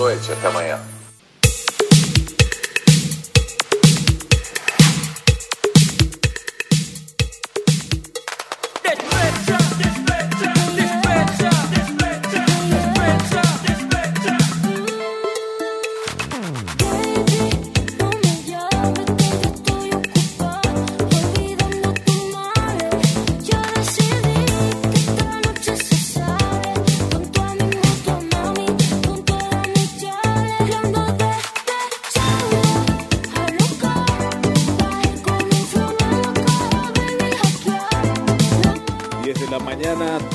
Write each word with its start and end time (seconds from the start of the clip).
Noite, 0.00 0.32
até 0.32 0.46
amanhã. 0.46 0.78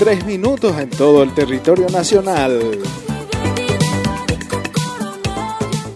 Tres 0.05 0.23
minutos 0.23 0.77
en 0.77 0.91
todo 0.91 1.23
el 1.23 1.33
territorio 1.33 1.87
nacional. 1.89 2.61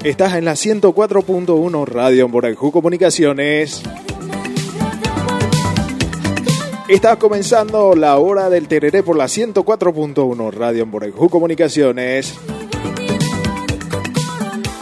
Estás 0.03 0.33
en 0.33 0.45
la 0.45 0.53
104.1 0.53 1.85
Radio 1.85 2.27
Morajú 2.27 2.71
Comunicaciones. 2.71 3.83
Está 6.87 7.17
comenzando 7.17 7.93
la 7.93 8.17
hora 8.17 8.49
del 8.49 8.67
Tereré 8.67 9.03
por 9.03 9.15
la 9.15 9.25
104.1 9.25 10.53
Radio 10.53 10.87
Morajú 10.87 11.29
Comunicaciones. 11.29 12.33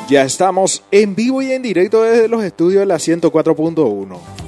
Ya 0.08 0.23
estamos 0.23 0.83
en 0.89 1.16
vivo 1.16 1.42
y 1.42 1.52
en 1.52 1.64
directo 1.64 2.03
desde 2.03 2.30
los 2.30 2.45
estudios 2.45 2.80
de 2.80 2.86
la 2.86 2.95
104.1. 2.95 4.47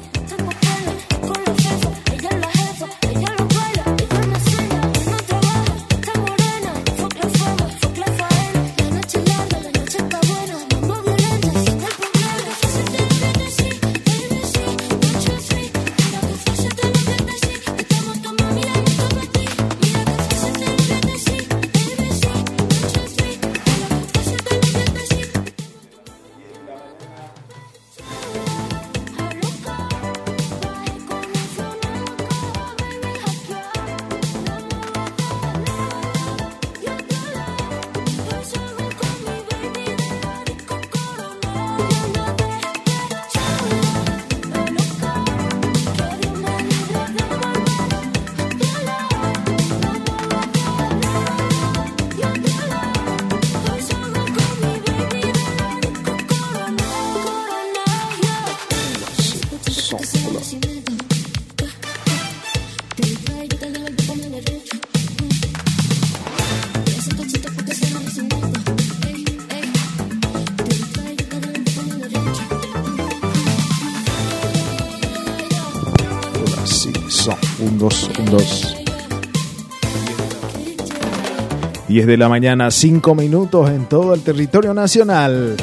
10 81.89 82.05
de 82.05 82.17
la 82.17 82.29
mañana, 82.29 82.69
5 82.69 83.15
minutos 83.15 83.67
en 83.71 83.87
todo 83.87 84.13
el 84.13 84.21
territorio 84.21 84.75
nacional. 84.75 85.57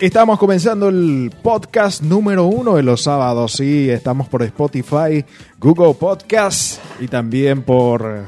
Estamos 0.00 0.40
comenzando 0.40 0.88
el 0.88 1.30
podcast 1.40 2.02
número 2.02 2.46
uno 2.46 2.74
de 2.74 2.82
los 2.82 3.04
sábados. 3.04 3.52
Sí, 3.52 3.88
estamos 3.88 4.28
por 4.28 4.42
Spotify, 4.42 5.24
Google 5.60 5.94
Podcast 5.94 6.80
y 6.98 7.06
también 7.06 7.62
por 7.62 8.24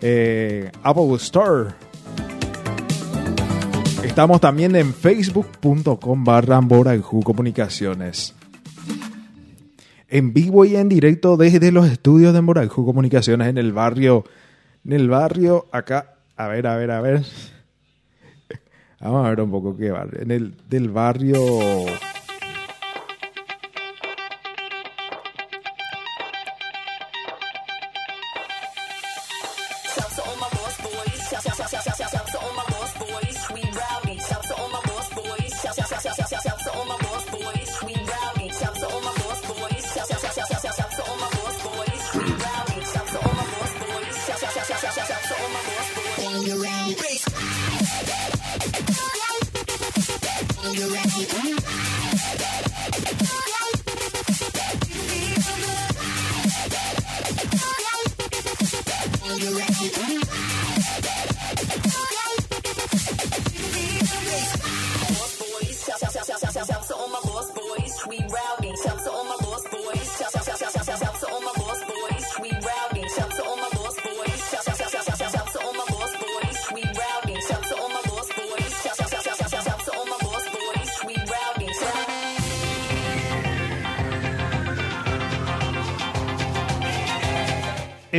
eh, 0.00 0.72
Apple 0.82 1.14
Store. 1.16 1.74
Estamos 4.02 4.40
también 4.40 4.74
en 4.76 4.94
facebook.com 4.94 6.24
barra 6.24 6.58
Comunicaciones 7.22 8.34
en 10.08 10.32
vivo 10.32 10.64
y 10.64 10.76
en 10.76 10.88
directo 10.88 11.36
desde 11.36 11.70
los 11.70 11.86
estudios 11.86 12.32
de 12.32 12.40
Moralju 12.40 12.86
Comunicaciones 12.86 13.48
en 13.48 13.58
el 13.58 13.74
barrio, 13.74 14.24
en 14.86 14.92
el 14.92 15.10
barrio 15.10 15.66
acá, 15.70 16.13
a 16.36 16.48
ver, 16.48 16.66
a 16.66 16.76
ver, 16.76 16.90
a 16.90 17.00
ver. 17.00 17.22
Vamos 19.00 19.26
a 19.26 19.30
ver 19.30 19.40
un 19.40 19.50
poco 19.50 19.76
qué 19.76 19.90
barrio, 19.90 20.22
en 20.22 20.30
el 20.30 20.54
del 20.68 20.90
barrio 20.90 21.40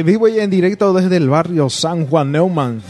vivo 0.05 0.27
y 0.27 0.39
en 0.39 0.49
directo 0.49 0.93
desde 0.93 1.17
el 1.17 1.29
barrio 1.29 1.69
San 1.69 2.07
Juan 2.07 2.31
Neumann. 2.31 2.81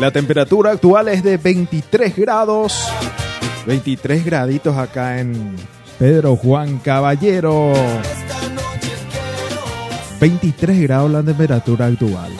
La 0.00 0.10
temperatura 0.10 0.72
actual 0.72 1.08
es 1.08 1.22
de 1.22 1.36
23 1.36 2.16
grados. 2.16 2.88
23 3.66 4.24
graditos 4.24 4.76
acá 4.76 5.20
en 5.20 5.56
Pedro 5.98 6.36
Juan 6.36 6.78
Caballero. 6.78 7.72
23 10.20 10.82
grados 10.82 11.10
la 11.10 11.22
temperatura 11.22 11.86
actual. 11.86 12.32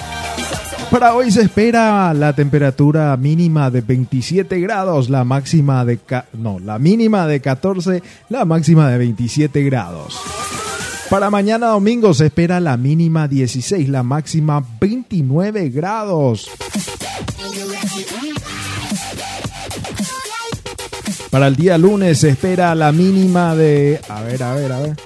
Para 0.90 1.14
hoy 1.14 1.30
se 1.30 1.42
espera 1.42 2.14
la 2.14 2.32
temperatura 2.32 3.16
mínima 3.16 3.70
de 3.70 3.82
27 3.82 4.58
grados, 4.60 5.10
la 5.10 5.22
máxima 5.22 5.84
de 5.84 5.98
no, 6.32 6.58
la 6.58 6.78
mínima 6.78 7.26
de 7.26 7.40
14, 7.40 8.02
la 8.30 8.44
máxima 8.46 8.88
de 8.88 8.98
27 8.98 9.62
grados. 9.64 10.18
Para 11.10 11.30
mañana 11.30 11.68
domingo 11.68 12.12
se 12.12 12.26
espera 12.26 12.60
la 12.60 12.76
mínima 12.76 13.28
16, 13.28 13.88
la 13.88 14.02
máxima 14.02 14.62
29 14.78 15.70
grados. 15.70 16.50
Para 21.30 21.46
el 21.46 21.56
día 21.56 21.78
lunes 21.78 22.18
se 22.18 22.28
espera 22.28 22.74
la 22.74 22.92
mínima 22.92 23.54
de... 23.54 24.00
A 24.08 24.20
ver, 24.20 24.42
a 24.42 24.54
ver, 24.54 24.72
a 24.72 24.80
ver. 24.80 24.96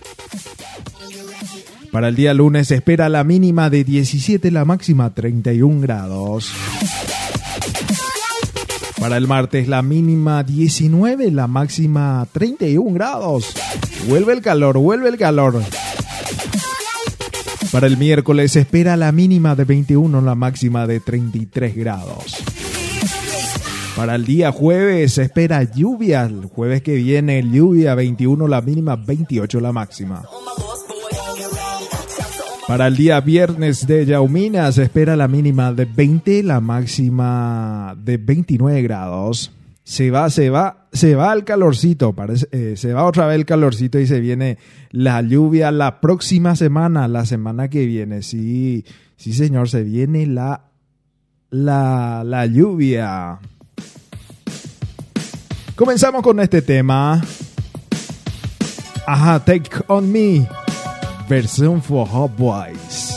Para 1.92 2.08
el 2.08 2.16
día 2.16 2.34
lunes 2.34 2.68
se 2.68 2.76
espera 2.76 3.08
la 3.08 3.22
mínima 3.22 3.70
de 3.70 3.84
17, 3.84 4.50
la 4.50 4.64
máxima 4.64 5.14
31 5.14 5.80
grados. 5.80 6.50
Para 8.98 9.16
el 9.16 9.28
martes 9.28 9.68
la 9.68 9.82
mínima 9.82 10.42
19, 10.42 11.30
la 11.30 11.46
máxima 11.46 12.26
31 12.32 12.92
grados. 12.92 13.54
Vuelve 14.08 14.32
el 14.32 14.42
calor, 14.42 14.78
vuelve 14.78 15.08
el 15.08 15.16
calor. 15.16 15.62
Para 17.72 17.86
el 17.86 17.96
miércoles 17.96 18.52
se 18.52 18.60
espera 18.60 18.98
la 18.98 19.12
mínima 19.12 19.54
de 19.56 19.64
21, 19.64 20.20
la 20.20 20.34
máxima 20.34 20.86
de 20.86 21.00
33 21.00 21.74
grados. 21.74 22.36
Para 23.96 24.14
el 24.14 24.26
día 24.26 24.52
jueves 24.52 25.14
se 25.14 25.22
espera 25.22 25.62
lluvia. 25.62 26.24
El 26.24 26.44
jueves 26.46 26.82
que 26.82 26.96
viene 26.96 27.42
lluvia 27.42 27.94
21 27.94 28.46
la 28.46 28.60
mínima, 28.60 28.96
28 28.96 29.58
la 29.60 29.72
máxima. 29.72 30.22
Para 32.68 32.88
el 32.88 32.96
día 32.96 33.20
viernes 33.20 33.86
de 33.86 34.04
Yaumina 34.04 34.70
se 34.70 34.82
espera 34.82 35.16
la 35.16 35.26
mínima 35.26 35.72
de 35.72 35.86
20, 35.86 36.42
la 36.42 36.60
máxima 36.60 37.96
de 37.98 38.18
29 38.18 38.82
grados. 38.82 39.50
Se 39.84 40.10
va, 40.10 40.30
se 40.30 40.48
va, 40.48 40.88
se 40.92 41.14
va 41.16 41.32
el 41.32 41.44
calorcito, 41.44 42.12
parece, 42.12 42.46
eh, 42.52 42.74
se 42.76 42.92
va 42.92 43.04
otra 43.04 43.26
vez 43.26 43.36
el 43.36 43.44
calorcito 43.44 43.98
y 43.98 44.06
se 44.06 44.20
viene 44.20 44.58
la 44.90 45.20
lluvia 45.22 45.72
la 45.72 46.00
próxima 46.00 46.54
semana, 46.54 47.08
la 47.08 47.26
semana 47.26 47.68
que 47.68 47.84
viene. 47.86 48.22
Sí, 48.22 48.84
sí 49.16 49.32
señor, 49.32 49.68
se 49.68 49.82
viene 49.82 50.26
la, 50.26 50.70
la, 51.50 52.22
la 52.24 52.46
lluvia. 52.46 53.40
Comenzamos 55.74 56.22
con 56.22 56.38
este 56.38 56.62
tema. 56.62 57.20
Ajá, 59.06 59.44
Take 59.44 59.68
On 59.88 60.10
Me. 60.12 60.46
Versión 61.28 61.82
for 61.82 62.06
Hot 62.06 62.36
Boys. 62.36 63.11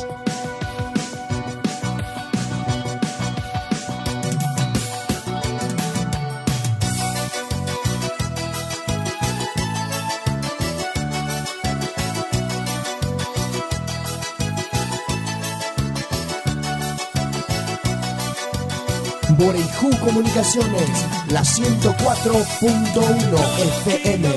Boreiju 19.37 19.91
Comunicaciones, 20.03 20.89
la 21.29 21.41
104.1 21.41 23.37
FM. 23.85 24.27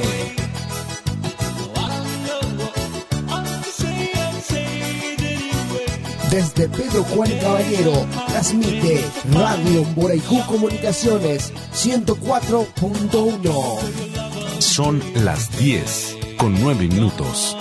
Desde 6.30 6.68
Pedro 6.68 7.02
Juan 7.04 7.30
Caballero, 7.40 8.06
transmite 8.28 9.02
Radio 9.32 9.84
Boreiju 9.94 10.44
Comunicaciones 10.46 11.54
104.1. 11.74 14.58
Son 14.58 15.02
las 15.14 15.56
10 15.58 16.16
con 16.38 16.60
9 16.60 16.86
minutos. 16.88 17.56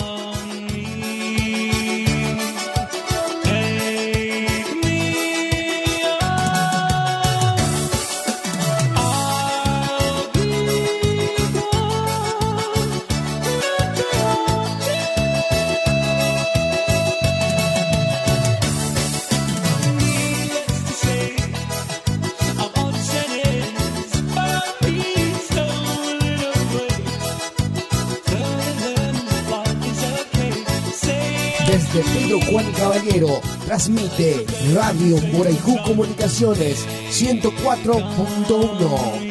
Transmite 33.78 34.44
Radio 34.74 35.18
Borejú 35.32 35.78
Comunicaciones 35.84 36.84
104.1. 37.12 39.27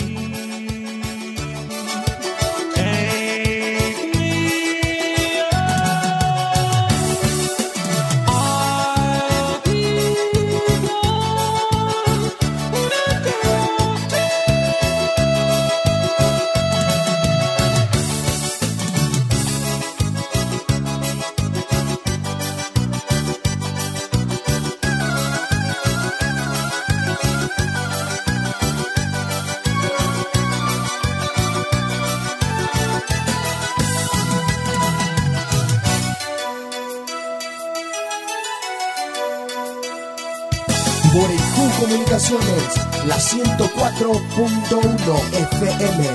104.1 44.38 45.18
FM. 45.34 46.06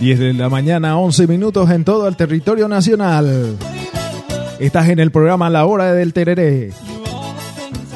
Diez 0.00 0.18
de 0.18 0.34
la 0.34 0.48
mañana, 0.48 0.98
11 0.98 1.28
minutos 1.28 1.70
en 1.70 1.84
todo 1.84 2.08
el 2.08 2.16
territorio 2.16 2.66
nacional. 2.66 3.56
Estás 4.58 4.88
en 4.88 4.98
el 4.98 5.12
programa 5.12 5.48
La 5.50 5.66
Hora 5.66 5.92
del 5.92 6.12
Tereré. 6.12 6.72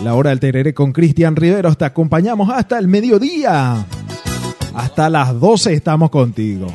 La 0.04 0.14
Hora 0.14 0.30
del 0.30 0.38
Tereré 0.38 0.74
con 0.74 0.92
Cristian 0.92 1.34
Riveros. 1.34 1.76
Te 1.76 1.86
acompañamos 1.86 2.50
hasta 2.50 2.78
el 2.78 2.86
mediodía. 2.86 3.84
Hasta 4.76 5.10
las 5.10 5.40
12 5.40 5.74
estamos 5.74 6.10
contigo. 6.10 6.68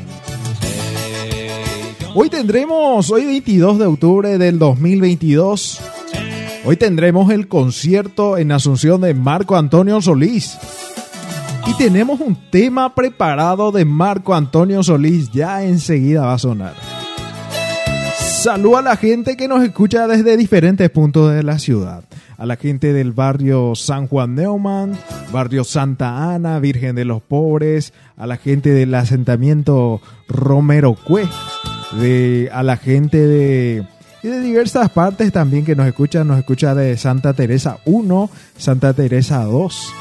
Hoy 2.13 2.29
tendremos, 2.29 3.09
hoy 3.09 3.25
22 3.25 3.79
de 3.79 3.85
octubre 3.85 4.37
del 4.37 4.59
2022, 4.59 5.79
hoy 6.65 6.75
tendremos 6.75 7.31
el 7.31 7.47
concierto 7.47 8.37
en 8.37 8.51
Asunción 8.51 8.99
de 8.99 9.13
Marco 9.13 9.55
Antonio 9.55 10.01
Solís. 10.01 10.57
Y 11.67 11.73
tenemos 11.75 12.19
un 12.19 12.35
tema 12.51 12.93
preparado 12.95 13.71
de 13.71 13.85
Marco 13.85 14.35
Antonio 14.35 14.83
Solís, 14.83 15.31
ya 15.31 15.63
enseguida 15.63 16.25
va 16.25 16.33
a 16.33 16.39
sonar. 16.39 16.73
Salud 18.17 18.75
a 18.75 18.81
la 18.81 18.97
gente 18.97 19.37
que 19.37 19.47
nos 19.47 19.63
escucha 19.63 20.05
desde 20.05 20.35
diferentes 20.35 20.89
puntos 20.89 21.31
de 21.31 21.43
la 21.43 21.59
ciudad. 21.59 22.03
A 22.37 22.45
la 22.45 22.57
gente 22.57 22.91
del 22.91 23.13
barrio 23.13 23.73
San 23.75 24.07
Juan 24.07 24.35
Neumann, 24.35 24.97
barrio 25.31 25.63
Santa 25.63 26.33
Ana, 26.33 26.59
Virgen 26.59 26.95
de 26.95 27.05
los 27.05 27.21
Pobres, 27.21 27.93
a 28.17 28.27
la 28.27 28.35
gente 28.35 28.71
del 28.71 28.93
asentamiento 28.95 30.01
Romero 30.27 30.95
Cue, 30.95 31.25
de, 31.99 32.49
a 32.51 32.63
la 32.63 32.77
gente 32.77 33.17
de, 33.17 33.85
y 34.23 34.27
de 34.27 34.39
diversas 34.41 34.89
partes 34.89 35.31
también 35.31 35.65
que 35.65 35.75
nos 35.75 35.87
escuchan, 35.87 36.27
nos 36.27 36.37
escucha 36.37 36.75
de 36.75 36.97
Santa 36.97 37.33
Teresa 37.33 37.79
1, 37.85 38.29
Santa 38.57 38.93
Teresa 38.93 39.43
2. 39.43 39.93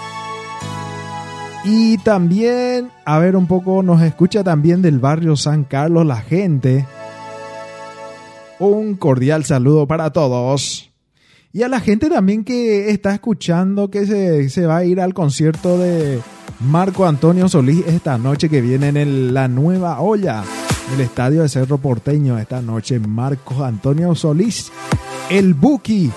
Y 1.64 1.99
también, 1.99 2.90
a 3.04 3.18
ver 3.18 3.37
un 3.37 3.47
poco, 3.47 3.82
nos 3.82 4.02
escucha 4.02 4.42
también 4.42 4.82
del 4.82 4.99
barrio 4.99 5.37
San 5.37 5.64
Carlos 5.64 6.06
la 6.06 6.20
gente. 6.20 6.87
Un 8.59 8.94
cordial 8.97 9.44
saludo 9.44 9.87
para 9.87 10.11
todos. 10.11 10.90
Y 11.52 11.62
a 11.62 11.68
la 11.68 11.80
gente 11.80 12.09
también 12.09 12.44
que 12.44 12.90
está 12.90 13.12
escuchando 13.12 13.90
que 13.90 14.06
se, 14.06 14.49
se 14.50 14.66
va 14.66 14.78
a 14.78 14.85
ir 14.85 15.00
al 15.00 15.14
concierto 15.14 15.78
de 15.78 16.20
Marco 16.61 17.06
Antonio 17.06 17.49
Solís 17.49 17.87
esta 17.87 18.18
noche 18.18 18.49
que 18.49 18.61
viene 18.61 18.88
en 18.88 19.35
la 19.35 19.49
nueva 19.49 20.00
olla, 20.00 20.44
el 20.94 21.00
estadio 21.00 21.42
de 21.42 21.49
Cerro 21.49 21.78
Porteño. 21.78 22.38
Esta 22.38 22.61
noche 22.61 22.99
Marco 22.99 23.64
Antonio 23.64 24.14
Solís, 24.14 24.70
el 25.28 25.54
Buki. 25.54 26.11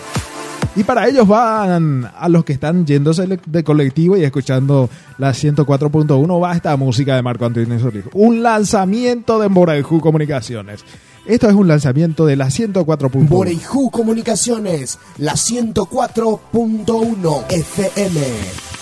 Y 0.75 0.83
para 0.83 1.07
ellos 1.07 1.27
van 1.27 2.09
a 2.17 2.29
los 2.29 2.43
que 2.43 2.53
están 2.53 2.85
yéndose 2.85 3.39
de 3.45 3.63
colectivo 3.63 4.17
y 4.17 4.23
escuchando 4.23 4.89
la 5.19 5.31
104.1 5.31 6.41
va 6.41 6.55
esta 6.55 6.75
música 6.77 7.15
de 7.15 7.21
Marco 7.21 7.45
Antonio 7.45 7.79
Solís. 7.79 8.05
Un 8.13 8.41
lanzamiento 8.41 9.39
de 9.39 9.49
Moraiju 9.49 9.99
Comunicaciones. 9.99 10.83
Esto 11.25 11.47
es 11.47 11.55
un 11.55 11.69
lanzamiento 11.69 12.25
de 12.25 12.35
la 12.35 12.47
104.1. 12.47 13.29
Boreiju 13.29 13.89
Comunicaciones, 13.91 14.99
la 15.17 15.33
104.1 15.33 17.45
FM. 17.49 18.72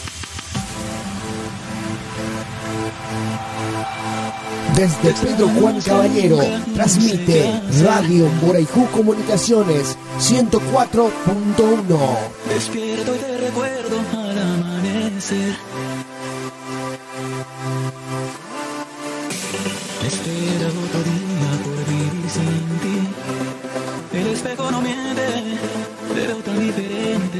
Desde 4.82 5.14
Pedro 5.14 5.48
Juan 5.60 5.80
Caballero, 5.80 6.40
transmite 6.74 7.62
Radio 7.84 8.28
Boreiju 8.42 8.88
Comunicaciones 8.88 9.96
104.1. 10.20 12.00
Despierto 12.50 13.16
y 13.16 13.20
te 13.20 13.38
recuerdo 13.38 14.00
al 14.12 14.40
amanecer. 14.40 15.56
Espera 20.08 20.68
otro 20.70 21.04
día 21.04 21.52
por 21.64 21.86
vivir 21.86 22.28
sin 22.28 22.66
ti. 22.82 22.98
El 24.18 24.28
espejo 24.34 24.72
no 24.72 24.82
miente, 24.82 25.28
pero 26.16 26.38
tan 26.38 26.60
diferente. 26.60 27.40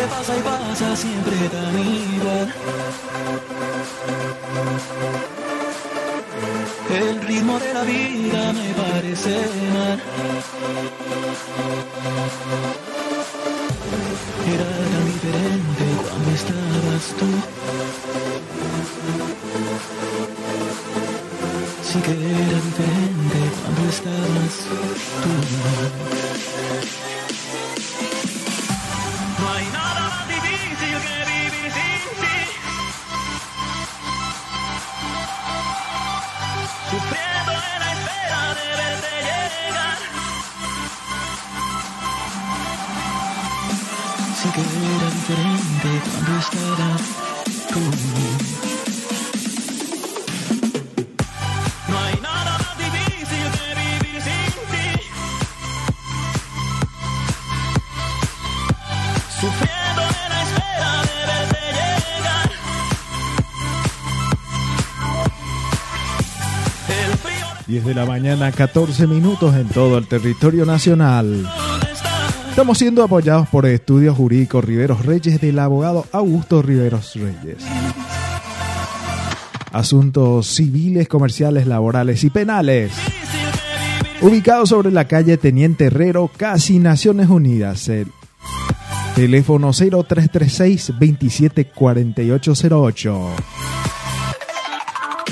Gente 0.00 0.14
pasa 0.16 0.34
y 0.34 0.40
pasa 0.40 0.96
siempre 0.96 1.36
tan 1.50 1.78
igual. 1.78 2.54
El 6.88 7.20
ritmo 7.20 7.58
de 7.58 7.74
la 7.74 7.82
vida 7.82 8.52
me 8.54 8.72
parece 8.82 9.44
mal. 9.74 10.00
Era 14.54 14.70
tan 14.90 15.04
diferente 15.12 15.84
cuando 16.02 16.30
estabas 16.30 17.04
tú. 17.18 17.28
Sí 21.82 21.98
que 22.00 22.12
era 22.12 22.58
diferente 22.68 23.38
cuando 23.60 23.82
estabas 23.90 24.54
tú. 24.64 25.30
No 29.40 29.52
hay 29.52 29.66
nada 29.72 29.89
que 44.52 44.60
era 44.60 45.08
diferente 45.10 45.90
cuando 46.04 46.32
estabas 46.40 47.02
tú. 47.68 47.80
No 51.88 51.96
hay 51.98 52.14
nada 52.20 52.58
más 52.58 52.78
difícil 52.78 53.46
que 53.52 53.66
vivir 53.80 54.22
sin 54.22 54.52
ti. 54.70 54.88
Sufriendo 59.40 60.02
en 60.02 60.28
la 60.30 60.38
espera 60.42 60.92
de 61.06 61.14
verte 61.30 61.64
llegar. 62.08 62.50
El 66.88 67.12
frío 67.18 67.46
10 67.66 67.84
de 67.84 67.94
la 67.94 68.04
mañana, 68.06 68.52
14 68.52 69.06
minutos 69.06 69.54
en 69.54 69.68
todo 69.68 69.98
el 69.98 70.06
territorio 70.08 70.64
nacional. 70.66 71.46
Estamos 72.50 72.78
siendo 72.78 73.02
apoyados 73.02 73.48
por 73.48 73.64
Estudios 73.64 74.14
Jurídicos 74.16 74.62
Riveros 74.64 75.06
Reyes 75.06 75.40
del 75.40 75.58
abogado 75.58 76.04
Augusto 76.12 76.60
Riveros 76.60 77.14
Reyes. 77.14 77.64
Asuntos 79.72 80.48
civiles, 80.48 81.08
comerciales, 81.08 81.66
laborales 81.66 82.22
y 82.24 82.30
penales. 82.30 82.92
Ubicado 84.20 84.66
sobre 84.66 84.90
la 84.90 85.06
calle 85.06 85.38
Teniente 85.38 85.86
Herrero, 85.86 86.30
casi 86.36 86.78
Naciones 86.80 87.30
Unidas. 87.30 87.88
El 87.88 88.08
teléfono 89.14 89.72
0336 89.72 90.92
274808. 90.98 93.30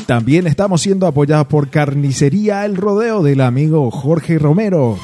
También 0.06 0.46
estamos 0.46 0.80
siendo 0.80 1.06
apoyados 1.06 1.48
por 1.48 1.68
Carnicería 1.68 2.64
El 2.64 2.76
Rodeo 2.76 3.22
del 3.22 3.42
amigo 3.42 3.90
Jorge 3.90 4.38
Romero. 4.38 4.98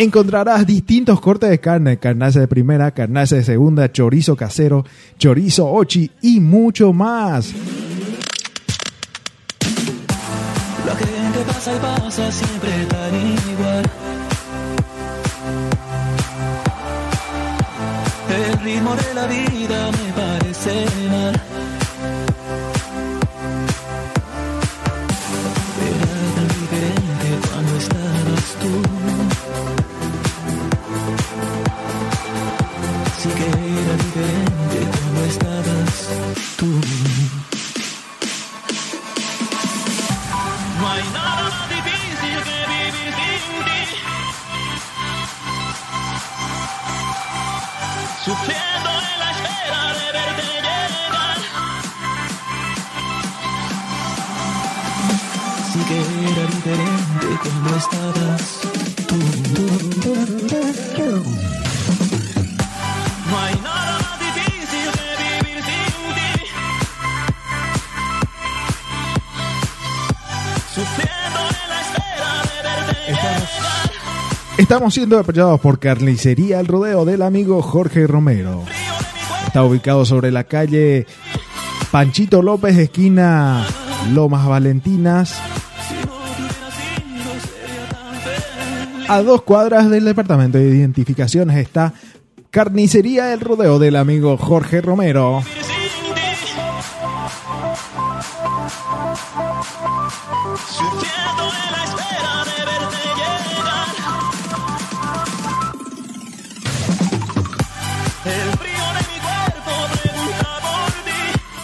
Encontrarás 0.00 0.66
distintos 0.66 1.20
cortes 1.20 1.50
de 1.50 1.60
carne, 1.60 1.98
carnaza 1.98 2.40
de 2.40 2.48
primera, 2.48 2.90
carnaza 2.90 3.36
de 3.36 3.44
segunda, 3.44 3.92
chorizo 3.92 4.34
casero, 4.34 4.82
chorizo 5.18 5.70
ochi 5.70 6.10
y 6.22 6.40
mucho 6.40 6.94
más. 6.94 7.52
La 10.86 10.96
gente 10.96 11.40
pasa 11.46 11.76
y 11.76 11.78
pasa 11.80 12.32
siempre 12.32 12.70
tan 12.88 13.14
igual. 13.52 13.90
El 18.30 18.60
ritmo 18.64 18.96
de 18.96 19.14
la 19.14 19.26
vida 19.26 19.90
me 19.90 20.12
parece 20.14 20.86
mal. 21.10 21.59
Sufriendo 48.24 48.90
en 48.90 49.18
la 49.18 49.30
espera 49.30 49.82
de 49.94 50.06
verte 50.12 50.42
llegar. 50.44 51.38
Sí 55.72 55.80
que 55.88 55.98
era 56.30 56.44
diferente 56.46 57.26
cuando 57.42 57.68
estabas 57.76 58.42
tú. 59.08 59.16
No 63.30 63.38
hay 63.38 63.54
nada 63.62 63.89
Estamos 74.70 74.94
siendo 74.94 75.18
apoyados 75.18 75.58
por 75.58 75.80
Carnicería 75.80 76.60
El 76.60 76.68
Rodeo 76.68 77.04
del 77.04 77.22
amigo 77.22 77.60
Jorge 77.60 78.06
Romero. 78.06 78.62
Está 79.44 79.64
ubicado 79.64 80.04
sobre 80.04 80.30
la 80.30 80.44
calle 80.44 81.08
Panchito 81.90 82.40
López, 82.40 82.78
esquina 82.78 83.66
Lomas 84.12 84.46
Valentinas, 84.46 85.42
a 89.08 89.22
dos 89.22 89.42
cuadras 89.42 89.90
del 89.90 90.04
departamento 90.04 90.58
de 90.58 90.68
identificaciones 90.68 91.56
está 91.56 91.92
Carnicería 92.50 93.32
El 93.32 93.40
Rodeo 93.40 93.80
del 93.80 93.96
amigo 93.96 94.36
Jorge 94.36 94.80
Romero. 94.82 95.42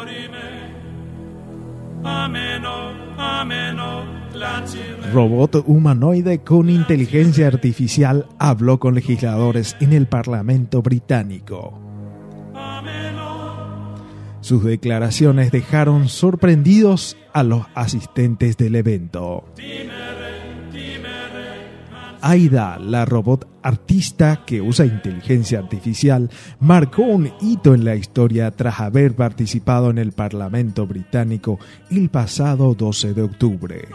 ameno. 0.00 0.59
Robot 5.12 5.64
humanoide 5.66 6.38
con 6.40 6.70
inteligencia 6.70 7.46
artificial 7.46 8.26
habló 8.38 8.78
con 8.78 8.94
legisladores 8.94 9.76
en 9.80 9.92
el 9.92 10.06
Parlamento 10.06 10.82
británico. 10.82 11.78
Sus 14.40 14.64
declaraciones 14.64 15.52
dejaron 15.52 16.08
sorprendidos 16.08 17.16
a 17.32 17.42
los 17.42 17.66
asistentes 17.74 18.56
del 18.56 18.76
evento. 18.76 19.44
Aida, 22.22 22.78
la 22.78 23.04
robot 23.04 23.48
artista 23.62 24.44
que 24.44 24.60
usa 24.60 24.86
inteligencia 24.86 25.58
artificial, 25.58 26.30
marcó 26.58 27.02
un 27.02 27.30
hito 27.40 27.74
en 27.74 27.84
la 27.84 27.94
historia 27.94 28.50
tras 28.50 28.80
haber 28.80 29.14
participado 29.14 29.90
en 29.90 29.98
el 29.98 30.12
Parlamento 30.12 30.86
británico 30.86 31.58
el 31.90 32.08
pasado 32.10 32.74
12 32.74 33.14
de 33.14 33.22
octubre. 33.22 33.88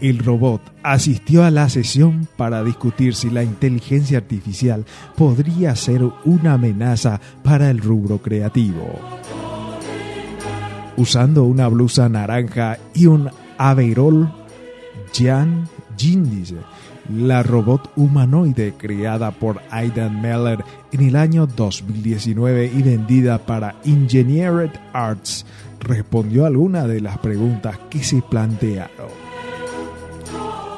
El 0.00 0.18
robot 0.18 0.60
asistió 0.82 1.44
a 1.44 1.50
la 1.50 1.68
sesión 1.68 2.28
para 2.36 2.62
discutir 2.62 3.14
si 3.14 3.30
la 3.30 3.42
inteligencia 3.42 4.18
artificial 4.18 4.84
podría 5.16 5.74
ser 5.76 6.02
una 6.24 6.54
amenaza 6.54 7.20
para 7.42 7.70
el 7.70 7.78
rubro 7.78 8.18
creativo. 8.18 9.00
Usando 10.96 11.44
una 11.44 11.68
blusa 11.68 12.08
naranja 12.08 12.78
y 12.94 13.06
un 13.06 13.30
averol, 13.56 14.30
Jan 15.12 15.68
Jin 15.96 16.24
la 17.10 17.42
robot 17.42 17.92
humanoide 17.96 18.74
creada 18.76 19.30
por 19.30 19.60
Aidan 19.70 20.20
Meller 20.22 20.64
en 20.92 21.02
el 21.02 21.16
año 21.16 21.46
2019 21.46 22.70
y 22.74 22.82
vendida 22.82 23.38
para 23.38 23.76
Engineered 23.84 24.70
Arts, 24.92 25.44
respondió 25.80 26.46
algunas 26.46 26.88
de 26.88 27.00
las 27.00 27.18
preguntas 27.18 27.78
que 27.90 28.02
se 28.02 28.22
plantearon. 28.22 29.24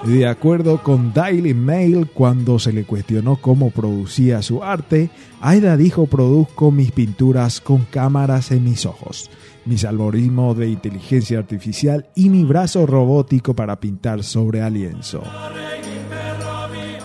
De 0.05 0.27
acuerdo 0.29 0.83
con 0.85 1.13
Daily 1.13 1.53
Mail, 1.53 2.09
cuando 2.13 2.61
se 2.61 2.73
le 2.73 2.85
cuestionó 2.85 3.37
cómo 3.37 3.71
producía 3.71 4.41
su 4.41 4.63
arte, 4.63 5.11
Aida 5.41 5.77
dijo 5.77 6.07
produzco 6.07 6.71
mis 6.71 6.93
pinturas 6.93 7.61
con 7.61 7.85
cámaras 7.87 8.53
en 8.53 8.63
mis 8.63 8.87
ojos, 8.87 9.31
mis 9.67 9.85
algoritmos 9.85 10.57
de 10.57 10.69
inteligencia 10.69 11.39
artificial 11.39 12.09
y 12.15 12.31
mi 12.31 12.45
brazo 12.45 12.87
robótico 12.87 13.55
para 13.55 13.79
pintar 13.79 14.23
sobre 14.23 14.61
el 14.67 14.75
lienzo. 14.75 15.23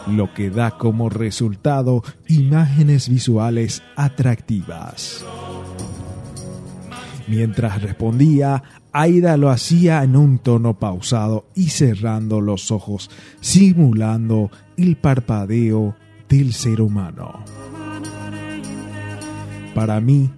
Lo 0.08 0.34
que 0.34 0.50
da 0.50 0.78
como 0.78 1.10
resultado 1.10 2.04
imágenes 2.28 3.10
visuales 3.10 3.84
atractivas. 3.96 5.26
Mientras 7.28 7.82
respondía, 7.82 8.64
Aida 8.94 9.38
lo 9.38 9.50
hacía 9.50 10.04
en 10.04 10.18
un 10.18 10.40
tono 10.40 10.78
pausado 10.78 11.46
y 11.56 11.70
cerrando 11.70 12.42
los 12.42 12.72
ojos, 12.72 13.10
simulando 13.40 14.52
el 14.76 14.98
parpadeo 14.98 15.96
del 16.28 16.52
ser 16.52 16.82
humano. 16.82 17.46
Para 19.74 20.02
mí, 20.02 20.30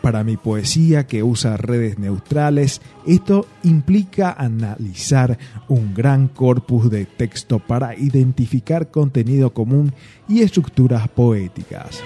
para 0.00 0.24
mi 0.24 0.36
poesía 0.36 1.06
que 1.06 1.22
usa 1.22 1.56
redes 1.56 1.98
neutrales, 1.98 2.80
esto 3.06 3.46
implica 3.62 4.32
analizar 4.32 5.38
un 5.68 5.94
gran 5.94 6.28
corpus 6.28 6.90
de 6.90 7.04
texto 7.04 7.58
para 7.58 7.96
identificar 7.96 8.90
contenido 8.90 9.52
común 9.52 9.92
y 10.28 10.40
estructuras 10.40 11.08
poéticas 11.08 12.02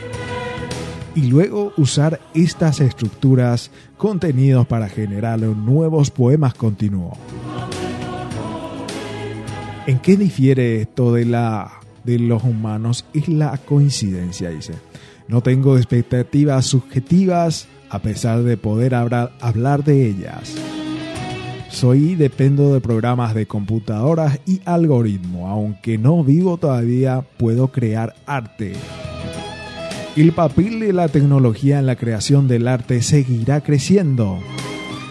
y 1.15 1.23
luego 1.23 1.73
usar 1.77 2.21
estas 2.35 2.81
estructuras, 2.81 3.71
contenidos 3.97 4.67
para 4.67 4.89
generar 4.89 5.41
nuevos 5.41 6.11
poemas 6.11 6.55
continuó. 6.55 7.13
¿En 9.87 9.99
qué 9.99 10.17
difiere 10.17 10.83
esto 10.83 11.13
de, 11.13 11.25
la, 11.25 11.81
de 12.05 12.19
los 12.19 12.45
humanos? 12.45 13.05
Es 13.13 13.29
la 13.29 13.57
coincidencia, 13.59 14.51
dice. 14.51 14.75
No 15.29 15.41
tengo 15.41 15.77
expectativas 15.77 16.67
subjetivas 16.67 17.67
a 17.93 17.99
pesar 17.99 18.43
de 18.43 18.57
poder 18.57 18.95
hablar, 18.95 19.85
de 19.85 20.07
ellas. 20.07 20.55
Soy 21.69 22.15
dependo 22.15 22.73
de 22.73 22.81
programas 22.81 23.35
de 23.35 23.47
computadoras 23.47 24.41
y 24.47 24.63
algoritmo. 24.65 25.49
Aunque 25.49 25.99
no 25.99 26.25
vivo 26.25 26.57
todavía, 26.57 27.23
puedo 27.37 27.69
crear 27.69 28.15
arte. 28.25 28.73
El 30.17 30.33
papel 30.33 30.81
de 30.81 30.95
la 30.95 31.09
tecnología 31.09 31.79
en 31.79 31.87
la 31.87 31.97
creación 31.97 32.49
del 32.49 32.67
arte 32.67 33.03
seguirá 33.03 33.61
creciendo. 33.61 34.39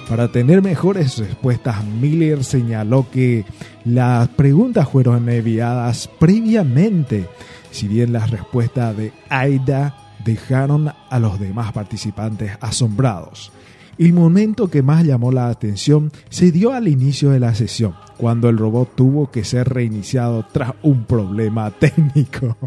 Para 0.10 0.32
tener 0.32 0.64
mejores 0.64 1.20
respuestas, 1.20 1.86
Miller 1.86 2.44
señaló 2.44 3.06
que 3.12 3.46
las 3.86 4.28
preguntas 4.30 4.90
fueron 4.90 5.30
enviadas 5.30 6.10
previamente, 6.20 7.28
si 7.70 7.88
bien 7.88 8.12
las 8.12 8.32
respuestas 8.32 8.98
de 8.98 9.14
Aida 9.30 10.11
dejaron 10.24 10.92
a 11.10 11.20
los 11.20 11.40
demás 11.40 11.72
participantes 11.72 12.52
asombrados. 12.62 13.52
El 13.98 14.14
momento 14.14 14.70
que 14.70 14.82
más 14.82 15.04
llamó 15.06 15.32
la 15.32 15.50
atención 15.50 16.12
se 16.30 16.52
dio 16.52 16.74
al 16.74 16.88
inicio 16.88 17.30
de 17.30 17.40
la 17.40 17.54
sesión, 17.54 17.94
cuando 18.18 18.50
el 18.50 18.58
robot 18.58 18.96
tuvo 18.96 19.30
que 19.30 19.44
ser 19.44 19.70
reiniciado 19.70 20.46
tras 20.52 20.74
un 20.82 21.04
problema 21.04 21.70
técnico. 21.80 22.58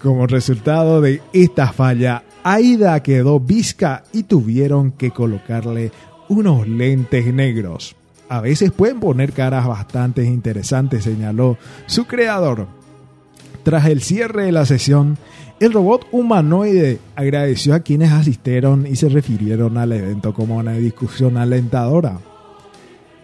Como 0.00 0.26
resultado 0.26 1.00
de 1.00 1.20
esta 1.32 1.72
falla, 1.72 2.22
Aida 2.42 3.02
quedó 3.02 3.40
visca 3.40 4.04
y 4.12 4.22
tuvieron 4.22 4.92
que 4.92 5.10
colocarle 5.10 5.92
unos 6.28 6.66
lentes 6.66 7.32
negros. 7.32 7.96
A 8.28 8.40
veces 8.40 8.72
pueden 8.72 8.98
poner 8.98 9.32
caras 9.32 9.66
bastante 9.66 10.24
interesantes, 10.24 11.04
señaló 11.04 11.58
su 11.86 12.06
creador. 12.06 12.66
Tras 13.62 13.86
el 13.86 14.00
cierre 14.00 14.44
de 14.46 14.52
la 14.52 14.64
sesión, 14.64 15.18
el 15.60 15.72
robot 15.72 16.06
humanoide 16.12 16.98
agradeció 17.14 17.74
a 17.74 17.80
quienes 17.80 18.12
asistieron 18.12 18.86
y 18.86 18.96
se 18.96 19.08
refirieron 19.08 19.78
al 19.78 19.92
evento 19.92 20.34
como 20.34 20.56
una 20.56 20.72
discusión 20.74 21.36
alentadora. 21.36 22.20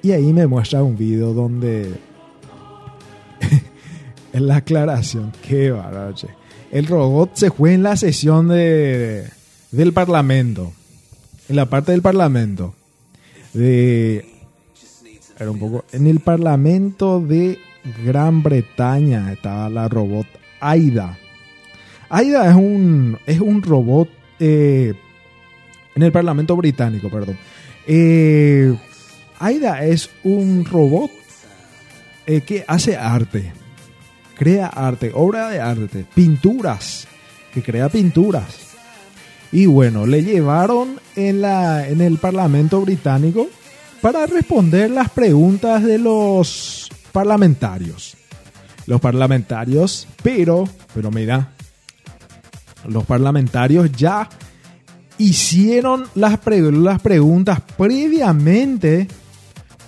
Y 0.03 0.12
ahí 0.12 0.33
me 0.33 0.47
muestra 0.47 0.83
un 0.83 0.97
video 0.97 1.33
donde 1.33 1.92
en 4.33 4.47
la 4.47 4.57
aclaración, 4.57 5.33
qué 5.47 5.71
barache. 5.71 6.29
El 6.71 6.87
robot 6.87 7.33
se 7.35 7.51
fue 7.51 7.75
en 7.75 7.83
la 7.83 7.97
sesión 7.97 8.49
de, 8.49 9.29
del 9.71 9.92
Parlamento, 9.92 10.73
en 11.49 11.57
la 11.57 11.66
parte 11.66 11.92
del 11.92 12.03
Parlamento 12.03 12.75
de 13.53 14.25
era 15.38 15.51
un 15.51 15.59
poco 15.59 15.85
en 15.92 16.07
el 16.07 16.21
Parlamento 16.21 17.21
de 17.21 17.59
Gran 18.05 18.42
Bretaña 18.42 19.33
estaba 19.33 19.68
la 19.68 19.88
robot 19.88 20.27
Aida. 20.61 21.18
Aida 22.12 22.46
es 22.51 22.55
un 22.55 23.18
es 23.25 23.40
un 23.40 23.62
robot 23.62 24.07
eh, 24.38 24.92
en 25.94 26.03
el 26.03 26.12
Parlamento 26.12 26.55
británico, 26.57 27.09
perdón. 27.09 27.38
Eh, 27.87 28.77
Aida 29.38 29.83
es 29.83 30.11
un 30.22 30.66
robot 30.66 31.11
eh, 32.27 32.42
que 32.42 32.66
hace 32.68 32.98
arte, 32.98 33.51
crea 34.37 34.66
arte, 34.66 35.11
obra 35.14 35.48
de 35.48 35.61
arte, 35.61 36.05
pinturas, 36.14 37.09
que 37.55 37.62
crea 37.62 37.88
pinturas. 37.88 38.59
Y 39.51 39.64
bueno, 39.64 40.05
le 40.07 40.22
llevaron 40.22 41.01
en, 41.16 41.40
la, 41.40 41.88
en 41.88 42.03
el 42.03 42.18
Parlamento 42.18 42.83
británico 42.83 43.48
para 44.03 44.27
responder 44.27 44.90
las 44.90 45.09
preguntas 45.09 45.83
de 45.83 45.96
los 45.96 46.90
parlamentarios. 47.11 48.18
Los 48.85 49.01
parlamentarios, 49.01 50.07
pero, 50.22 50.68
pero 50.94 51.11
mira, 51.11 51.53
los 52.88 53.05
parlamentarios 53.05 53.90
ya 53.92 54.29
hicieron 55.18 56.05
las, 56.14 56.38
las 56.47 57.01
preguntas 57.01 57.61
previamente, 57.77 59.09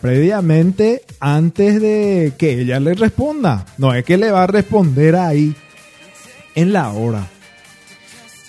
previamente 0.00 1.02
antes 1.20 1.80
de 1.80 2.32
que 2.38 2.60
ella 2.60 2.80
le 2.80 2.94
responda. 2.94 3.66
No 3.78 3.94
es 3.94 4.04
que 4.04 4.16
le 4.16 4.30
va 4.30 4.44
a 4.44 4.48
responder 4.48 5.16
ahí 5.16 5.54
en 6.54 6.72
la 6.72 6.90
hora 6.90 7.28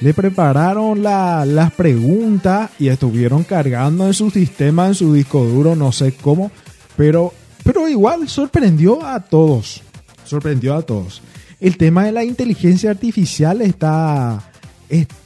le 0.02 0.14
prepararon 0.14 1.02
las 1.02 1.72
preguntas 1.74 2.72
y 2.80 2.90
estuvieron 2.90 3.44
cargando 3.44 4.06
en 4.08 4.14
su 4.14 4.30
sistema, 4.30 4.88
en 4.88 4.96
su 4.96 5.14
disco 5.14 5.44
duro, 5.46 5.76
no 5.76 5.92
sé 5.92 6.14
cómo, 6.14 6.52
pero, 6.98 7.34
pero 7.64 7.88
igual 7.88 8.28
sorprendió 8.28 9.06
a 9.06 9.22
todos. 9.22 9.82
Sorprendió 10.26 10.76
a 10.76 10.82
todos. 10.82 11.22
El 11.60 11.78
tema 11.78 12.06
de 12.06 12.12
la 12.12 12.24
inteligencia 12.24 12.91
artificial 12.91 13.62
está, 13.62 14.52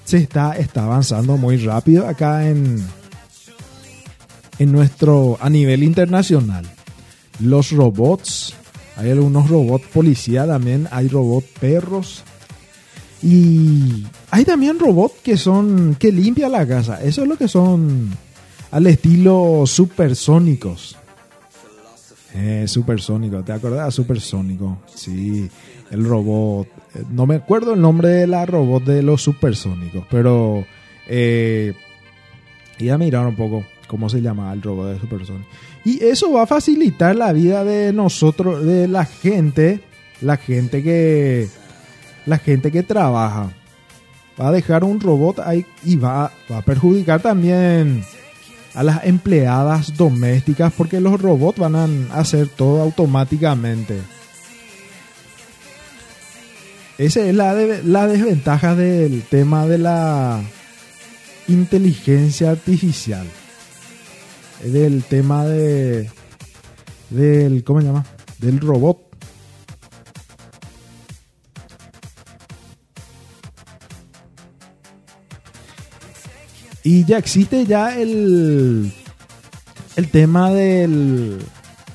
se 0.06 0.18
está, 0.18 0.54
está 0.54 0.84
avanzando 0.84 1.38
muy 1.38 1.58
rápido 1.58 2.08
acá 2.08 2.48
en, 2.48 2.84
en 4.60 4.72
nuestro, 4.72 5.38
a 5.42 5.50
nivel 5.50 5.84
internacional. 5.84 6.66
Los 7.40 7.72
robots, 7.72 8.54
hay 8.96 9.12
algunos 9.12 9.50
robots 9.50 9.86
policía 9.88 10.46
también, 10.46 10.88
hay 10.92 11.08
robots 11.08 11.48
perros, 11.60 12.24
y 13.22 14.06
hay 14.32 14.46
también 14.46 14.80
robots 14.80 15.16
que 15.24 15.36
son 15.38 15.96
que 16.00 16.12
limpian 16.12 16.52
la 16.52 16.66
casa. 16.66 17.02
Eso 17.04 17.24
es 17.24 17.28
lo 17.28 17.38
que 17.38 17.48
son 17.48 18.10
al 18.72 18.88
estilo 18.88 19.64
supersónicos. 19.66 20.96
Eh, 22.34 22.66
supersónico, 22.68 23.44
¿te 23.44 23.52
acordás? 23.52 23.94
Supersónico. 23.94 24.78
Sí, 24.94 25.50
el 25.92 26.06
robot. 26.06 26.68
Eh, 26.96 27.04
no 27.10 27.26
me 27.26 27.36
acuerdo 27.36 27.74
el 27.74 27.82
nombre 27.82 28.10
de 28.10 28.28
la 28.28 28.46
robot 28.46 28.84
de 28.84 29.04
los 29.04 29.22
supersónicos, 29.22 30.06
pero 30.10 30.66
eh, 31.08 31.74
a 32.92 32.98
mirar 32.98 33.28
un 33.28 33.36
poco 33.36 33.66
cómo 33.88 34.10
se 34.10 34.22
llama 34.22 34.54
el 34.54 34.62
robot 34.62 34.94
de 34.94 35.00
supersónico. 35.00 35.50
Y 35.84 36.04
eso 36.04 36.32
va 36.32 36.44
a 36.44 36.48
facilitar 36.48 37.16
la 37.16 37.34
vida 37.34 37.64
de 37.64 37.92
nosotros, 37.94 38.66
de 38.66 38.88
la 38.88 39.06
gente, 39.06 39.82
la 40.22 40.38
gente 40.38 40.84
que 40.84 41.50
la 42.26 42.38
gente 42.38 42.72
que 42.72 42.84
trabaja. 42.84 43.52
Va 44.40 44.50
a 44.50 44.52
dejar 44.52 44.86
un 44.86 45.02
robot 45.02 45.40
ahí 45.40 45.66
y 45.84 45.98
va, 45.98 46.32
a 46.50 46.62
perjudicar 46.62 47.22
también 47.22 48.04
a 48.74 48.84
las 48.84 49.04
empleadas 49.04 49.98
domésticas 49.98 50.72
porque 50.78 51.02
los 51.02 51.20
robots 51.20 51.60
van 51.60 51.76
a 51.76 51.88
hacer 52.14 52.48
todo 52.48 52.82
automáticamente. 52.82 54.00
Esa 57.00 57.22
es 57.22 57.34
la, 57.34 57.54
la 57.54 58.08
desventaja 58.08 58.76
del 58.76 59.24
tema 59.24 59.66
de 59.66 59.78
la 59.78 60.42
inteligencia 61.48 62.52
artificial. 62.52 63.26
Del 64.62 65.04
tema 65.06 65.46
de. 65.46 66.10
Del. 67.10 67.64
¿Cómo 67.64 67.80
se 67.80 67.88
llama? 67.88 68.06
Del 68.40 68.60
robot. 68.60 69.00
Y 76.84 77.06
ya 77.06 77.18
existe 77.18 77.66
ya 77.66 77.98
el, 77.98 78.92
el 79.96 80.10
tema 80.10 80.52
de 80.52 81.38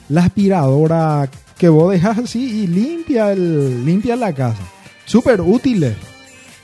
la 0.08 0.24
aspiradora 0.24 1.28
que 1.58 1.68
vos 1.68 1.92
dejas 1.92 2.16
así 2.20 2.62
y 2.62 2.66
limpia, 2.68 3.32
el, 3.32 3.84
limpia 3.84 4.16
la 4.16 4.32
casa. 4.32 4.62
Súper 5.04 5.40
útiles 5.40 5.94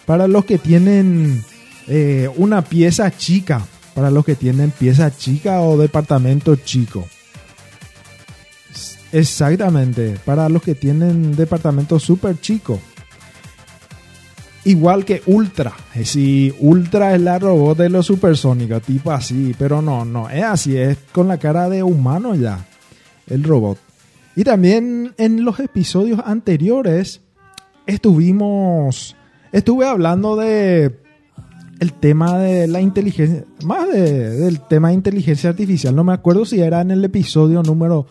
para 0.07 0.26
los 0.26 0.44
que 0.44 0.59
tienen 0.59 1.44
eh, 1.87 2.29
una 2.37 2.62
pieza 2.62 3.11
chica, 3.16 3.66
para 3.94 4.11
los 4.11 4.24
que 4.24 4.35
tienen 4.35 4.70
pieza 4.70 5.16
chica 5.16 5.61
o 5.61 5.76
departamento 5.76 6.57
chico. 6.57 7.07
Exactamente, 9.12 10.16
para 10.24 10.48
los 10.48 10.62
que 10.62 10.74
tienen 10.74 11.35
departamento 11.35 11.98
súper 11.98 12.40
chico 12.40 12.81
igual 14.64 15.05
que 15.05 15.22
Ultra. 15.26 15.72
Si 16.05 16.55
Ultra 16.59 17.14
es 17.14 17.20
la 17.20 17.38
robot 17.38 17.79
de 17.79 17.90
los 17.90 18.07
supersónicos, 18.07 18.83
tipo 18.83 19.11
así, 19.11 19.55
pero 19.59 19.83
no, 19.83 20.05
no, 20.05 20.29
es 20.29 20.44
así, 20.44 20.76
es 20.76 20.98
con 21.12 21.29
la 21.29 21.38
cara 21.38 21.68
de 21.68 21.83
humano 21.83 22.35
ya, 22.35 22.66
el 23.26 23.42
robot. 23.44 23.79
Y 24.37 24.44
también 24.44 25.14
en 25.18 25.44
los 25.44 25.61
episodios 25.61 26.20
anteriores 26.24 27.20
estuvimos, 27.86 29.16
estuve 29.52 29.86
hablando 29.86 30.36
de 30.36 31.00
el 31.80 31.94
tema 31.94 32.38
de 32.38 32.68
la 32.68 32.80
inteligencia, 32.80 33.44
más 33.64 33.90
del 33.90 34.60
tema 34.68 34.88
de 34.88 34.94
inteligencia 34.94 35.50
artificial, 35.50 35.96
no 35.96 36.04
me 36.04 36.12
acuerdo 36.12 36.44
si 36.44 36.60
era 36.60 36.82
en 36.82 36.90
el 36.90 37.02
episodio 37.04 37.62
número 37.62 38.06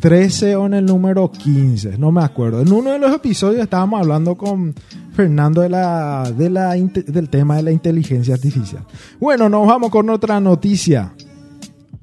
13 0.00 0.56
o 0.56 0.66
en 0.66 0.74
el 0.74 0.84
número 0.84 1.30
15, 1.30 1.96
no 1.96 2.12
me 2.12 2.22
acuerdo. 2.22 2.60
En 2.60 2.70
uno 2.70 2.92
de 2.92 2.98
los 2.98 3.14
episodios 3.14 3.62
estábamos 3.62 4.00
hablando 4.00 4.34
con 4.34 4.74
Fernando 5.14 5.62
de 5.62 5.68
de 5.68 6.50
la, 6.50 6.74
del 6.74 7.28
tema 7.30 7.56
de 7.56 7.62
la 7.62 7.72
inteligencia 7.72 8.34
artificial. 8.34 8.84
Bueno, 9.18 9.48
nos 9.48 9.66
vamos 9.66 9.90
con 9.90 10.10
otra 10.10 10.38
noticia. 10.40 11.14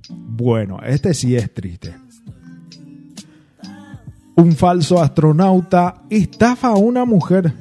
Bueno, 0.10 0.79
este 0.84 1.13
sí 1.13 1.36
es 1.36 1.53
triste. 1.53 2.01
Un 4.36 4.54
falso 4.54 5.02
astronauta 5.02 6.04
estafa 6.10 6.70
a 6.70 6.76
una 6.76 7.06
mujer. 7.06 7.54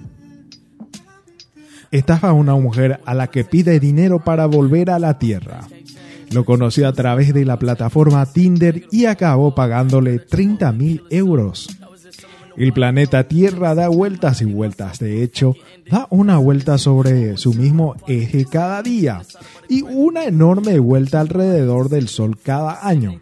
Estafa 1.91 2.29
a 2.29 2.33
una 2.33 2.55
mujer 2.55 3.01
a 3.05 3.15
la 3.15 3.27
que 3.27 3.45
pide 3.45 3.81
dinero 3.81 4.23
para 4.25 4.47
volver 4.47 4.91
a 4.91 4.99
la 4.99 5.19
Tierra. 5.19 5.61
Lo 6.31 6.45
conoció 6.45 6.87
a 6.87 6.93
través 6.93 7.35
de 7.35 7.45
la 7.45 7.59
plataforma 7.59 8.25
Tinder 8.27 8.85
y 8.93 9.07
acabó 9.07 9.55
pagándole 9.55 10.21
30 10.21 10.71
mil 10.73 11.03
euros. 11.11 11.69
El 12.57 12.73
planeta 12.73 13.25
Tierra 13.25 13.75
da 13.75 13.89
vueltas 13.89 14.43
y 14.43 14.45
vueltas, 14.45 14.99
de 14.99 15.23
hecho, 15.23 15.55
da 15.91 16.07
una 16.11 16.39
vuelta 16.39 16.79
sobre 16.79 17.37
su 17.37 17.55
mismo 17.55 17.97
eje 18.07 18.45
cada 18.45 18.83
día 18.83 19.23
y 19.69 19.83
una 19.83 20.25
enorme 20.25 20.79
vuelta 20.79 21.21
alrededor 21.21 21.89
del 21.89 22.09
Sol 22.09 22.39
cada 22.39 22.87
año. 22.87 23.21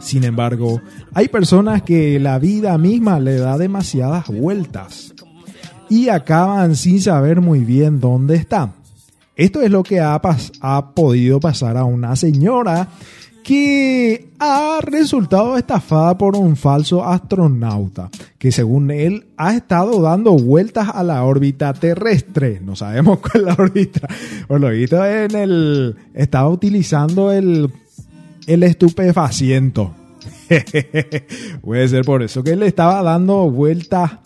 Sin 0.00 0.24
embargo, 0.24 0.80
hay 1.14 1.28
personas 1.28 1.82
que 1.82 2.18
la 2.18 2.38
vida 2.38 2.76
misma 2.78 3.20
le 3.20 3.36
da 3.36 3.58
demasiadas 3.58 4.28
vueltas 4.28 5.14
y 5.88 6.08
acaban 6.08 6.76
sin 6.76 7.00
saber 7.00 7.40
muy 7.40 7.60
bien 7.60 8.00
dónde 8.00 8.36
está. 8.36 8.72
Esto 9.36 9.62
es 9.62 9.70
lo 9.70 9.82
que 9.82 10.00
ha, 10.00 10.20
ha 10.60 10.94
podido 10.94 11.40
pasar 11.40 11.76
a 11.76 11.84
una 11.84 12.16
señora 12.16 12.88
que 13.42 14.28
ha 14.38 14.78
resultado 14.82 15.56
estafada 15.56 16.16
por 16.16 16.36
un 16.36 16.56
falso 16.56 17.04
astronauta 17.04 18.10
que 18.38 18.52
según 18.52 18.90
él 18.90 19.26
ha 19.36 19.54
estado 19.54 20.00
dando 20.00 20.32
vueltas 20.32 20.88
a 20.92 21.02
la 21.02 21.24
órbita 21.24 21.72
terrestre. 21.72 22.60
No 22.62 22.76
sabemos 22.76 23.18
cuál 23.20 23.34
es 23.34 23.42
la 23.42 23.62
órbita. 23.62 24.08
Por 24.46 24.60
lo 24.60 24.70
visto 24.70 25.04
en 25.04 25.34
el 25.34 25.96
estaba 26.14 26.48
utilizando 26.48 27.32
el 27.32 27.70
el 28.52 28.64
estupefaciento. 28.64 29.94
Puede 31.62 31.88
ser 31.88 32.04
por 32.04 32.22
eso 32.22 32.42
que 32.42 32.50
él 32.50 32.62
estaba 32.64 33.02
dando 33.02 33.48
vueltas 33.48 34.18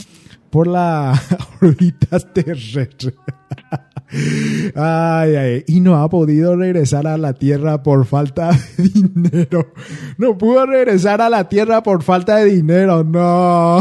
por 0.48 0.66
la 0.66 1.20
órbita 1.62 2.18
terrestre. 2.20 3.14
Ay, 4.76 5.34
ay, 5.34 5.64
y 5.66 5.80
no 5.80 5.96
ha 5.96 6.08
podido 6.08 6.54
regresar 6.54 7.08
a 7.08 7.18
la 7.18 7.32
Tierra 7.32 7.82
por 7.82 8.04
falta 8.06 8.50
de 8.52 8.88
dinero. 8.88 9.72
No 10.18 10.38
pudo 10.38 10.66
regresar 10.66 11.20
a 11.20 11.28
la 11.28 11.48
Tierra 11.48 11.82
por 11.82 12.04
falta 12.04 12.36
de 12.36 12.44
dinero, 12.44 13.02
no. 13.02 13.80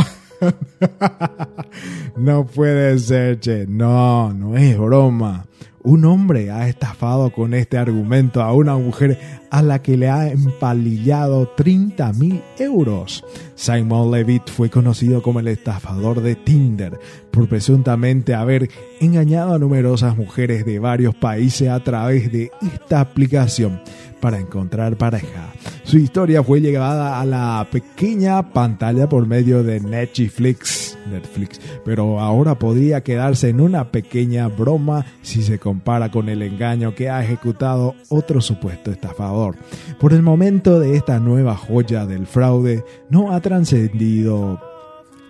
No 2.18 2.46
puede 2.48 2.98
ser, 2.98 3.40
che. 3.40 3.68
No, 3.68 4.34
no 4.34 4.58
es 4.58 4.76
broma. 4.76 5.46
Un 5.86 6.06
hombre 6.06 6.50
ha 6.50 6.70
estafado 6.70 7.30
con 7.34 7.54
este 7.54 7.78
argumento 7.78 8.42
a 8.42 8.54
una 8.54 8.78
mujer 8.78 9.20
a 9.50 9.62
la 9.62 9.82
que 9.82 9.98
le 9.98 10.10
ha 10.10 10.32
empalillado 10.32 11.50
30 11.58 12.14
mil 12.14 12.42
euros. 12.58 13.22
Simon 13.56 14.10
Levitt 14.10 14.50
fue 14.50 14.70
conocido 14.70 15.22
como 15.22 15.42
el 15.42 15.50
estafador 15.50 16.22
de 16.22 16.36
Tinder 16.36 16.98
por 17.32 17.50
presuntamente 17.50 18.34
haber 18.34 18.70
engañado 19.02 19.54
a 19.54 19.60
numerosas 19.60 20.16
mujeres 20.16 20.66
de 20.66 20.80
varios 20.80 21.16
países 21.16 21.68
a 21.68 21.84
través 21.84 22.32
de 22.32 22.50
esta 22.62 23.02
aplicación 23.02 23.82
para 24.24 24.40
encontrar 24.40 24.96
pareja. 24.96 25.52
Su 25.84 25.98
historia 25.98 26.42
fue 26.42 26.62
llevada 26.62 27.20
a 27.20 27.26
la 27.26 27.68
pequeña 27.70 28.54
pantalla 28.54 29.10
por 29.10 29.28
medio 29.28 29.64
de 29.64 29.82
Netflix, 29.82 30.98
Netflix, 31.12 31.60
pero 31.84 32.22
ahora 32.22 32.58
podría 32.58 33.04
quedarse 33.04 33.50
en 33.50 33.60
una 33.60 33.92
pequeña 33.92 34.48
broma 34.48 35.06
si 35.24 35.44
se 35.44 35.60
compara 35.60 36.10
con 36.10 36.30
el 36.30 36.42
engaño 36.42 36.96
que 36.96 37.10
ha 37.10 37.22
ejecutado 37.22 37.96
otro 38.08 38.40
supuesto 38.40 38.92
estafador. 38.92 39.58
Por 40.00 40.14
el 40.14 40.22
momento 40.22 40.80
de 40.80 40.96
esta 40.96 41.20
nueva 41.20 41.58
joya 41.58 42.06
del 42.06 42.26
fraude 42.26 42.86
no 43.10 43.34
ha 43.34 43.42
trascendido 43.42 44.58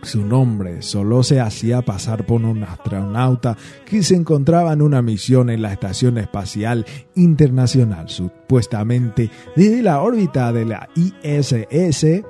su 0.03 0.25
nombre 0.25 0.81
solo 0.81 1.23
se 1.23 1.39
hacía 1.39 1.81
pasar 1.81 2.25
por 2.25 2.41
un 2.43 2.63
astronauta 2.63 3.57
que 3.85 4.03
se 4.03 4.15
encontraba 4.15 4.73
en 4.73 4.81
una 4.81 5.01
misión 5.01 5.49
en 5.49 5.61
la 5.61 5.73
Estación 5.73 6.17
Espacial 6.17 6.85
Internacional, 7.15 8.09
supuestamente 8.09 9.29
desde 9.55 9.81
la 9.81 10.01
órbita 10.01 10.51
de 10.51 10.65
la 10.65 10.89
ISS 10.95 12.23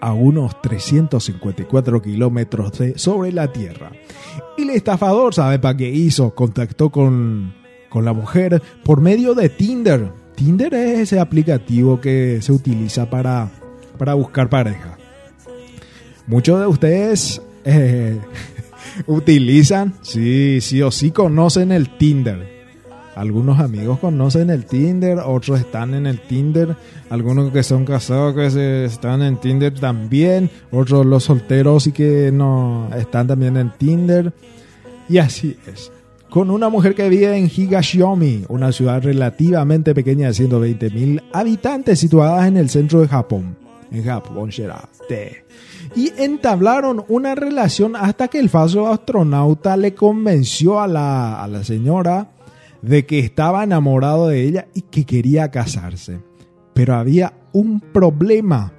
a 0.00 0.12
unos 0.12 0.60
354 0.60 2.02
kilómetros 2.02 2.72
sobre 2.96 3.32
la 3.32 3.52
Tierra. 3.52 3.90
El 4.58 4.70
estafador, 4.70 5.34
¿sabe 5.34 5.58
para 5.58 5.76
qué 5.76 5.88
hizo? 5.88 6.34
Contactó 6.34 6.90
con, 6.90 7.54
con 7.88 8.04
la 8.04 8.12
mujer 8.12 8.62
por 8.84 9.00
medio 9.00 9.34
de 9.34 9.48
Tinder. 9.48 10.12
Tinder 10.34 10.74
es 10.74 10.98
ese 11.00 11.20
aplicativo 11.20 12.00
que 12.00 12.40
se 12.42 12.52
utiliza 12.52 13.08
para, 13.08 13.50
para 13.96 14.14
buscar 14.14 14.50
pareja. 14.50 14.98
Muchos 16.26 16.60
de 16.60 16.66
ustedes 16.66 17.42
eh, 17.64 18.18
utilizan, 19.06 19.94
sí, 20.02 20.60
sí 20.60 20.80
o 20.82 20.90
sí 20.90 21.10
conocen 21.10 21.72
el 21.72 21.96
Tinder. 21.96 22.54
Algunos 23.14 23.60
amigos 23.60 24.00
conocen 24.00 24.50
el 24.50 24.64
Tinder, 24.64 25.18
otros 25.18 25.60
están 25.60 25.94
en 25.94 26.06
el 26.06 26.20
Tinder, 26.20 26.76
algunos 27.10 27.52
que 27.52 27.62
son 27.62 27.84
casados 27.84 28.34
que 28.34 28.84
están 28.86 29.22
en 29.22 29.36
Tinder 29.36 29.72
también, 29.78 30.50
otros 30.72 31.06
los 31.06 31.24
solteros 31.24 31.86
y 31.86 31.92
que 31.92 32.32
no 32.32 32.90
están 32.96 33.28
también 33.28 33.56
en 33.56 33.70
Tinder. 33.70 34.32
Y 35.08 35.18
así 35.18 35.56
es. 35.72 35.92
Con 36.28 36.50
una 36.50 36.68
mujer 36.68 36.96
que 36.96 37.08
vive 37.08 37.36
en 37.36 37.48
Higashiyomi, 37.54 38.46
una 38.48 38.72
ciudad 38.72 39.00
relativamente 39.00 39.94
pequeña 39.94 40.28
de 40.28 40.34
120 40.34 40.90
mil 40.90 41.22
habitantes 41.32 42.00
situada 42.00 42.48
en 42.48 42.56
el 42.56 42.68
centro 42.68 43.00
de 43.00 43.06
Japón. 43.06 43.56
Y 45.94 46.12
entablaron 46.16 47.04
una 47.08 47.34
relación 47.34 47.96
hasta 47.96 48.28
que 48.28 48.38
el 48.38 48.48
falso 48.48 48.88
astronauta 48.88 49.76
le 49.76 49.94
convenció 49.94 50.80
a 50.80 50.86
la, 50.86 51.42
a 51.42 51.48
la 51.48 51.64
señora 51.64 52.30
de 52.82 53.06
que 53.06 53.18
estaba 53.18 53.64
enamorado 53.64 54.28
de 54.28 54.42
ella 54.42 54.68
y 54.74 54.82
que 54.82 55.04
quería 55.04 55.50
casarse. 55.50 56.20
Pero 56.74 56.94
había 56.94 57.32
un 57.52 57.80
problema. 57.80 58.72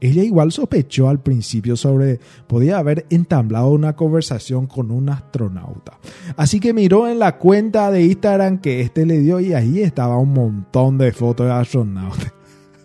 Ella 0.00 0.22
igual 0.22 0.52
sospechó 0.52 1.08
al 1.08 1.20
principio 1.20 1.76
sobre 1.76 2.20
podía 2.46 2.78
haber 2.78 3.06
entablado 3.10 3.68
una 3.68 3.96
conversación 3.96 4.66
con 4.66 4.90
un 4.90 5.08
astronauta. 5.08 5.98
Así 6.36 6.60
que 6.60 6.72
miró 6.72 7.08
en 7.08 7.18
la 7.18 7.36
cuenta 7.38 7.90
de 7.90 8.04
Instagram 8.04 8.58
que 8.58 8.80
este 8.80 9.06
le 9.06 9.18
dio 9.18 9.40
y 9.40 9.54
ahí 9.54 9.82
estaba 9.82 10.18
un 10.18 10.32
montón 10.32 10.98
de 10.98 11.12
fotos 11.12 11.46
de 11.46 11.52
astronautas. 11.52 12.32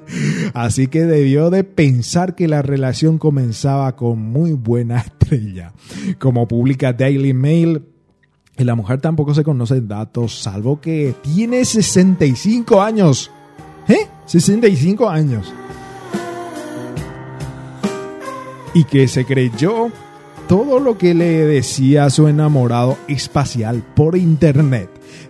Así 0.53 0.87
que 0.87 1.03
debió 1.03 1.49
de 1.49 1.63
pensar 1.63 2.35
que 2.35 2.47
la 2.47 2.61
relación 2.61 3.17
comenzaba 3.17 3.95
con 3.95 4.19
muy 4.19 4.53
buena 4.53 4.99
estrella. 5.21 5.73
Como 6.19 6.47
publica 6.47 6.93
Daily 6.93 7.33
Mail, 7.33 7.83
la 8.57 8.75
mujer 8.75 9.01
tampoco 9.01 9.33
se 9.33 9.43
conoce 9.43 9.81
datos, 9.81 10.39
salvo 10.41 10.79
que 10.79 11.15
tiene 11.21 11.65
65 11.65 12.81
años. 12.81 13.31
¿Eh? 13.87 14.07
65 14.25 15.09
años. 15.09 15.53
Y 18.75 18.85
que 18.85 19.07
se 19.07 19.25
creyó 19.25 19.91
todo 20.47 20.79
lo 20.79 20.97
que 20.97 21.13
le 21.13 21.45
decía 21.45 22.05
a 22.05 22.09
su 22.09 22.27
enamorado 22.27 22.97
espacial 23.07 23.83
por 23.95 24.15
internet. 24.17 24.89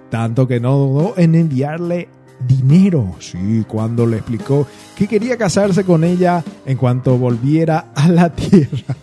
Tanto 0.09 0.47
que 0.47 0.59
no 0.59 0.77
dudó 0.77 1.13
en 1.17 1.35
enviarle 1.35 2.09
dinero. 2.47 3.15
Sí, 3.19 3.65
cuando 3.67 4.05
le 4.05 4.17
explicó 4.17 4.67
que 4.95 5.07
quería 5.07 5.37
casarse 5.37 5.83
con 5.83 6.03
ella 6.03 6.43
en 6.65 6.77
cuanto 6.77 7.17
volviera 7.17 7.91
a 7.95 8.07
la 8.07 8.29
Tierra. 8.35 8.95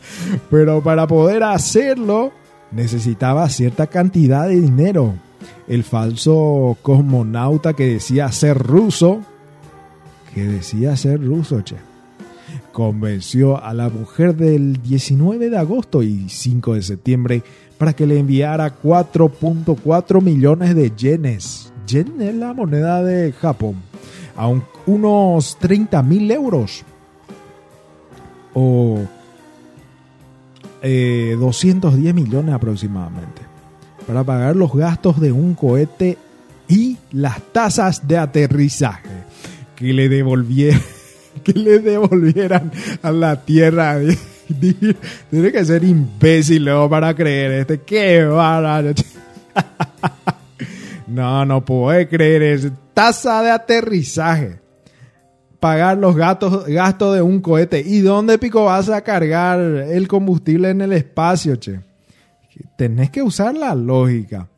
Pero 0.50 0.82
para 0.82 1.06
poder 1.06 1.42
hacerlo 1.42 2.32
necesitaba 2.72 3.48
cierta 3.48 3.86
cantidad 3.86 4.48
de 4.48 4.60
dinero. 4.60 5.14
El 5.66 5.84
falso 5.84 6.76
cosmonauta 6.82 7.74
que 7.74 7.86
decía 7.86 8.30
ser 8.32 8.58
ruso, 8.58 9.20
que 10.34 10.44
decía 10.44 10.96
ser 10.96 11.24
ruso, 11.24 11.62
che, 11.62 11.76
convenció 12.72 13.62
a 13.62 13.72
la 13.72 13.88
mujer 13.88 14.34
del 14.36 14.82
19 14.82 15.50
de 15.50 15.58
agosto 15.58 16.02
y 16.02 16.28
5 16.28 16.74
de 16.74 16.82
septiembre 16.82 17.42
para 17.78 17.94
que 17.94 18.06
le 18.06 18.18
enviara 18.18 18.76
4.4 18.80 20.20
millones 20.20 20.74
de 20.74 20.90
yenes 20.90 21.69
yen 21.90 22.20
es 22.20 22.34
la 22.34 22.54
moneda 22.54 23.02
de 23.02 23.32
Japón, 23.32 23.76
a 24.36 24.48
unos 24.86 25.58
30 25.58 26.02
mil 26.02 26.30
euros 26.30 26.84
o 28.54 29.00
210 30.82 32.06
eh, 32.06 32.12
millones 32.12 32.54
aproximadamente 32.54 33.42
para 34.06 34.24
pagar 34.24 34.56
los 34.56 34.72
gastos 34.72 35.20
de 35.20 35.30
un 35.30 35.54
cohete 35.54 36.16
y 36.68 36.96
las 37.12 37.40
tasas 37.52 38.08
de 38.08 38.16
aterrizaje 38.16 39.08
que 39.76 39.92
le 39.92 40.08
devolvieran 40.08 40.80
que 41.44 41.52
le 41.52 41.78
devolvieran 41.78 42.72
a 43.02 43.10
la 43.10 43.40
tierra. 43.44 43.98
Tiene 45.30 45.52
que 45.52 45.64
ser 45.64 45.84
imbécil 45.84 46.68
para 46.88 47.14
creer 47.14 47.52
este. 47.52 47.80
Qué 47.82 48.24
barato 48.24 49.02
no, 51.10 51.44
no 51.44 51.64
puedo 51.64 52.08
creer. 52.08 52.42
Es 52.42 52.72
tasa 52.94 53.42
de 53.42 53.50
aterrizaje. 53.50 54.58
pagar 55.58 55.98
los 55.98 56.16
gastos, 56.16 56.66
de 56.66 57.22
un 57.22 57.40
cohete. 57.40 57.80
¿Y 57.84 58.00
dónde 58.00 58.38
pico 58.38 58.64
vas 58.64 58.88
a 58.88 59.02
cargar 59.02 59.60
el 59.60 60.08
combustible 60.08 60.70
en 60.70 60.80
el 60.80 60.92
espacio, 60.92 61.56
che? 61.56 61.80
Tenés 62.76 63.10
que 63.10 63.22
usar 63.22 63.54
la 63.54 63.74
lógica. 63.74 64.48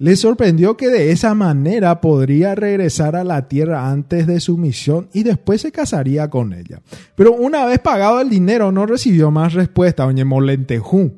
Le 0.00 0.14
sorprendió 0.14 0.76
que 0.76 0.88
de 0.88 1.10
esa 1.10 1.34
manera 1.34 2.00
podría 2.00 2.54
regresar 2.54 3.16
a 3.16 3.24
la 3.24 3.48
Tierra 3.48 3.90
antes 3.90 4.28
de 4.28 4.38
su 4.38 4.56
misión 4.56 5.08
y 5.12 5.24
después 5.24 5.60
se 5.60 5.72
casaría 5.72 6.30
con 6.30 6.52
ella. 6.52 6.80
Pero 7.16 7.32
una 7.32 7.64
vez 7.66 7.80
pagado 7.80 8.20
el 8.20 8.30
dinero 8.30 8.70
no 8.70 8.86
recibió 8.86 9.32
más 9.32 9.54
respuesta, 9.54 10.04
doña 10.04 10.24
Molentejú. 10.24 11.12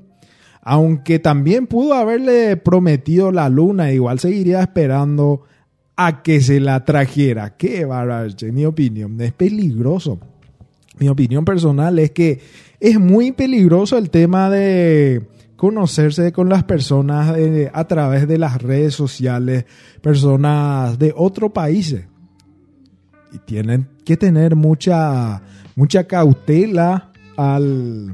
Aunque 0.62 1.18
también 1.18 1.66
pudo 1.66 1.94
haberle 1.94 2.56
prometido 2.56 3.32
la 3.32 3.48
luna, 3.48 3.92
igual 3.92 4.18
seguiría 4.18 4.60
esperando 4.60 5.42
a 5.96 6.22
que 6.22 6.40
se 6.40 6.60
la 6.60 6.84
trajera. 6.84 7.56
Qué 7.56 7.84
bárbaro, 7.84 8.30
mi 8.52 8.64
opinión. 8.64 9.20
Es 9.20 9.32
peligroso. 9.32 10.18
Mi 10.98 11.08
opinión 11.08 11.44
personal 11.44 11.98
es 11.98 12.10
que 12.10 12.40
es 12.78 12.98
muy 12.98 13.32
peligroso 13.32 13.96
el 13.96 14.10
tema 14.10 14.50
de 14.50 15.26
conocerse 15.56 16.32
con 16.32 16.48
las 16.48 16.64
personas 16.64 17.36
a 17.72 17.84
través 17.84 18.26
de 18.26 18.38
las 18.38 18.62
redes 18.62 18.94
sociales, 18.94 19.66
personas 20.00 20.98
de 20.98 21.12
otros 21.14 21.52
países. 21.52 22.06
Y 23.32 23.38
tienen 23.38 23.88
que 24.04 24.16
tener 24.16 24.56
mucha, 24.56 25.42
mucha 25.76 26.04
cautela 26.04 27.12
al, 27.36 28.12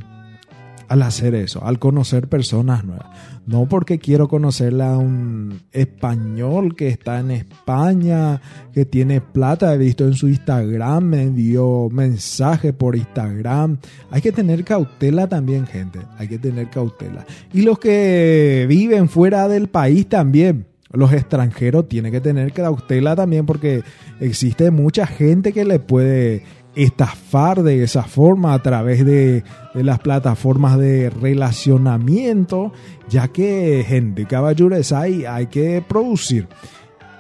al 0.89 1.03
hacer 1.03 1.35
eso, 1.35 1.65
al 1.65 1.79
conocer 1.79 2.29
personas 2.29 2.85
nuevas. 2.85 3.07
No 3.47 3.69
porque 3.69 3.99
quiero 3.99 4.29
conocerle 4.29 4.85
a 4.85 4.97
un 4.97 5.61
español 5.73 6.75
que 6.75 6.89
está 6.89 7.21
en 7.21 7.31
España, 7.31 8.41
que 8.73 8.85
tiene 8.85 9.21
plata, 9.21 9.73
he 9.73 9.79
visto 9.79 10.05
en 10.05 10.15
su 10.15 10.29
Instagram, 10.29 11.05
me 11.05 11.23
envió 11.23 11.89
mensajes 11.91 12.73
por 12.73 12.97
Instagram. 12.97 13.79
Hay 14.11 14.21
que 14.21 14.33
tener 14.33 14.65
cautela 14.65 15.29
también, 15.29 15.67
gente. 15.67 16.01
Hay 16.19 16.27
que 16.29 16.39
tener 16.39 16.71
cautela. 16.71 17.25
Y 17.53 17.63
los 17.63 17.79
que 17.79 18.67
viven 18.69 19.09
fuera 19.09 19.49
del 19.49 19.69
país 19.69 20.09
también. 20.09 20.67
Los 20.93 21.13
extranjeros 21.13 21.89
tienen 21.89 22.13
que 22.13 22.21
tener 22.21 22.53
cautela 22.53 23.15
también 23.17 23.45
porque 23.45 23.83
existe 24.21 24.71
mucha 24.71 25.07
gente 25.07 25.53
que 25.53 25.65
le 25.65 25.79
puede 25.79 26.43
estafar 26.77 27.63
de 27.63 27.83
esa 27.83 28.03
forma 28.03 28.53
a 28.53 28.63
través 28.63 29.05
de, 29.05 29.43
las 29.75 29.99
plataformas 29.99 30.79
de 30.79 31.11
relacionamiento, 31.11 32.73
ya 33.09 33.29
que 33.29 33.85
gente 33.87 34.27
caballeros 34.27 34.93
hay, 34.93 35.25
hay 35.25 35.47
que 35.47 35.83
producir. 35.87 36.47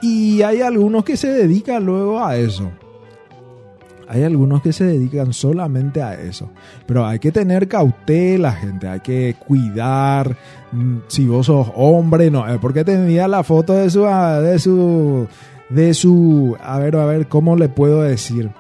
Y 0.03 0.43
hay 0.43 0.61
algunos 0.61 1.05
que 1.05 1.17
se 1.17 1.29
dedican 1.29 1.85
luego 1.85 2.25
a 2.25 2.37
eso. 2.37 2.71
Hay 4.09 4.23
algunos 4.23 4.63
que 4.63 4.73
se 4.73 4.85
dedican 4.85 5.33
solamente 5.33 6.01
a 6.01 6.15
eso. 6.15 6.51
Pero 6.87 7.07
hay 7.07 7.19
que 7.19 7.33
tener 7.33 7.67
cautela, 7.67 8.53
gente. 8.53 8.87
Hay 8.87 9.01
que 9.01 9.35
cuidar. 9.47 10.37
Mm, 10.71 10.99
si 11.09 11.27
vos 11.27 11.47
sos 11.47 11.69
hombre, 11.75 12.31
no. 12.31 12.45
Porque 12.61 12.85
te 12.85 12.93
envía 12.93 13.27
la 13.27 13.43
foto 13.43 13.73
de 13.73 13.91
su. 13.91 14.03
De 14.05 14.59
su. 14.59 15.27
De 15.71 15.95
su. 15.95 16.57
A 16.63 16.79
ver, 16.79 16.95
a 16.97 17.07
ver, 17.07 17.27
¿cómo 17.27 17.57
le 17.57 17.69
puedo 17.69 18.03
decir? 18.03 18.51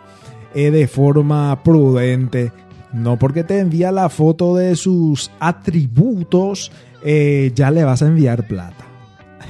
De 0.56 0.86
forma 0.88 1.62
prudente. 1.62 2.52
No 2.92 3.18
porque 3.18 3.44
te 3.44 3.58
envía 3.58 3.92
la 3.92 4.08
foto 4.08 4.56
de 4.56 4.74
sus 4.74 5.30
atributos, 5.38 6.72
eh, 7.04 7.52
ya 7.54 7.70
le 7.70 7.84
vas 7.84 8.02
a 8.02 8.06
enviar 8.06 8.46
plata. 8.46 8.86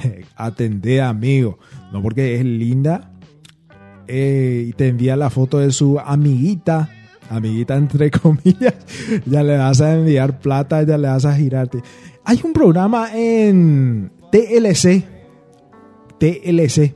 Atendé, 0.35 1.01
amigo. 1.01 1.59
No 1.91 2.01
porque 2.01 2.35
es 2.35 2.43
linda 2.43 3.11
eh, 4.07 4.65
y 4.69 4.73
te 4.73 4.87
envía 4.87 5.15
la 5.15 5.29
foto 5.29 5.59
de 5.59 5.71
su 5.71 5.99
amiguita, 5.99 6.89
amiguita 7.29 7.75
entre 7.75 8.11
comillas, 8.11 8.75
ya 9.25 9.43
le 9.43 9.57
vas 9.57 9.81
a 9.81 9.95
enviar 9.95 10.39
plata, 10.39 10.83
ya 10.83 10.97
le 10.97 11.07
vas 11.07 11.25
a 11.25 11.35
girarte. 11.35 11.81
Hay 12.23 12.41
un 12.43 12.53
programa 12.53 13.09
en 13.13 14.11
TLC, 14.31 15.05
TLC, 16.19 16.93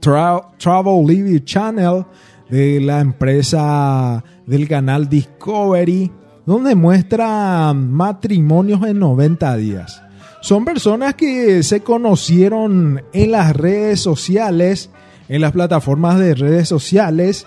Travel 0.00 1.06
Living 1.06 1.44
Channel, 1.44 2.04
de 2.48 2.80
la 2.80 3.00
empresa 3.00 4.22
del 4.46 4.68
canal 4.68 5.08
Discovery, 5.08 6.12
donde 6.44 6.74
muestra 6.74 7.72
matrimonios 7.74 8.86
en 8.86 8.98
90 9.00 9.56
días. 9.56 10.02
Son 10.40 10.64
personas 10.64 11.14
que 11.14 11.62
se 11.62 11.80
conocieron 11.80 13.02
en 13.12 13.32
las 13.32 13.56
redes 13.56 14.00
sociales, 14.00 14.90
en 15.28 15.40
las 15.40 15.52
plataformas 15.52 16.18
de 16.20 16.34
redes 16.34 16.68
sociales, 16.68 17.46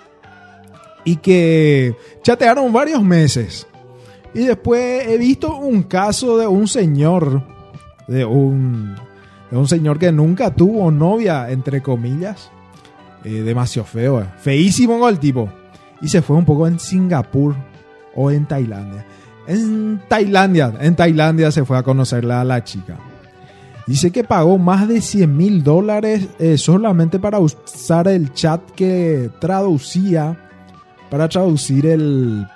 y 1.06 1.16
que 1.18 1.96
chatearon 2.24 2.74
varios 2.74 3.02
meses. 3.02 3.68
Y 4.34 4.40
después 4.40 5.08
he 5.08 5.18
visto 5.18 5.56
un 5.56 5.84
caso 5.84 6.38
de 6.38 6.46
un 6.46 6.68
señor, 6.68 7.42
de 8.08 8.26
un, 8.26 8.96
de 9.50 9.58
un 9.58 9.68
señor 9.68 9.98
que 9.98 10.12
nunca 10.12 10.54
tuvo 10.54 10.92
novia, 10.92 11.50
entre 11.50 11.82
comillas, 11.82 12.52
eh, 13.24 13.42
demasiado 13.42 13.86
feo, 13.86 14.22
eh. 14.22 14.26
feísimo 14.38 15.08
el 15.08 15.20
tipo. 15.20 15.50
Y 16.02 16.08
se 16.08 16.22
fue 16.22 16.38
un 16.38 16.46
poco 16.46 16.68
en 16.68 16.80
Singapur 16.80 17.56
o 18.16 18.32
en 18.32 18.46
Tailandia. 18.46 19.06
En 19.48 20.02
Tailandia, 20.08 20.74
en 20.80 20.96
Tailandia 20.96 21.52
se 21.52 21.66
fue 21.66 21.78
a 21.78 21.84
conocerla 21.84 22.42
a 22.42 22.46
la 22.46 22.64
chica. 22.64 22.98
Dice 23.88 24.12
que 24.12 24.24
pagó 24.24 24.60
más 24.60 24.88
de 24.88 25.02
100 25.02 25.36
mil 25.36 25.64
dólares 25.64 26.28
eh, 26.38 26.58
solamente 26.60 27.18
para 27.18 27.40
usar 27.40 28.08
el 28.08 28.32
chat 28.34 28.62
que 28.76 29.32
traducía, 29.40 30.38
para 31.10 31.28
traducir 31.28 31.88
el, 31.88 32.48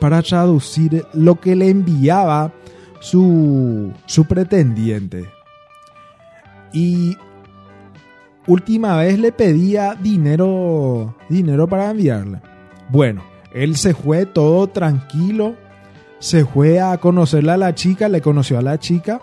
para 0.00 0.20
traducir 0.22 1.06
lo 1.12 1.38
que 1.38 1.54
le 1.54 1.68
enviaba 1.68 2.52
su, 2.98 3.92
su 4.06 4.24
pretendiente. 4.24 5.30
Y 6.72 7.16
última 8.46 8.96
vez 8.96 9.18
le 9.18 9.32
pedía 9.32 9.94
dinero, 9.94 11.14
dinero 11.28 11.68
para 11.68 11.90
enviarle. 11.90 12.40
Bueno, 12.88 13.22
él 13.52 13.76
se 13.76 13.94
fue 13.94 14.26
todo 14.26 14.66
tranquilo, 14.68 15.54
se 16.18 16.44
fue 16.44 16.80
a 16.80 16.96
conocerle 16.98 17.52
a 17.52 17.56
la 17.56 17.74
chica, 17.74 18.08
le 18.08 18.20
conoció 18.20 18.58
a 18.58 18.62
la 18.62 18.78
chica. 18.78 19.20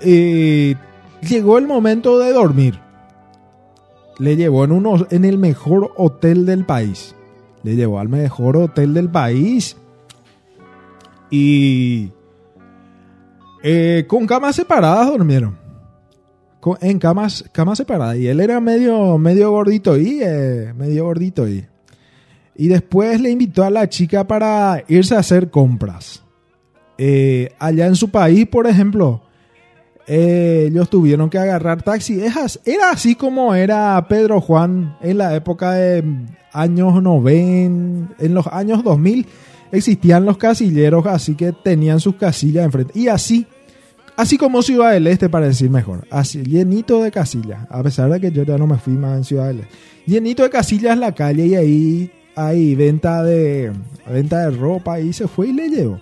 Llegó 0.00 1.58
el 1.58 1.66
momento 1.66 2.18
de 2.18 2.32
dormir. 2.32 2.78
Le 4.18 4.36
llevó 4.36 4.64
en, 4.64 4.84
en 5.10 5.24
el 5.24 5.38
mejor 5.38 5.92
hotel 5.96 6.46
del 6.46 6.64
país. 6.64 7.14
Le 7.62 7.76
llevó 7.76 8.00
al 8.00 8.08
mejor 8.08 8.56
hotel 8.56 8.94
del 8.94 9.08
país. 9.08 9.76
Y 11.30 12.10
eh, 13.62 14.04
con 14.08 14.26
camas 14.26 14.56
separadas 14.56 15.06
durmieron 15.08 15.61
en 16.80 16.98
camas, 16.98 17.44
camas 17.52 17.78
separadas. 17.78 18.16
Y 18.16 18.28
él 18.28 18.40
era 18.40 18.60
medio, 18.60 19.18
medio 19.18 19.50
gordito 19.50 19.96
y 19.96 20.20
eh, 20.22 20.72
medio 20.76 21.04
gordito 21.04 21.48
y. 21.48 21.66
Y 22.54 22.68
después 22.68 23.20
le 23.20 23.30
invitó 23.30 23.64
a 23.64 23.70
la 23.70 23.88
chica 23.88 24.26
para 24.26 24.84
irse 24.86 25.16
a 25.16 25.20
hacer 25.20 25.50
compras. 25.50 26.22
Eh, 26.98 27.50
allá 27.58 27.86
en 27.86 27.96
su 27.96 28.10
país, 28.10 28.46
por 28.46 28.66
ejemplo, 28.66 29.22
eh, 30.06 30.66
ellos 30.68 30.90
tuvieron 30.90 31.30
que 31.30 31.38
agarrar 31.38 31.82
taxi. 31.82 32.20
Era 32.20 32.90
así 32.90 33.14
como 33.14 33.54
era 33.54 34.04
Pedro 34.06 34.40
Juan 34.40 34.96
en 35.00 35.18
la 35.18 35.34
época 35.34 35.72
de 35.72 36.04
años 36.52 37.02
90, 37.02 38.22
en 38.22 38.34
los 38.34 38.46
años 38.48 38.84
2000 38.84 39.26
existían 39.72 40.26
los 40.26 40.36
casilleros, 40.36 41.06
así 41.06 41.34
que 41.34 41.52
tenían 41.52 41.98
sus 41.98 42.16
casillas 42.16 42.66
enfrente. 42.66 42.92
Y 42.98 43.08
así 43.08 43.46
Así 44.16 44.36
como 44.36 44.62
Ciudad 44.62 44.92
del 44.92 45.06
Este, 45.06 45.28
para 45.28 45.46
decir 45.46 45.70
mejor. 45.70 46.06
Así, 46.10 46.42
llenito 46.42 47.02
de 47.02 47.10
casillas. 47.10 47.66
A 47.70 47.82
pesar 47.82 48.10
de 48.10 48.20
que 48.20 48.30
yo 48.30 48.42
ya 48.42 48.58
no 48.58 48.66
me 48.66 48.78
fui 48.78 48.92
más 48.94 49.16
en 49.16 49.24
Ciudad 49.24 49.48
del 49.48 49.60
Este. 49.60 49.74
Llenito 50.06 50.42
de 50.42 50.50
casillas 50.50 50.98
la 50.98 51.12
calle 51.12 51.46
y 51.46 51.54
ahí 51.54 52.10
hay 52.34 52.74
venta 52.74 53.22
de, 53.22 53.72
venta 54.10 54.40
de 54.40 54.50
ropa. 54.56 55.00
Y 55.00 55.12
se 55.12 55.28
fue 55.28 55.48
y 55.48 55.52
le 55.52 55.68
llevó. 55.68 55.98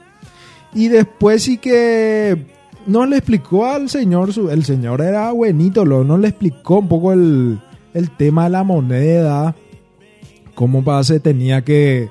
Y 0.74 0.88
después 0.88 1.42
sí 1.42 1.58
que 1.58 2.46
no 2.86 3.06
le 3.06 3.18
explicó 3.18 3.66
al 3.66 3.88
señor. 3.88 4.30
El 4.50 4.64
señor 4.64 5.02
era 5.02 5.30
buenito. 5.30 5.84
no 5.84 6.18
le 6.18 6.28
explicó 6.28 6.78
un 6.78 6.88
poco 6.88 7.12
el, 7.12 7.60
el 7.94 8.10
tema 8.16 8.44
de 8.44 8.50
la 8.50 8.64
moneda. 8.64 9.54
Cómo 10.54 11.04
se 11.04 11.20
tenía 11.20 11.62
que. 11.62 12.10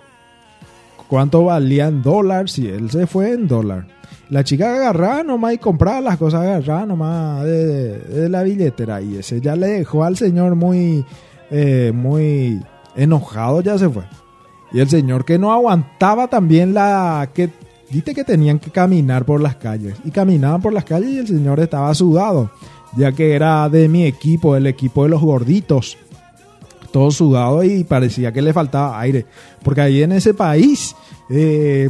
Cuánto 1.10 1.46
valía 1.46 1.88
en 1.88 2.02
dólar. 2.02 2.50
Si 2.50 2.68
él 2.68 2.90
se 2.90 3.06
fue 3.06 3.34
en 3.34 3.48
dólar 3.48 3.99
la 4.30 4.44
chica 4.44 4.76
agarraba 4.76 5.24
nomás 5.24 5.54
y 5.54 5.58
compraba 5.58 6.02
las 6.02 6.18
cosas, 6.18 6.42
agarraba 6.42 6.86
nomás 6.86 7.44
de, 7.46 8.28
la 8.30 8.44
billetera. 8.44 9.02
Y 9.02 9.18
ese 9.18 9.42
ya 9.42 9.56
le 9.56 9.68
dejó 9.68 10.04
al 10.04 10.18
señor 10.18 10.56
muy, 10.56 11.06
eh, 11.52 11.92
muy 11.94 12.62
enojado, 12.96 13.62
ya 13.62 13.78
se 13.78 13.90
fue. 13.90 14.04
Y 14.72 14.80
el 14.80 14.90
señor 14.90 15.26
que 15.26 15.40
no 15.40 15.52
aguantaba 15.52 16.28
también 16.28 16.74
la 16.74 17.30
que 17.34 17.50
Dice 17.90 18.14
que 18.14 18.24
tenían 18.24 18.60
que 18.60 18.70
caminar 18.70 19.26
por 19.26 19.42
las 19.42 19.56
calles. 19.56 19.96
Y 20.06 20.12
caminaban 20.12 20.62
por 20.62 20.74
las 20.74 20.86
calles 20.86 21.10
y 21.10 21.18
el 21.18 21.28
señor 21.28 21.60
estaba 21.60 21.94
sudado, 21.96 22.52
ya 22.96 23.12
que 23.12 23.34
era 23.34 23.68
de 23.68 23.88
mi 23.88 24.06
equipo, 24.06 24.56
el 24.56 24.68
equipo 24.68 25.04
de 25.04 25.10
los 25.10 25.22
gorditos. 25.22 25.98
todo 26.92 27.12
sudado 27.12 27.64
y 27.64 27.84
parecía 27.84 28.32
que 28.32 28.42
le 28.42 28.54
faltaba 28.54 29.00
aire. 29.00 29.26
Porque 29.64 29.82
ahí 29.82 30.04
en 30.04 30.12
ese 30.12 30.34
país, 30.34 30.96
eh, 31.30 31.90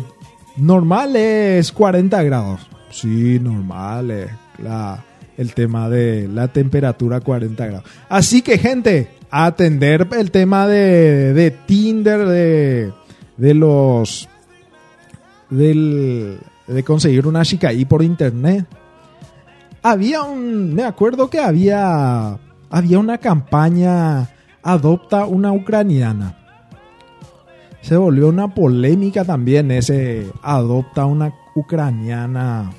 normal 0.59 1.15
es 1.15 1.71
40 1.71 2.23
grados. 2.23 2.67
Sí, 2.91 3.39
normal 3.39 4.11
es 4.11 4.31
la, 4.57 5.03
el 5.37 5.53
tema 5.53 5.89
de 5.89 6.27
la 6.27 6.47
temperatura 6.47 7.21
40 7.21 7.65
grados. 7.65 7.89
Así 8.09 8.41
que, 8.41 8.57
gente, 8.57 9.09
atender 9.31 10.07
el 10.17 10.31
tema 10.31 10.67
de, 10.67 11.33
de 11.33 11.51
Tinder, 11.51 12.27
de, 12.27 12.93
de 13.37 13.53
los. 13.53 14.27
Del, 15.49 16.39
de 16.67 16.83
conseguir 16.83 17.25
una 17.25 17.43
chica 17.43 17.69
ahí 17.69 17.85
por 17.85 18.03
internet. 18.03 18.65
Había 19.81 20.23
un. 20.23 20.73
Me 20.73 20.83
acuerdo 20.83 21.29
que 21.29 21.39
había. 21.39 22.37
Había 22.69 22.99
una 22.99 23.17
campaña. 23.17 24.29
Adopta 24.61 25.25
una 25.25 25.53
ucraniana. 25.53 26.38
Se 27.81 27.97
volvió 27.97 28.27
una 28.27 28.53
polémica 28.53 29.23
también 29.23 29.71
ese. 29.71 30.27
Adopta 30.41 31.05
una 31.05 31.33
ucraniana. 31.55 32.71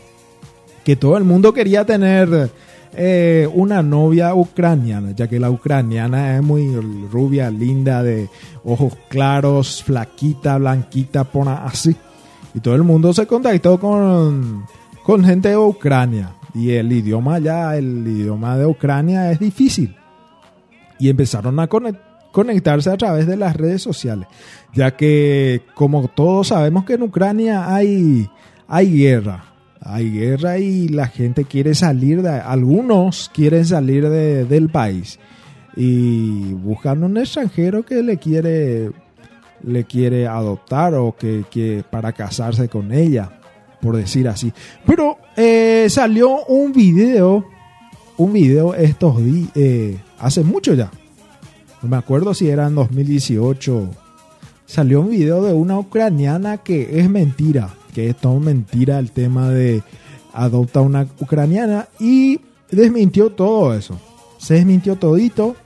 Que 0.84 0.96
todo 0.96 1.16
el 1.16 1.24
mundo 1.24 1.52
quería 1.52 1.84
tener 1.84 2.50
eh, 2.92 3.48
una 3.54 3.82
novia 3.82 4.34
ucraniana, 4.34 5.12
ya 5.12 5.28
que 5.28 5.38
la 5.38 5.50
ucraniana 5.50 6.36
es 6.36 6.42
muy 6.42 6.74
rubia, 7.10 7.50
linda, 7.50 8.02
de 8.02 8.28
ojos 8.64 8.94
claros, 9.08 9.82
flaquita, 9.82 10.58
blanquita, 10.58 11.24
pona 11.24 11.64
así. 11.64 11.94
Y 12.54 12.60
todo 12.60 12.74
el 12.74 12.82
mundo 12.82 13.12
se 13.12 13.26
contactó 13.26 13.78
con, 13.78 14.66
con 15.04 15.24
gente 15.24 15.50
de 15.50 15.56
Ucrania. 15.56 16.34
Y 16.52 16.72
el 16.72 16.90
idioma 16.90 17.38
ya, 17.38 17.76
el 17.76 18.06
idioma 18.06 18.56
de 18.56 18.66
Ucrania 18.66 19.30
es 19.30 19.38
difícil. 19.38 19.94
Y 20.98 21.08
empezaron 21.08 21.60
a 21.60 21.68
conectarse 22.32 22.90
a 22.90 22.96
través 22.96 23.26
de 23.26 23.36
las 23.36 23.56
redes 23.56 23.82
sociales. 23.82 24.26
Ya 24.74 24.96
que, 24.96 25.62
como 25.74 26.08
todos 26.08 26.48
sabemos 26.48 26.84
que 26.84 26.94
en 26.94 27.02
Ucrania 27.02 27.74
hay, 27.74 28.28
hay 28.68 28.98
guerra. 28.98 29.44
Hay 29.82 30.10
guerra 30.12 30.58
y 30.58 30.88
la 30.88 31.06
gente 31.06 31.44
quiere 31.44 31.74
salir 31.74 32.22
de... 32.22 32.30
Algunos 32.30 33.30
quieren 33.32 33.64
salir 33.64 34.08
de, 34.08 34.44
del 34.44 34.68
país. 34.68 35.18
Y 35.76 36.52
buscan 36.54 37.02
un 37.02 37.16
extranjero 37.16 37.84
que 37.84 38.02
le 38.02 38.18
quiere 38.18 38.90
le 39.62 39.84
quiere 39.84 40.26
adoptar 40.26 40.94
o 40.94 41.14
que, 41.16 41.44
que 41.50 41.84
para 41.88 42.12
casarse 42.12 42.68
con 42.68 42.92
ella, 42.92 43.30
por 43.80 43.96
decir 43.96 44.28
así. 44.28 44.52
Pero 44.86 45.18
eh, 45.36 45.86
salió 45.88 46.44
un 46.46 46.72
video, 46.72 47.46
un 48.16 48.32
video 48.32 48.74
estos 48.74 49.22
días, 49.22 49.50
eh, 49.54 49.98
hace 50.18 50.42
mucho 50.42 50.74
ya. 50.74 50.90
No 51.82 51.88
me 51.88 51.96
acuerdo 51.96 52.34
si 52.34 52.48
era 52.48 52.66
en 52.66 52.74
2018. 52.74 53.88
Salió 54.66 55.00
un 55.00 55.10
video 55.10 55.42
de 55.42 55.52
una 55.52 55.78
ucraniana 55.78 56.58
que 56.58 57.00
es 57.00 57.10
mentira, 57.10 57.74
que 57.94 58.10
es 58.10 58.16
todo 58.16 58.38
mentira 58.38 58.98
el 58.98 59.10
tema 59.10 59.48
de 59.48 59.82
adopta 60.32 60.80
una 60.80 61.08
ucraniana 61.18 61.88
y 61.98 62.40
desmintió 62.70 63.30
todo 63.30 63.74
eso. 63.74 63.98
Se 64.38 64.54
desmintió 64.54 64.96
todito 64.96 65.56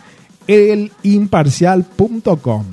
elimparcial.com. 0.48 2.64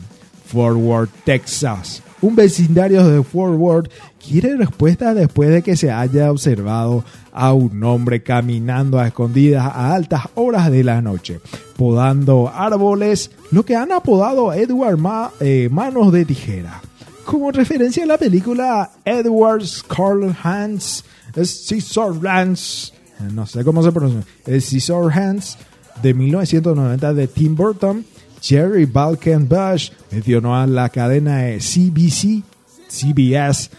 Forward, 0.48 1.10
Texas 1.24 2.02
un 2.22 2.36
vecindario 2.36 3.08
de 3.08 3.24
Fort 3.24 3.58
Worth 3.58 3.92
quiere 4.24 4.56
respuesta 4.56 5.14
después 5.14 5.50
de 5.50 5.62
que 5.62 5.76
se 5.76 5.92
haya 5.92 6.32
observado 6.32 7.04
a 7.34 7.54
un 7.54 7.84
hombre 7.84 8.22
caminando 8.24 9.00
a 9.00 9.08
escondidas 9.08 9.66
a 9.66 9.94
altas 9.94 10.24
horas 10.36 10.72
de 10.72 10.84
la 10.84 11.02
noche, 11.02 11.40
podando 11.78 12.52
árboles, 12.54 13.32
lo 13.52 13.66
que 13.66 13.76
han 13.76 13.92
apodado 13.92 14.54
Edward 14.54 15.00
eh, 15.40 15.70
Manos 15.72 16.12
de 16.12 16.26
Tijera. 16.26 16.82
Como 17.26 17.52
referencia 17.52 18.04
a 18.04 18.08
la 18.08 18.18
película 18.18 18.92
Edward's 19.06 19.84
Carl 19.84 20.36
Hands, 20.44 21.04
Scissor 21.36 22.28
Hands, 22.28 22.94
no 23.34 23.46
sé 23.46 23.64
cómo 23.64 23.84
se 23.84 23.92
pronuncia, 23.92 24.24
Scissor 24.46 25.12
Hands 25.12 25.58
de 26.02 26.14
1990 26.14 27.14
de 27.14 27.28
Tim 27.28 27.56
Burton, 27.56 28.06
Jerry 28.42 28.86
Bush 28.86 29.92
mencionó 30.12 30.56
a 30.56 30.66
la 30.66 30.90
cadena 30.90 31.42
CBC, 31.60 32.44
CBS, 32.90 33.70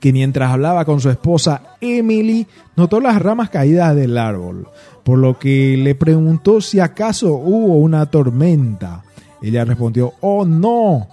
que 0.00 0.12
mientras 0.12 0.50
hablaba 0.50 0.84
con 0.84 1.00
su 1.00 1.10
esposa 1.10 1.76
Emily, 1.80 2.46
notó 2.74 3.00
las 3.00 3.20
ramas 3.20 3.50
caídas 3.50 3.94
del 3.94 4.16
árbol, 4.16 4.66
por 5.04 5.18
lo 5.18 5.38
que 5.38 5.76
le 5.76 5.94
preguntó 5.94 6.60
si 6.60 6.80
acaso 6.80 7.34
hubo 7.34 7.76
una 7.76 8.06
tormenta. 8.06 9.04
Ella 9.42 9.64
respondió, 9.64 10.14
oh 10.20 10.46
no, 10.46 11.06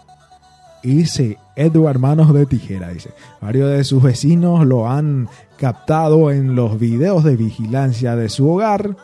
ese 0.83 1.37
Edward 1.55 1.99
Manos 1.99 2.33
de 2.33 2.45
Tijera, 2.45 2.89
dice. 2.89 3.11
Varios 3.41 3.71
de 3.71 3.83
sus 3.83 4.01
vecinos 4.01 4.65
lo 4.65 4.89
han 4.89 5.27
captado 5.57 6.31
en 6.31 6.55
los 6.55 6.79
videos 6.79 7.23
de 7.23 7.35
vigilancia 7.35 8.15
de 8.15 8.29
su 8.29 8.49
hogar 8.49 8.95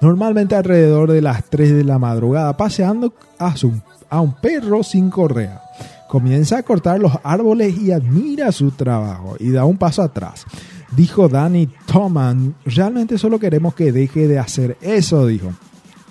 normalmente 0.00 0.54
alrededor 0.54 1.10
de 1.10 1.22
las 1.22 1.44
3 1.44 1.74
de 1.74 1.84
la 1.84 1.98
madrugada, 1.98 2.56
paseando 2.56 3.14
a, 3.38 3.56
su, 3.56 3.72
a 4.08 4.20
un 4.20 4.34
perro 4.34 4.82
sin 4.82 5.10
correa. 5.10 5.62
Comienza 6.08 6.58
a 6.58 6.62
cortar 6.62 7.00
los 7.00 7.12
árboles 7.24 7.76
y 7.78 7.92
admira 7.92 8.52
su 8.52 8.70
trabajo 8.70 9.36
y 9.40 9.50
da 9.50 9.64
un 9.64 9.76
paso 9.76 10.02
atrás. 10.02 10.44
Dijo 10.92 11.28
Danny 11.28 11.68
Toman, 11.86 12.54
realmente 12.64 13.18
solo 13.18 13.40
queremos 13.40 13.74
que 13.74 13.92
deje 13.92 14.28
de 14.28 14.38
hacer 14.38 14.76
eso, 14.80 15.26
dijo. 15.26 15.52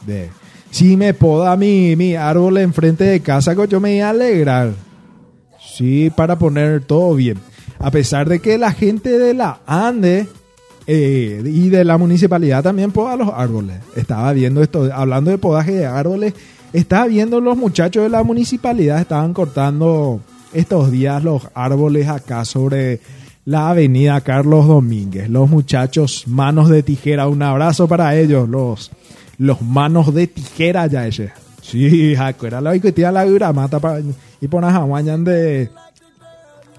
De, 0.05 0.29
si 0.69 0.97
me 0.97 1.13
poda 1.13 1.55
mi, 1.55 1.95
mi 1.95 2.15
árbol 2.15 2.57
enfrente 2.57 3.05
de 3.05 3.21
casa, 3.21 3.53
yo 3.65 3.79
me 3.79 3.91
voy 3.91 3.99
a 4.01 4.09
alegrar. 4.09 4.73
Sí, 5.59 6.11
para 6.15 6.37
poner 6.37 6.81
todo 6.81 7.15
bien. 7.15 7.39
A 7.79 7.91
pesar 7.91 8.27
de 8.27 8.39
que 8.39 8.57
la 8.57 8.71
gente 8.71 9.17
de 9.17 9.33
la 9.33 9.61
Ande 9.65 10.27
eh, 10.87 11.41
y 11.45 11.69
de 11.69 11.83
la 11.83 11.97
municipalidad 11.97 12.63
también 12.63 12.91
poda 12.91 13.15
los 13.15 13.29
árboles. 13.33 13.77
Estaba 13.95 14.33
viendo 14.33 14.61
esto, 14.61 14.89
hablando 14.93 15.31
de 15.31 15.37
podaje 15.37 15.71
de 15.71 15.85
árboles, 15.85 16.33
estaba 16.73 17.07
viendo 17.07 17.39
los 17.41 17.57
muchachos 17.57 18.03
de 18.03 18.09
la 18.09 18.23
municipalidad, 18.23 18.99
estaban 18.99 19.33
cortando 19.33 20.19
estos 20.53 20.91
días 20.91 21.23
los 21.23 21.43
árboles 21.53 22.07
acá 22.07 22.45
sobre 22.45 22.99
la 23.45 23.69
avenida 23.69 24.21
Carlos 24.21 24.67
Domínguez. 24.67 25.29
Los 25.29 25.49
muchachos 25.49 26.27
manos 26.27 26.69
de 26.69 26.83
tijera, 26.83 27.27
un 27.27 27.41
abrazo 27.41 27.87
para 27.87 28.15
ellos, 28.15 28.49
los, 28.49 28.91
los 29.37 29.61
manos 29.61 30.13
de 30.13 30.27
tijera 30.27 30.87
ya 30.87 31.07
ese. 31.07 31.31
Sí, 31.61 32.15
era 32.47 32.61
la 32.61 32.77
que 32.77 32.93
la 33.11 33.53
mata 33.53 33.79
y 34.39 34.47
pones 34.47 34.73
a 34.73 34.85
de 35.17 35.69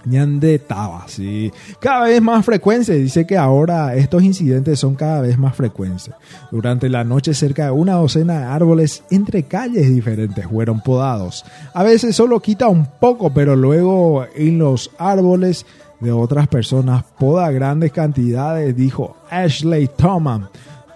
Ñande 0.07 0.61
Taba, 0.61 1.05
sí. 1.09 1.53
Cada 1.81 2.05
vez 2.05 2.23
más 2.23 2.45
frecuente. 2.45 2.95
Dice 2.95 3.27
que 3.27 3.37
ahora 3.37 3.95
estos 3.97 4.23
incidentes 4.23 4.79
son 4.79 4.95
cada 4.95 5.21
vez 5.21 5.37
más 5.37 5.57
frecuentes. 5.57 6.15
Durante 6.53 6.89
la 6.89 7.03
noche 7.03 7.35
cerca 7.35 7.67
de 7.67 7.71
una 7.73 7.95
docena 7.95 8.39
de 8.39 8.45
árboles 8.45 9.03
entre 9.11 9.43
calles 9.43 9.93
diferentes 9.93 10.47
fueron 10.47 10.81
podados. 10.81 11.45
A 11.75 11.83
veces 11.83 12.15
solo 12.15 12.41
quita 12.41 12.69
un 12.69 12.87
poco, 13.01 13.35
pero 13.35 13.57
luego 13.57 14.25
en 14.37 14.59
los 14.59 14.93
árboles 14.97 15.67
de 15.99 16.13
otras 16.13 16.47
personas 16.47 17.05
poda 17.19 17.51
grandes 17.51 17.91
cantidades, 17.91 18.77
dijo 18.77 19.17
Ashley 19.29 19.89
Thomas. 19.97 20.43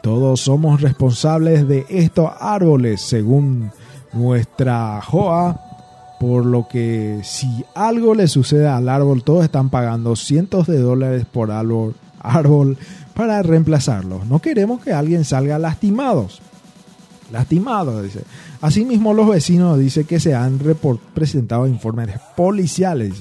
Todos 0.02 0.40
somos 0.40 0.80
responsables 0.80 1.66
de 1.66 1.84
estos 1.88 2.30
árboles, 2.40 3.00
según 3.00 3.70
nuestra 4.12 5.00
JOA 5.02 5.69
por 6.20 6.44
lo 6.44 6.68
que 6.68 7.20
si 7.24 7.64
algo 7.74 8.14
le 8.14 8.28
sucede 8.28 8.68
al 8.68 8.90
árbol, 8.90 9.24
todos 9.24 9.42
están 9.42 9.70
pagando 9.70 10.14
cientos 10.16 10.66
de 10.66 10.78
dólares 10.78 11.24
por 11.24 11.50
árbol, 11.50 11.94
árbol 12.20 12.76
para 13.14 13.42
reemplazarlo. 13.42 14.20
No 14.28 14.38
queremos 14.38 14.82
que 14.82 14.92
alguien 14.92 15.24
salga 15.24 15.58
lastimados. 15.58 16.42
Lastimado, 17.32 18.02
dice. 18.02 18.20
Asimismo, 18.60 19.14
los 19.14 19.30
vecinos 19.30 19.78
dicen 19.78 20.04
que 20.04 20.20
se 20.20 20.34
han 20.34 20.60
presentado 21.14 21.66
informes 21.66 22.10
policiales. 22.36 23.14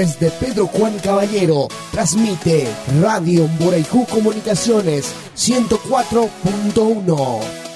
Desde 0.00 0.30
Pedro 0.30 0.66
Juan 0.66 0.98
Caballero, 1.00 1.68
transmite 1.92 2.66
Radio 3.02 3.46
Mboraiju 3.46 4.06
Comunicaciones 4.06 5.12
104.1. 5.36 7.69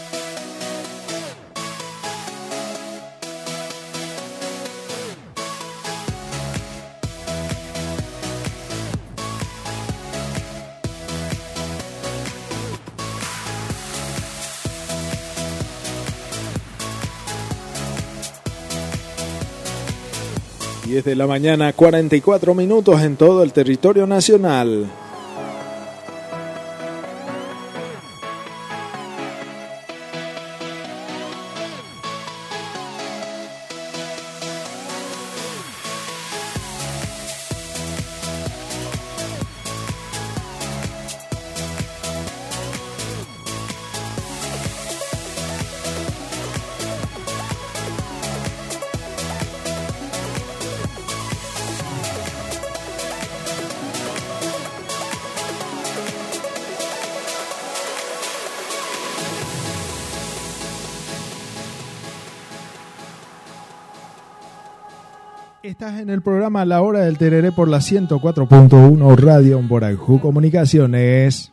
de 21.02 21.16
la 21.16 21.26
mañana, 21.26 21.72
44 21.72 22.54
minutos 22.54 23.02
en 23.02 23.16
todo 23.16 23.42
el 23.42 23.52
territorio 23.52 24.06
nacional. 24.06 24.86
El 66.14 66.22
programa 66.22 66.64
La 66.64 66.80
Hora 66.80 67.00
del 67.00 67.18
Tereré 67.18 67.50
por 67.50 67.68
la 67.68 67.78
104.1 67.78 69.16
Radio 69.16 69.60
Borajú 69.60 70.20
Comunicaciones. 70.20 71.52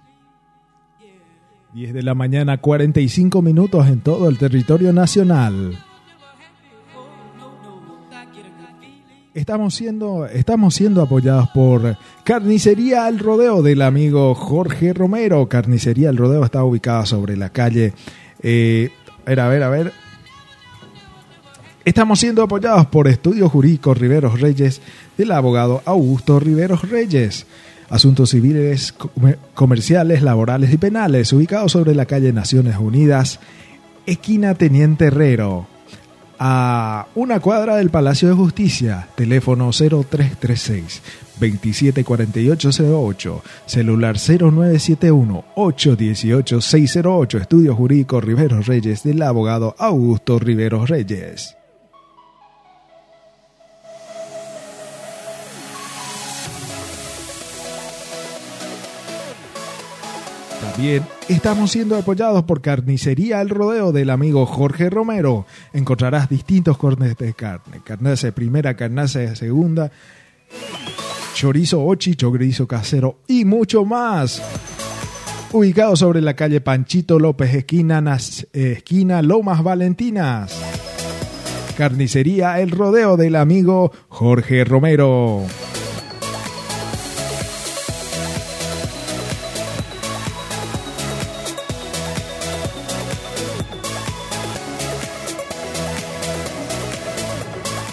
10 1.73 1.93
de 1.93 2.03
la 2.03 2.13
mañana, 2.13 2.59
45 2.59 3.41
minutos 3.41 3.87
en 3.87 4.01
todo 4.01 4.29
el 4.29 4.37
territorio 4.37 4.93
nacional. 4.93 5.77
Estamos 9.33 9.73
siendo, 9.73 10.27
estamos 10.27 10.75
siendo 10.75 11.01
apoyados 11.01 11.49
por 11.49 11.97
Carnicería 12.23 13.07
El 13.07 13.17
Rodeo 13.17 13.63
del 13.63 13.81
amigo 13.81 14.35
Jorge 14.35 14.93
Romero. 14.93 15.49
Carnicería 15.49 16.09
El 16.09 16.17
Rodeo 16.17 16.43
está 16.43 16.63
ubicada 16.63 17.07
sobre 17.07 17.35
la 17.35 17.49
calle. 17.49 17.93
Eh, 18.43 18.91
a 19.25 19.29
ver, 19.29 19.39
a 19.39 19.47
ver, 19.47 19.63
a 19.63 19.69
ver. 19.69 20.00
Estamos 21.83 22.19
siendo 22.19 22.43
apoyados 22.43 22.85
por 22.85 23.07
Estudios 23.07 23.51
Jurídicos 23.51 23.97
Riveros 23.97 24.39
Reyes 24.39 24.83
del 25.17 25.31
abogado 25.31 25.81
Augusto 25.85 26.39
Riveros 26.39 26.87
Reyes. 26.87 27.47
Asuntos 27.89 28.29
civiles, 28.29 28.93
comerciales, 29.55 30.21
laborales 30.21 30.71
y 30.71 30.77
penales, 30.77 31.33
ubicados 31.33 31.71
sobre 31.71 31.95
la 31.95 32.05
calle 32.05 32.33
Naciones 32.33 32.77
Unidas, 32.77 33.39
esquina 34.05 34.53
Teniente 34.53 35.05
Herrero, 35.05 35.65
a 36.37 37.07
una 37.15 37.39
cuadra 37.39 37.77
del 37.77 37.89
Palacio 37.89 38.29
de 38.29 38.35
Justicia, 38.35 39.07
teléfono 39.15 39.71
0336 39.71 41.01
274808, 41.39 43.43
celular 43.65 44.17
0971 44.17 45.45
818 45.55 46.61
608, 46.61 47.37
Estudios 47.39 47.75
Jurídicos 47.75 48.23
Riveros 48.23 48.67
Reyes 48.67 49.01
del 49.03 49.23
abogado 49.23 49.75
Augusto 49.79 50.37
Riveros 50.37 50.87
Reyes. 50.87 51.57
También 60.71 61.03
estamos 61.27 61.71
siendo 61.71 61.97
apoyados 61.97 62.43
por 62.43 62.61
Carnicería 62.61 63.41
El 63.41 63.49
Rodeo 63.49 63.91
del 63.91 64.09
amigo 64.09 64.45
Jorge 64.45 64.89
Romero. 64.89 65.45
Encontrarás 65.73 66.29
distintos 66.29 66.77
cortes 66.77 67.17
de 67.17 67.33
carne. 67.33 67.81
Carnaza 67.83 68.31
primera, 68.31 68.75
carnaza 68.75 69.35
segunda, 69.35 69.91
chorizo 71.33 71.83
ochi, 71.83 72.15
chorizo 72.15 72.67
casero 72.67 73.17
y 73.27 73.43
mucho 73.43 73.83
más. 73.83 74.41
Ubicado 75.51 75.97
sobre 75.97 76.21
la 76.21 76.35
calle 76.35 76.61
Panchito 76.61 77.19
López, 77.19 77.53
esquina, 77.53 78.17
esquina 78.53 79.21
Lomas 79.21 79.61
Valentinas. 79.63 80.57
Carnicería 81.77 82.61
El 82.61 82.71
Rodeo 82.71 83.17
del 83.17 83.35
amigo 83.35 83.91
Jorge 84.07 84.63
Romero. 84.63 85.43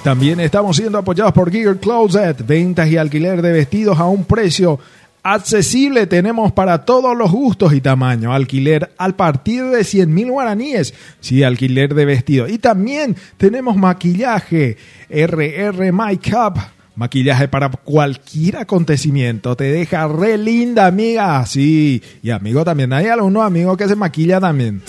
También 0.09 0.41
estamos 0.41 0.75
siendo 0.75 0.97
apoyados 0.97 1.35
por 1.35 1.51
Giger 1.51 1.77
Closet, 1.77 2.47
ventas 2.47 2.89
y 2.89 2.97
alquiler 2.97 3.43
de 3.43 3.53
vestidos 3.53 3.99
a 3.99 4.07
un 4.07 4.25
precio 4.25 4.81
accesible. 5.23 6.07
Tenemos 6.07 6.51
para 6.53 6.87
todos 6.87 7.15
los 7.15 7.31
gustos 7.31 7.75
y 7.75 7.83
tamaños. 7.83 8.35
Alquiler 8.35 8.91
al 8.97 9.17
partir 9.17 9.67
de 9.67 9.85
100 9.85 10.15
mil 10.15 10.31
guaraníes. 10.31 10.95
Sí, 11.21 11.43
alquiler 11.43 11.95
de 11.95 12.07
vestidos. 12.07 12.51
Y 12.51 12.57
también 12.57 13.17
tenemos 13.37 13.77
maquillaje 13.77 14.79
RR 15.11 15.93
Makeup. 15.93 16.57
Maquillaje 16.97 17.47
para 17.47 17.69
cualquier 17.69 18.57
acontecimiento. 18.57 19.57
Te 19.57 19.65
deja 19.65 20.09
re 20.09 20.39
linda, 20.39 20.87
amiga. 20.87 21.45
Sí. 21.45 22.03
Y 22.23 22.31
amigo 22.31 22.65
también. 22.65 22.95
Hay 22.95 23.09
algunos 23.09 23.45
amigos 23.45 23.77
que 23.77 23.87
se 23.87 23.95
maquilla 23.95 24.41
también. 24.41 24.81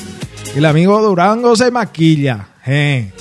El 0.55 0.63
amigo 0.63 1.01
Durango 1.01 1.57
se 1.57 1.71
maquilla. 1.71 2.47
Eh. 2.65 3.11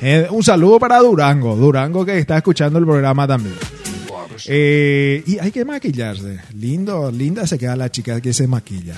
Eh, 0.00 0.26
un 0.30 0.42
saludo 0.42 0.78
para 0.78 0.98
Durango, 0.98 1.56
Durango 1.56 2.04
que 2.04 2.18
está 2.18 2.36
escuchando 2.36 2.78
el 2.78 2.84
programa 2.84 3.26
también. 3.26 3.54
Eh, 4.46 5.22
y 5.26 5.38
hay 5.38 5.50
que 5.50 5.64
maquillarse. 5.64 6.40
Lindo, 6.54 7.10
linda 7.10 7.46
se 7.46 7.58
queda 7.58 7.76
la 7.76 7.90
chica 7.90 8.20
que 8.20 8.32
se 8.32 8.46
maquilla. 8.46 8.94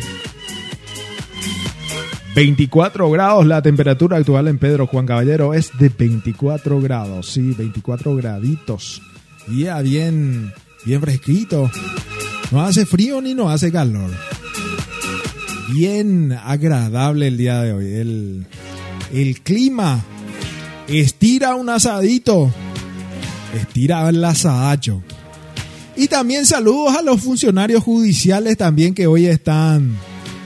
24 2.36 3.10
grados 3.10 3.46
la 3.46 3.62
temperatura 3.62 4.18
actual 4.18 4.48
en 4.48 4.60
Pedro 4.60 4.88
Juan 4.88 5.06
Caballero 5.06 5.54
es 5.54 5.72
de 5.78 5.90
24 5.90 6.80
grados, 6.80 7.28
sí, 7.28 7.54
24 7.58 8.16
graditos. 8.16 9.02
Ya 9.48 9.82
bien, 9.82 10.54
bien 10.86 11.02
fresquito. 11.02 11.72
No 12.52 12.62
hace 12.62 12.86
frío 12.86 13.22
ni 13.22 13.34
no 13.34 13.50
hace 13.50 13.72
calor. 13.72 14.12
Bien 15.74 16.32
agradable 16.32 17.28
el 17.28 17.38
día 17.38 17.62
de 17.62 17.74
hoy. 17.74 17.94
El, 17.94 18.46
el 19.14 19.42
clima 19.42 20.04
estira 20.88 21.56
un 21.56 21.70
asadito. 21.70 22.52
Estira 23.56 24.08
el 24.08 24.24
asadacho. 24.24 25.02
Y 25.96 26.08
también 26.08 26.46
saludos 26.46 26.96
a 26.96 27.02
los 27.02 27.22
funcionarios 27.22 27.84
judiciales 27.84 28.56
también 28.58 28.94
que 28.94 29.08
hoy 29.08 29.26
están. 29.26 29.98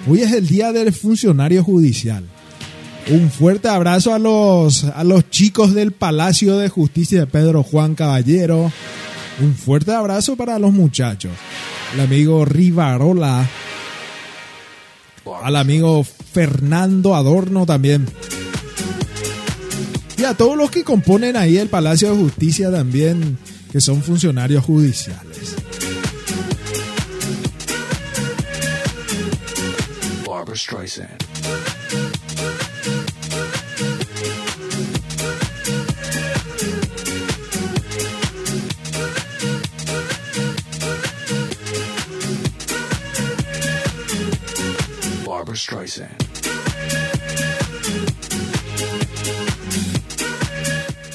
Hoy 0.06 0.22
es 0.22 0.34
el 0.34 0.48
día 0.48 0.74
del 0.74 0.92
funcionario 0.92 1.64
judicial. 1.64 2.26
Un 3.10 3.32
fuerte 3.32 3.70
abrazo 3.70 4.14
a 4.14 4.20
los, 4.20 4.84
a 4.84 5.04
los 5.06 5.30
chicos 5.30 5.74
del 5.74 5.94
Palacio 5.94 6.58
de 6.58 6.68
Justicia 6.68 7.22
de 7.22 7.28
Pedro 7.28 7.64
Juan 7.64 7.96
Caballero. 7.96 8.72
Un 9.42 9.56
fuerte 9.56 9.94
abrazo 9.94 10.36
para 10.36 10.60
los 10.60 10.74
muchachos. 10.74 11.32
El 11.94 12.02
amigo 12.02 12.44
Rivarola. 12.44 13.50
Al 15.42 15.56
amigo 15.56 16.04
Fernando 16.04 17.16
Adorno 17.16 17.66
también. 17.66 18.06
Y 20.18 20.24
a 20.26 20.34
todos 20.34 20.58
los 20.58 20.70
que 20.70 20.84
componen 20.84 21.38
ahí 21.38 21.58
el 21.58 21.70
Palacio 21.70 22.12
de 22.12 22.22
Justicia 22.24 22.70
también 22.72 23.38
que 23.72 23.80
son 23.80 24.04
funcionarios 24.04 24.66
judiciales. 24.66 25.56
Barbara 30.44 30.58
Streisand. 30.58 31.08
Barbara 45.26 45.56
Streisand. 45.56 46.10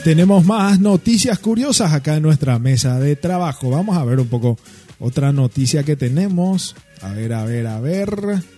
tenemos 0.04 0.42
más 0.46 0.80
noticias 0.80 1.38
curiosas 1.38 1.92
acá 1.92 2.16
en 2.16 2.22
nuestra 2.22 2.58
mesa 2.58 2.98
de 2.98 3.14
trabajo. 3.14 3.68
Vamos 3.68 3.98
a 3.98 4.04
ver 4.04 4.20
un 4.20 4.28
poco 4.28 4.56
otra 4.98 5.32
noticia 5.32 5.82
que 5.82 5.96
tenemos. 5.96 6.74
A 7.02 7.12
ver, 7.12 7.34
a 7.34 7.44
ver, 7.44 7.66
a 7.66 7.78
ver. 7.78 8.57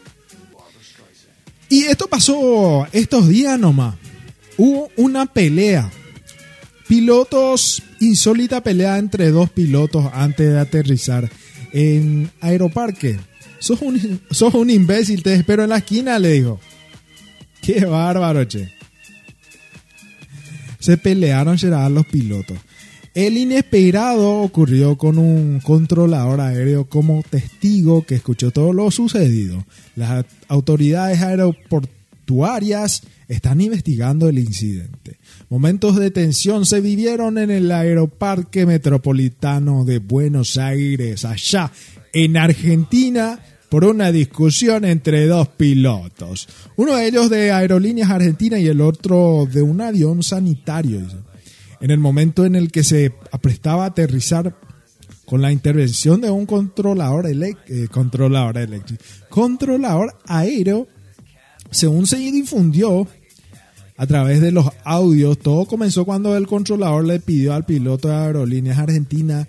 Y 1.71 1.85
esto 1.85 2.09
pasó 2.09 2.87
estos 2.93 3.29
días 3.29 3.59
nomás. 3.59 3.95
Hubo 4.59 4.91
una 4.97 5.25
pelea. 5.25 5.91
Pilotos, 6.89 7.83
insólita 8.01 8.63
pelea 8.63 8.99
entre 8.99 9.31
dos 9.31 9.49
pilotos 9.49 10.11
antes 10.13 10.53
de 10.53 10.59
aterrizar 10.59 11.31
en 11.73 12.31
Aeroparque. 12.41 13.19
Sos 13.61 13.81
un, 13.81 14.71
imbécil, 14.71 15.23
te 15.23 15.35
espero 15.35 15.63
en 15.63 15.71
la 15.71 15.79
esquina, 15.79 16.19
le 16.19 16.33
dijo. 16.33 16.61
Qué 17.63 17.85
bárbaro, 17.85 18.45
che 18.45 18.81
se 20.81 20.97
pelearon 20.97 21.57
los 21.95 22.07
pilotos. 22.07 22.59
El 23.21 23.37
inesperado 23.37 24.41
ocurrió 24.41 24.97
con 24.97 25.19
un 25.19 25.61
controlador 25.61 26.41
aéreo 26.41 26.87
como 26.87 27.23
testigo 27.29 28.07
que 28.07 28.15
escuchó 28.15 28.51
todo 28.51 28.73
lo 28.73 28.91
sucedido. 28.91 29.67
Las 29.95 30.25
autoridades 30.49 31.21
aeroportuarias 31.21 33.03
están 33.29 33.61
investigando 33.61 34.27
el 34.31 34.39
incidente. 34.39 35.19
Momentos 35.51 35.97
de 35.97 36.11
tensión 36.11 36.65
se 36.65 36.81
vivieron 36.81 37.37
en 37.37 37.51
el 37.51 37.71
aeroparque 37.71 38.65
metropolitano 38.65 39.85
de 39.85 39.99
Buenos 39.99 40.57
Aires, 40.57 41.27
allá 41.27 41.71
en 42.15 42.39
Argentina, 42.39 43.39
por 43.69 43.85
una 43.85 44.13
discusión 44.13 44.87
entre 44.87 45.27
dos 45.27 45.47
pilotos. 45.49 46.49
Uno 46.77 46.97
de 46.97 47.09
ellos 47.09 47.29
de 47.29 47.53
Aerolíneas 47.53 48.09
Argentina 48.09 48.59
y 48.59 48.67
el 48.69 48.81
otro 48.81 49.47
de 49.53 49.61
un 49.61 49.83
avión 49.83 50.23
sanitario. 50.23 51.03
En 51.81 51.91
el 51.91 51.99
momento 51.99 52.45
en 52.45 52.57
el 52.57 52.71
que 52.71 52.85
se 52.85 53.15
aprestaba 53.33 53.85
a 53.85 53.89
aterrizar 53.89 54.55
con 55.25 55.41
la 55.41 55.53
intervención 55.53 56.21
de 56.21 56.31
un 56.31 56.45
controlador, 56.45 57.27
eh, 57.27 57.89
controlador 57.91 58.59
eléctrico, 58.59 59.03
controlador 59.29 60.17
aéreo, 60.27 60.89
según 61.71 62.07
se 62.07 62.17
difundió 62.17 63.07
a 63.97 64.07
través 64.07 64.41
de 64.41 64.51
los 64.51 64.67
audios, 64.83 65.39
todo 65.39 65.67
comenzó 65.67 66.05
cuando 66.05 66.37
el 66.37 66.47
controlador 66.47 67.05
le 67.05 67.21
pidió 67.21 67.55
al 67.55 67.65
piloto 67.65 68.09
de 68.09 68.15
Aerolíneas 68.15 68.79
Argentina 68.79 69.47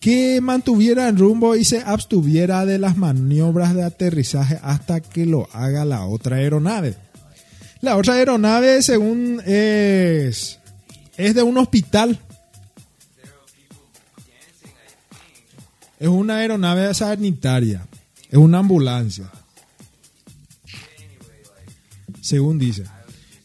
que 0.00 0.40
mantuviera 0.40 1.08
el 1.08 1.16
rumbo 1.16 1.54
y 1.54 1.64
se 1.64 1.78
abstuviera 1.78 2.66
de 2.66 2.78
las 2.78 2.96
maniobras 2.96 3.74
de 3.74 3.84
aterrizaje 3.84 4.58
hasta 4.60 5.00
que 5.00 5.24
lo 5.24 5.48
haga 5.52 5.84
la 5.84 6.04
otra 6.04 6.38
aeronave. 6.38 6.96
La 7.80 7.96
otra 7.96 8.14
aeronave, 8.14 8.82
según 8.82 9.40
es, 9.46 10.58
es 11.16 11.34
de 11.34 11.42
un 11.42 11.58
hospital. 11.58 12.18
Es 15.98 16.08
una 16.08 16.38
aeronave 16.38 16.92
sanitaria. 16.94 17.86
Es 18.30 18.38
una 18.38 18.58
ambulancia. 18.58 19.30
Según 22.20 22.58
dice. 22.58 22.84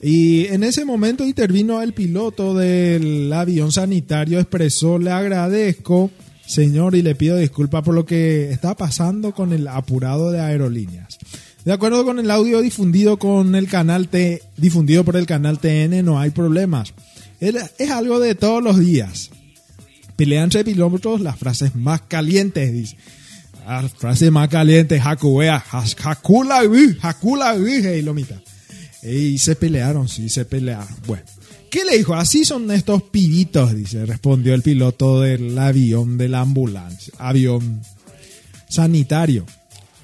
Y 0.02 0.46
en 0.48 0.64
ese 0.64 0.86
momento 0.86 1.26
intervino 1.26 1.82
el 1.82 1.94
piloto 1.94 2.54
del 2.54 3.32
avión 3.34 3.72
sanitario, 3.72 4.40
expresó, 4.40 5.00
le 5.00 5.12
agradezco 5.12 6.12
Señor, 6.48 6.96
y 6.96 7.02
le 7.02 7.14
pido 7.14 7.36
disculpas 7.36 7.84
por 7.84 7.94
lo 7.94 8.06
que 8.06 8.52
está 8.52 8.74
pasando 8.74 9.34
con 9.34 9.52
el 9.52 9.68
apurado 9.68 10.32
de 10.32 10.40
aerolíneas. 10.40 11.20
De 11.66 11.74
acuerdo 11.74 12.06
con 12.06 12.20
el 12.20 12.32
audio 12.32 12.62
difundido 12.62 13.20
con 13.20 13.54
el 13.54 13.68
canal 13.68 14.08
T, 14.08 14.42
difundido 14.56 15.04
por 15.04 15.18
el 15.18 15.26
canal 15.26 15.60
TN, 15.60 16.06
no 16.06 16.18
hay 16.18 16.30
problemas. 16.30 16.94
Es 17.40 17.92
algo 17.92 18.20
de 18.20 18.36
todos 18.36 18.64
los 18.64 18.80
días. 18.80 19.30
Pelean 20.16 20.46
entre 20.46 20.64
pilotos 20.64 21.22
las 21.22 21.38
frases 21.38 21.76
más 21.76 22.02
calientes, 22.02 22.74
dice. 22.74 22.98
Las 23.68 23.92
frases 23.94 24.32
más 24.32 24.48
calientes, 24.48 25.02
Hakubea, 25.06 25.64
Hakula, 25.72 26.62
Hakula, 27.02 27.56
y 27.58 28.02
Lomita. 28.02 28.42
Y 29.04 29.38
se 29.38 29.56
pelearon, 29.56 30.08
sí, 30.08 30.30
se 30.30 30.46
pelearon. 30.46 30.88
Bueno. 31.06 31.24
¿Qué 31.70 31.84
le 31.84 31.98
dijo? 31.98 32.16
Así 32.16 32.46
son 32.46 32.72
estos 32.72 33.04
pibitos, 33.04 33.76
dice, 33.76 34.06
respondió 34.06 34.54
el 34.54 34.62
piloto 34.62 35.22
del 35.22 35.58
avión 35.60 36.18
de 36.18 36.30
la 36.30 36.40
ambulancia, 36.42 37.14
avión 37.18 37.82
sanitario. 38.70 39.46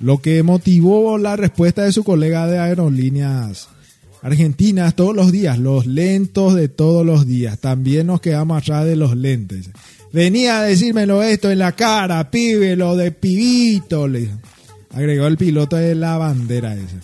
Lo 0.02 0.22
que 0.22 0.44
motivó 0.44 1.18
la 1.18 1.38
respuesta 1.38 1.84
de 1.84 1.94
su 1.94 2.04
colega 2.04 2.48
de 2.48 2.60
aerolíneas 2.60 3.70
argentinas 4.24 4.96
todos 4.96 5.16
los 5.16 5.32
días, 5.32 5.60
los 5.60 5.86
lentos 5.86 6.56
de 6.56 6.70
todos 6.70 7.06
los 7.06 7.28
días. 7.28 7.60
También 7.60 8.08
nos 8.08 8.22
quedamos 8.22 8.58
atrás 8.58 8.86
de 8.86 8.96
los 8.96 9.16
lentes. 9.16 9.70
Venía 10.12 10.60
a 10.60 10.64
decírmelo 10.64 11.22
esto 11.22 11.52
en 11.52 11.60
la 11.60 11.74
cara, 11.74 12.32
pibe, 12.32 12.76
lo 12.76 12.96
de 12.96 13.12
pibito, 13.12 14.08
le 14.08 14.30
agregó 14.92 15.28
el 15.28 15.38
piloto 15.38 15.76
de 15.76 15.94
la 15.94 16.18
bandera 16.18 16.74
esa. 16.74 17.00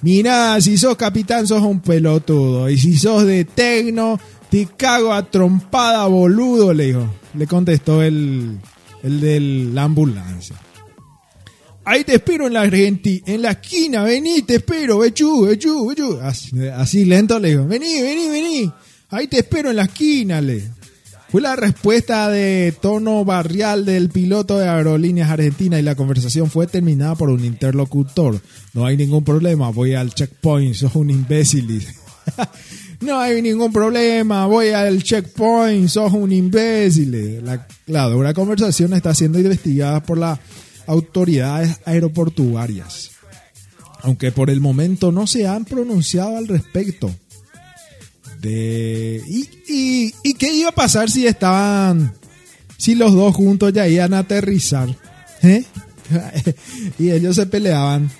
Mira, 0.00 0.60
si 0.60 0.76
sos 0.76 0.96
capitán 0.96 1.46
sos 1.46 1.62
un 1.62 1.80
pelotudo. 1.80 2.68
Y 2.68 2.78
si 2.78 2.96
sos 2.96 3.26
de 3.26 3.44
tecno, 3.44 4.20
te 4.50 4.66
cago 4.76 5.12
a 5.12 5.30
trompada, 5.30 6.06
boludo, 6.06 6.72
le 6.72 6.86
dijo. 6.86 7.08
Le 7.34 7.46
contestó 7.46 8.02
el, 8.02 8.58
el 9.02 9.20
de 9.20 9.40
la 9.40 9.84
ambulancia. 9.84 10.56
Ahí 11.86 12.02
te 12.04 12.14
espero 12.14 12.46
en 12.46 12.54
la 12.54 12.64
en 12.64 13.42
la 13.42 13.50
esquina, 13.50 14.04
vení, 14.04 14.42
te 14.42 14.56
espero, 14.56 14.98
vechú, 14.98 15.42
vechú, 15.46 15.86
vechú. 15.88 16.18
Así, 16.22 17.04
lento 17.04 17.38
le 17.38 17.50
dijo, 17.50 17.66
vení, 17.66 18.00
vení, 18.00 18.28
vení. 18.28 18.72
Ahí 19.10 19.28
te 19.28 19.40
espero 19.40 19.70
en 19.70 19.76
la 19.76 19.84
esquina, 19.84 20.40
le. 20.40 20.62
Fue 21.28 21.42
la 21.42 21.56
respuesta 21.56 22.30
de 22.30 22.72
tono 22.80 23.24
barrial 23.24 23.84
del 23.84 24.08
piloto 24.08 24.56
de 24.56 24.68
Aerolíneas 24.68 25.30
Argentina 25.30 25.78
y 25.78 25.82
la 25.82 25.96
conversación 25.96 26.48
fue 26.48 26.68
terminada 26.68 27.16
por 27.16 27.28
un 27.28 27.44
interlocutor. 27.44 28.40
No 28.72 28.86
hay 28.86 28.96
ningún 28.96 29.24
problema, 29.24 29.70
voy 29.70 29.94
al 29.94 30.14
checkpoint, 30.14 30.74
sos 30.74 30.94
un 30.94 31.10
imbécil. 31.10 31.84
no 33.00 33.18
hay 33.18 33.42
ningún 33.42 33.72
problema, 33.72 34.46
voy 34.46 34.68
al 34.68 35.02
checkpoint, 35.02 35.88
sos 35.88 36.12
un 36.12 36.32
imbécil. 36.32 37.44
La, 37.44 37.66
la 37.88 38.08
dura 38.08 38.32
conversación 38.32 38.94
está 38.94 39.12
siendo 39.12 39.40
investigada 39.40 40.02
por 40.04 40.18
las 40.18 40.38
autoridades 40.86 41.80
aeroportuarias, 41.84 43.10
aunque 44.02 44.32
por 44.32 44.50
el 44.50 44.60
momento 44.60 45.12
no 45.12 45.26
se 45.26 45.46
han 45.46 45.64
pronunciado 45.64 46.36
al 46.36 46.48
respecto. 46.48 47.14
De, 48.40 49.22
y, 49.26 49.48
y, 49.68 50.14
¿Y 50.22 50.34
qué 50.34 50.52
iba 50.52 50.68
a 50.68 50.74
pasar 50.74 51.10
si 51.10 51.26
estaban, 51.26 52.12
si 52.76 52.94
los 52.94 53.14
dos 53.14 53.34
juntos 53.34 53.72
ya 53.72 53.88
iban 53.88 54.12
a 54.12 54.18
aterrizar? 54.18 54.94
¿Eh? 55.42 55.64
y 56.98 57.10
ellos 57.10 57.36
se 57.36 57.46
peleaban. 57.46 58.10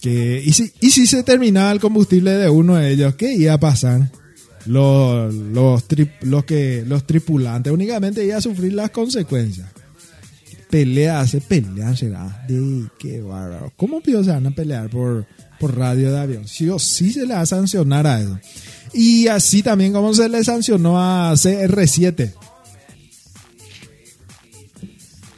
Que, 0.00 0.42
y, 0.44 0.52
si, 0.52 0.72
y 0.80 0.90
si 0.90 1.06
se 1.06 1.22
terminaba 1.22 1.72
el 1.72 1.80
combustible 1.80 2.32
de 2.32 2.48
uno 2.48 2.76
de 2.76 2.92
ellos, 2.92 3.14
¿qué 3.16 3.34
iba 3.34 3.54
a 3.54 3.60
pasar? 3.60 4.10
Los, 4.66 5.32
los, 5.34 5.84
los, 6.22 6.44
que, 6.44 6.84
los 6.86 7.06
tripulantes 7.06 7.72
únicamente 7.72 8.24
iban 8.24 8.38
a 8.38 8.40
sufrir 8.40 8.72
las 8.72 8.90
consecuencias. 8.90 9.68
Peleas, 10.76 11.30
se 11.30 11.40
pelean, 11.40 11.96
será. 11.96 12.44
De 12.46 12.84
qué 12.98 13.22
bárbaro. 13.22 13.72
¿Cómo 13.78 14.02
se 14.04 14.12
van 14.12 14.46
a 14.46 14.50
pelear 14.50 14.90
por, 14.90 15.26
por 15.58 15.74
radio 15.74 16.12
de 16.12 16.18
avión? 16.18 16.46
Sí 16.46 16.68
o 16.68 16.78
sí 16.78 17.14
se 17.14 17.24
le 17.24 17.32
va 17.32 17.40
a 17.40 17.46
sancionar 17.46 18.06
a 18.06 18.20
eso. 18.20 18.38
Y 18.92 19.26
así 19.28 19.62
también 19.62 19.94
como 19.94 20.12
se 20.12 20.28
le 20.28 20.44
sancionó 20.44 21.00
a 21.00 21.32
CR7. 21.32 22.34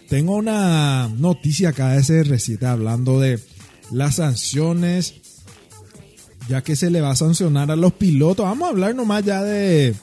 Tengo 0.09 0.35
una 0.35 1.09
noticia 1.17 1.69
acá 1.69 1.91
de 1.91 2.01
CR7 2.01 2.61
hablando 2.65 3.21
de 3.21 3.39
las 3.93 4.17
sanciones, 4.17 5.15
ya 6.49 6.65
que 6.65 6.75
se 6.75 6.91
le 6.91 7.01
va 7.01 7.13
a 7.13 7.17
sancionar 7.17 7.71
a 7.71 7.77
los 7.77 7.93
pilotos. 7.93 8.45
Vamos 8.45 8.67
a 8.67 8.71
hablar 8.71 8.97
nomás 8.97 9.25
ya 9.25 9.45
de, 9.45 9.95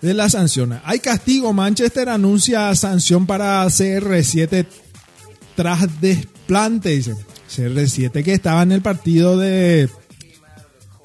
de 0.00 0.14
las 0.14 0.32
sanciones. 0.32 0.80
Hay 0.84 1.00
castigo. 1.00 1.52
Manchester 1.52 2.08
anuncia 2.08 2.74
sanción 2.74 3.26
para 3.26 3.64
CR7 3.66 4.66
tras 5.56 6.00
desplante, 6.00 6.90
dice. 6.90 7.14
CR7 7.50 8.22
que 8.22 8.32
estaba 8.32 8.62
en 8.62 8.72
el 8.72 8.82
partido 8.82 9.38
de 9.38 9.88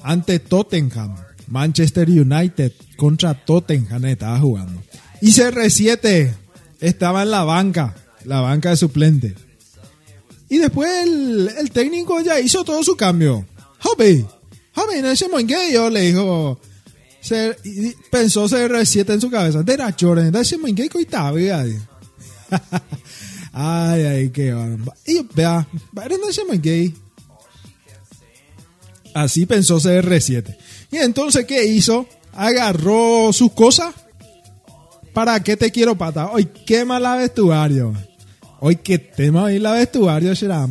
ante 0.03 0.39
Tottenham. 0.39 1.15
Manchester 1.47 2.09
United 2.09 2.71
contra 2.97 3.33
Tottenham 3.33 4.05
estaba 4.05 4.39
jugando. 4.39 4.81
Y 5.21 5.31
CR7 5.31 6.33
estaba 6.79 7.23
en 7.23 7.31
la 7.31 7.43
banca, 7.43 7.95
la 8.23 8.41
banca 8.41 8.69
de 8.69 8.77
suplente. 8.77 9.35
Y 10.49 10.59
después 10.59 10.89
el, 11.03 11.51
el 11.57 11.71
técnico 11.71 12.21
ya 12.21 12.39
hizo 12.39 12.63
todo 12.63 12.83
su 12.83 12.95
cambio. 12.95 13.45
Hobby, 13.79 14.25
Hobby, 14.75 14.99
en 14.99 15.05
ese 15.05 15.27
momento 15.27 15.55
yo 15.71 15.89
le 15.89 16.01
dijo, 16.01 16.59
se, 17.25 17.57
pensó 18.11 18.47
CR7 18.47 19.13
en 19.13 19.21
su 19.21 19.31
cabeza. 19.31 19.63
De 19.63 19.75
la 19.77 19.95
chore, 19.95 20.27
en 20.27 20.35
ese 20.35 20.59
que 20.59 21.01
estaba, 21.01 21.35
Ay, 23.51 24.03
ay, 24.03 24.29
qué 24.29 24.53
Y 25.07 25.25
vea, 25.33 25.67
en 25.95 26.29
ese 26.29 26.43
momento 26.43 26.69
Así 29.15 29.45
pensó 29.47 29.79
CR7. 29.79 30.55
Y 30.91 30.97
entonces, 30.97 31.45
¿qué 31.45 31.65
hizo? 31.65 32.05
Agarró 32.33 33.33
sus 33.33 33.51
cosas. 33.53 33.95
¿Para 35.13 35.39
qué 35.39 35.57
te 35.57 35.71
quiero 35.71 35.97
pata? 35.97 36.29
Hoy 36.31 36.45
quema 36.45 36.99
la 36.99 37.15
vestuario. 37.15 37.93
Hoy 38.59 38.75
que 38.75 38.99
tema 38.99 39.45
hoy 39.45 39.57
la 39.57 39.71
vestuario 39.71 40.35
será. 40.35 40.67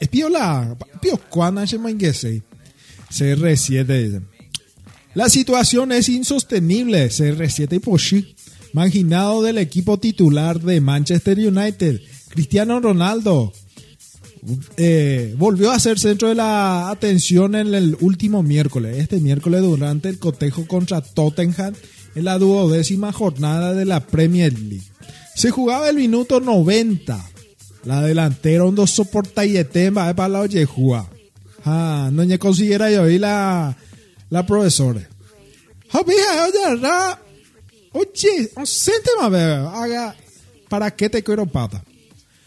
Es 0.00 0.08
piola. 0.08 0.76
Pio 1.00 1.18
cuando 1.30 1.66
se 1.66 1.78
CR7 3.10 3.86
dice. 3.86 4.31
La 5.14 5.28
situación 5.28 5.92
es 5.92 6.08
insostenible. 6.08 7.08
CR7 7.08 7.76
y 7.76 7.78
Poshi. 7.78 8.34
Marginado 8.72 9.42
del 9.42 9.58
equipo 9.58 9.98
titular 9.98 10.60
de 10.60 10.80
Manchester 10.80 11.38
United. 11.38 12.00
Cristiano 12.30 12.80
Ronaldo 12.80 13.52
eh, 14.76 15.34
volvió 15.36 15.70
a 15.70 15.78
ser 15.78 15.98
centro 15.98 16.28
de 16.28 16.34
la 16.34 16.88
atención 16.90 17.54
en 17.54 17.74
el 17.74 17.96
último 18.00 18.42
miércoles, 18.42 18.98
este 18.98 19.20
miércoles 19.20 19.60
durante 19.60 20.08
el 20.08 20.18
cotejo 20.18 20.66
contra 20.66 21.00
Tottenham 21.00 21.74
en 22.14 22.24
la 22.24 22.38
duodécima 22.38 23.12
jornada 23.12 23.74
de 23.74 23.84
la 23.84 24.00
Premier 24.00 24.58
League. 24.58 24.86
Se 25.34 25.50
jugaba 25.50 25.88
el 25.88 25.96
minuto 25.96 26.40
90. 26.40 27.24
La 27.84 28.00
delantera 28.02 28.64
dos 28.64 28.90
soporta 28.90 29.44
y 29.44 29.62
tema 29.64 30.14
para 30.14 30.28
la 30.28 30.40
oye 30.40 30.66
Ah, 31.64 32.10
no 32.12 32.24
me 32.24 32.38
yo 32.38 33.08
y 33.08 33.18
la, 33.18 33.76
la 34.32 34.46
profesora. 34.46 35.06
Oye, 35.92 36.14
oye, 37.92 39.44
haga, 39.74 40.16
¿para 40.70 40.90
qué 40.90 41.10
te 41.10 41.22
quiero 41.22 41.44
pata? 41.44 41.84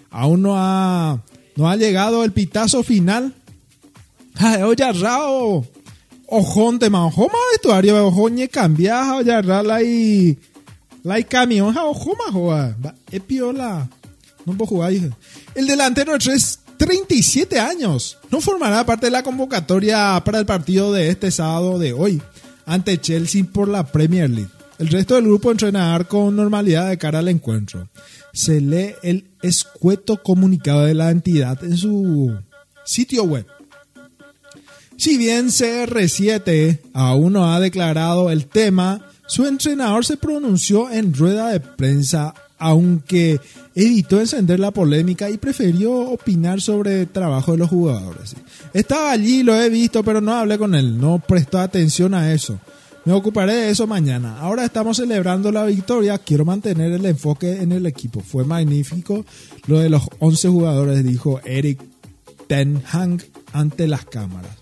Aún 0.09 0.41
no 0.41 0.55
ha 0.57 1.21
no 1.55 1.69
ha 1.69 1.75
llegado 1.75 2.23
el 2.23 2.31
pitazo 2.31 2.81
final. 2.81 3.35
Oye, 4.63 4.91
rao. 4.93 5.63
Ojón 6.27 6.79
te 6.79 6.89
manjó 6.89 7.27
más 7.27 7.41
vestuario, 7.51 8.07
ojón 8.07 8.35
ye 8.35 8.49
cambiaja, 8.49 9.17
oye, 9.17 9.43
la 9.43 9.83
y 9.83 10.39
la 11.03 11.19
y 11.19 11.23
camión, 11.23 11.77
ojo 11.77 12.15
más 12.15 12.33
joa. 12.33 12.75
Es 13.11 13.21
piola. 13.21 13.87
No 14.43 14.57
puedo 14.57 14.69
jugar, 14.69 14.91
El 15.53 15.67
delantero 15.67 16.13
de 16.13 16.19
37 16.85 17.59
años 17.59 18.17
no 18.29 18.41
formará 18.41 18.85
parte 18.85 19.07
de 19.07 19.11
la 19.11 19.23
convocatoria 19.23 20.21
para 20.23 20.37
el 20.37 20.45
partido 20.45 20.93
de 20.93 21.09
este 21.09 21.31
sábado 21.31 21.79
de 21.79 21.93
hoy 21.93 22.21
ante 22.65 23.01
Chelsea 23.01 23.43
por 23.43 23.67
la 23.67 23.87
Premier 23.87 24.29
League. 24.29 24.51
El 24.77 24.89
resto 24.89 25.15
del 25.15 25.23
grupo 25.23 25.51
entrenará 25.51 26.03
con 26.03 26.35
normalidad 26.35 26.89
de 26.89 26.97
cara 26.97 27.19
al 27.19 27.29
encuentro 27.29 27.87
se 28.35 28.59
lee 28.59 28.93
el 29.01 29.25
escueto 29.41 30.21
comunicado 30.21 30.83
de 30.83 30.93
la 30.93 31.09
entidad 31.09 31.63
en 31.63 31.77
su 31.77 32.37
sitio 32.83 33.23
web. 33.23 33.47
Si 34.97 35.17
bien 35.17 35.47
CR7 35.47 36.81
aún 36.93 37.33
no 37.33 37.51
ha 37.51 37.59
declarado 37.59 38.29
el 38.29 38.45
tema, 38.45 39.09
su 39.25 39.45
entrenador 39.45 40.05
se 40.05 40.17
pronunció 40.17 40.91
en 40.91 41.13
rueda 41.13 41.49
de 41.49 41.61
prensa, 41.61 42.33
aunque 42.59 43.39
evitó 43.75 44.19
encender 44.21 44.59
la 44.59 44.71
polémica 44.71 45.29
y 45.29 45.37
prefirió 45.37 45.93
opinar 45.93 46.61
sobre 46.61 47.01
el 47.01 47.07
trabajo 47.09 47.51
de 47.51 47.57
los 47.57 47.69
jugadores. 47.69 48.35
Estaba 48.73 49.11
allí, 49.11 49.43
lo 49.43 49.59
he 49.59 49.69
visto, 49.69 50.03
pero 50.03 50.21
no 50.21 50.33
hablé 50.33 50.57
con 50.57 50.73
él, 50.73 50.97
no 50.97 51.19
prestó 51.19 51.59
atención 51.59 52.13
a 52.13 52.33
eso. 52.33 52.59
Me 53.03 53.13
ocuparé 53.13 53.53
de 53.53 53.69
eso 53.69 53.85
mañana. 53.85 54.39
Ahora 54.39 54.65
estamos 54.65 54.97
celebrando 54.97 55.51
la 55.51 55.65
victoria. 55.65 56.17
Quiero 56.17 56.43
mantener 56.43 56.91
el 56.91 57.05
enfoque 57.05 57.61
en 57.61 57.71
el 57.71 57.85
equipo. 57.85 58.19
Fue 58.21 58.45
magnífico 58.45 59.23
lo 59.67 59.79
de 59.79 59.89
los 59.89 60.07
11 60.17 60.49
jugadores, 60.49 61.03
dijo 61.03 61.39
Eric 61.45 61.79
Ten 62.47 62.81
Hag 62.91 63.23
ante 63.53 63.87
las 63.87 64.05
cámaras. 64.05 64.57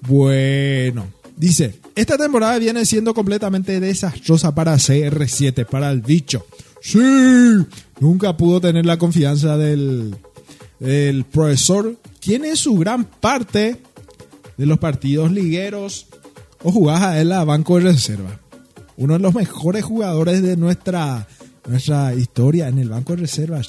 Bueno, 0.00 1.06
dice, 1.36 1.78
esta 1.94 2.18
temporada 2.18 2.58
viene 2.58 2.84
siendo 2.84 3.14
completamente 3.14 3.78
desastrosa 3.78 4.52
para 4.52 4.74
CR7, 4.74 5.64
para 5.64 5.92
el 5.92 6.00
bicho. 6.00 6.46
Sí, 6.80 6.98
nunca 8.00 8.36
pudo 8.36 8.60
tener 8.60 8.86
la 8.86 8.98
confianza 8.98 9.56
del, 9.56 10.16
profesor, 11.30 11.96
quien 12.20 12.44
es 12.44 12.60
su 12.60 12.76
gran 12.76 13.04
parte 13.04 13.80
de 14.56 14.66
los 14.66 14.78
partidos 14.78 15.30
ligueros 15.30 16.06
o 16.62 16.72
jugás 16.72 17.02
a 17.02 17.20
él 17.20 17.32
a 17.32 17.44
banco 17.44 17.76
de 17.76 17.92
reserva. 17.92 18.40
Uno 18.96 19.14
de 19.14 19.20
los 19.20 19.34
mejores 19.34 19.84
jugadores 19.84 20.42
de 20.42 20.56
nuestra, 20.56 21.26
nuestra 21.66 22.14
historia 22.14 22.68
en 22.68 22.78
el 22.78 22.88
banco 22.88 23.14
de 23.14 23.22
reserva. 23.22 23.60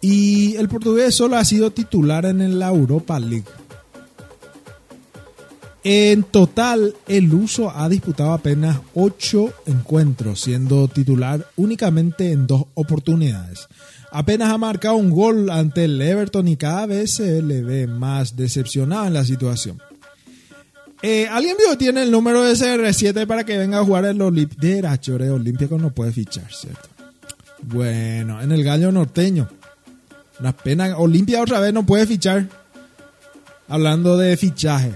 Y 0.00 0.56
el 0.56 0.68
portugués 0.68 1.14
solo 1.14 1.36
ha 1.36 1.44
sido 1.44 1.72
titular 1.72 2.24
en 2.26 2.58
la 2.58 2.68
Europa 2.68 3.18
League. 3.18 3.44
En 5.82 6.24
total, 6.24 6.94
el 7.08 7.32
uso 7.32 7.70
ha 7.74 7.88
disputado 7.88 8.32
apenas 8.32 8.80
8 8.94 9.52
encuentros, 9.66 10.40
siendo 10.40 10.88
titular 10.88 11.46
únicamente 11.56 12.32
en 12.32 12.46
dos 12.46 12.64
oportunidades. 12.74 13.66
Apenas 14.12 14.50
ha 14.50 14.58
marcado 14.58 14.96
un 14.96 15.10
gol 15.10 15.48
ante 15.50 15.84
el 15.84 16.00
Everton 16.02 16.48
y 16.48 16.56
cada 16.56 16.86
vez 16.86 17.12
se 17.12 17.40
le 17.40 17.62
ve 17.62 17.86
más 17.86 18.36
decepcionado 18.36 19.06
en 19.06 19.14
la 19.14 19.24
situación. 19.24 19.80
Eh, 21.02 21.26
¿Alguien 21.30 21.56
vio 21.56 21.78
tiene 21.78 22.02
el 22.02 22.10
número 22.10 22.42
de 22.42 22.52
CR7 22.52 23.26
para 23.26 23.44
que 23.44 23.56
venga 23.56 23.78
a 23.78 23.84
jugar 23.84 24.04
el 24.04 24.20
Olimpia? 24.20 24.80
De 24.82 25.30
Olímpico 25.30 25.78
no 25.78 25.94
puede 25.94 26.12
fichar, 26.12 26.52
¿cierto? 26.52 26.88
Bueno, 27.62 28.40
en 28.42 28.52
el 28.52 28.62
gallo 28.64 28.92
norteño. 28.92 29.48
Una 30.40 30.54
pena. 30.54 30.98
Olimpia 30.98 31.40
otra 31.40 31.60
vez 31.60 31.72
no 31.72 31.86
puede 31.86 32.06
fichar. 32.06 32.48
Hablando 33.68 34.18
de 34.18 34.36
fichaje. 34.36 34.94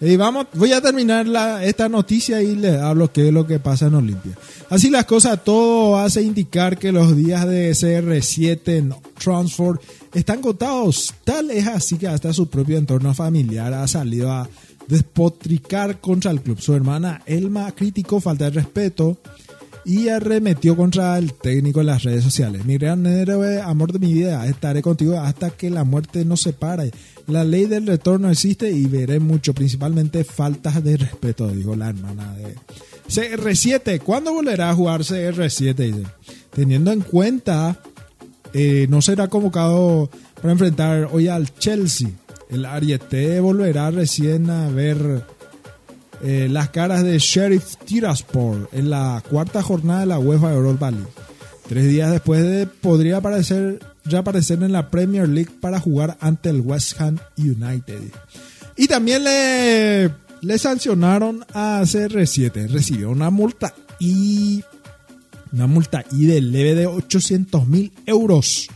Y 0.00 0.16
vamos, 0.16 0.46
voy 0.54 0.72
a 0.72 0.80
terminar 0.80 1.26
la, 1.26 1.64
esta 1.64 1.88
noticia 1.88 2.40
y 2.40 2.54
le 2.54 2.80
hablo 2.80 3.12
qué 3.12 3.28
es 3.28 3.32
lo 3.34 3.46
que 3.46 3.58
pasa 3.58 3.86
en 3.86 3.94
Olimpia. 3.94 4.32
Así 4.70 4.90
las 4.90 5.06
cosas, 5.06 5.42
todo 5.42 5.98
hace 5.98 6.22
indicar 6.22 6.78
que 6.78 6.92
los 6.92 7.16
días 7.16 7.46
de 7.48 7.70
CR7 7.72 8.60
en 8.76 8.94
Transford 9.18 9.80
están 10.14 10.40
contados. 10.40 11.14
Tal 11.24 11.50
es 11.50 11.66
así 11.66 11.98
que 11.98 12.06
hasta 12.06 12.32
su 12.32 12.48
propio 12.48 12.78
entorno 12.78 13.12
familiar 13.12 13.74
ha 13.74 13.88
salido 13.88 14.30
a 14.30 14.48
despotricar 14.86 16.00
contra 16.00 16.30
el 16.30 16.42
club. 16.42 16.60
Su 16.60 16.74
hermana 16.74 17.22
Elma 17.26 17.72
criticó 17.72 18.20
falta 18.20 18.44
de 18.44 18.50
respeto 18.50 19.18
y 19.84 20.08
arremetió 20.08 20.76
contra 20.76 21.18
el 21.18 21.32
técnico 21.32 21.80
en 21.80 21.86
las 21.86 22.02
redes 22.02 22.22
sociales. 22.22 22.64
Mi 22.64 22.78
gran 22.78 23.06
héroe, 23.06 23.60
amor 23.62 23.92
de 23.92 23.98
mi 23.98 24.12
vida, 24.12 24.46
estaré 24.46 24.82
contigo 24.82 25.18
hasta 25.18 25.50
que 25.50 25.70
la 25.70 25.84
muerte 25.84 26.24
nos 26.24 26.42
separe. 26.42 26.90
La 27.28 27.44
ley 27.44 27.66
del 27.66 27.86
retorno 27.86 28.30
existe 28.30 28.70
y 28.70 28.86
veré 28.86 29.20
mucho, 29.20 29.54
principalmente 29.54 30.24
faltas 30.24 30.82
de 30.82 30.96
respeto, 30.96 31.48
dijo 31.48 31.76
la 31.76 31.90
hermana 31.90 32.34
de 32.34 32.56
CR7. 33.08 34.00
¿Cuándo 34.00 34.32
volverá 34.32 34.70
a 34.70 34.74
jugar 34.74 35.02
CR7? 35.02 35.74
Dice. 35.74 36.02
Teniendo 36.50 36.90
en 36.90 37.02
cuenta, 37.02 37.78
eh, 38.54 38.86
no 38.88 39.02
será 39.02 39.28
convocado 39.28 40.10
para 40.40 40.52
enfrentar 40.52 41.10
hoy 41.12 41.28
al 41.28 41.54
Chelsea. 41.54 42.08
El 42.48 42.64
Ariete 42.64 43.40
volverá 43.40 43.90
recién 43.90 44.48
a 44.48 44.70
ver 44.70 45.22
eh, 46.22 46.48
las 46.50 46.70
caras 46.70 47.04
de 47.04 47.18
Sheriff 47.18 47.76
Tiraspol 47.84 48.70
en 48.72 48.88
la 48.88 49.22
cuarta 49.28 49.62
jornada 49.62 50.00
de 50.00 50.06
la 50.06 50.18
UEFA 50.18 50.54
Europa 50.54 50.90
League. 50.90 51.06
Tres 51.68 51.88
días 51.88 52.10
después 52.10 52.42
de, 52.42 52.66
podría 52.66 53.18
aparecer, 53.18 53.80
ya 54.08 54.20
aparecer 54.20 54.62
en 54.62 54.72
la 54.72 54.90
Premier 54.90 55.28
League 55.28 55.50
para 55.60 55.80
jugar 55.80 56.16
ante 56.20 56.50
el 56.50 56.60
West 56.60 57.00
Ham 57.00 57.18
United. 57.36 58.00
Y 58.76 58.86
también 58.86 59.24
le, 59.24 60.10
le 60.40 60.58
sancionaron 60.58 61.44
a 61.52 61.80
CR7. 61.82 62.68
Recibió 62.68 63.10
una 63.10 63.30
multa 63.30 63.74
y 63.98 64.62
una 65.52 65.66
multa 65.66 66.04
y 66.12 66.26
de 66.26 66.40
leve 66.40 66.74
de 66.74 66.86
800 66.86 67.66
mil 67.66 67.92
euros 68.06 68.68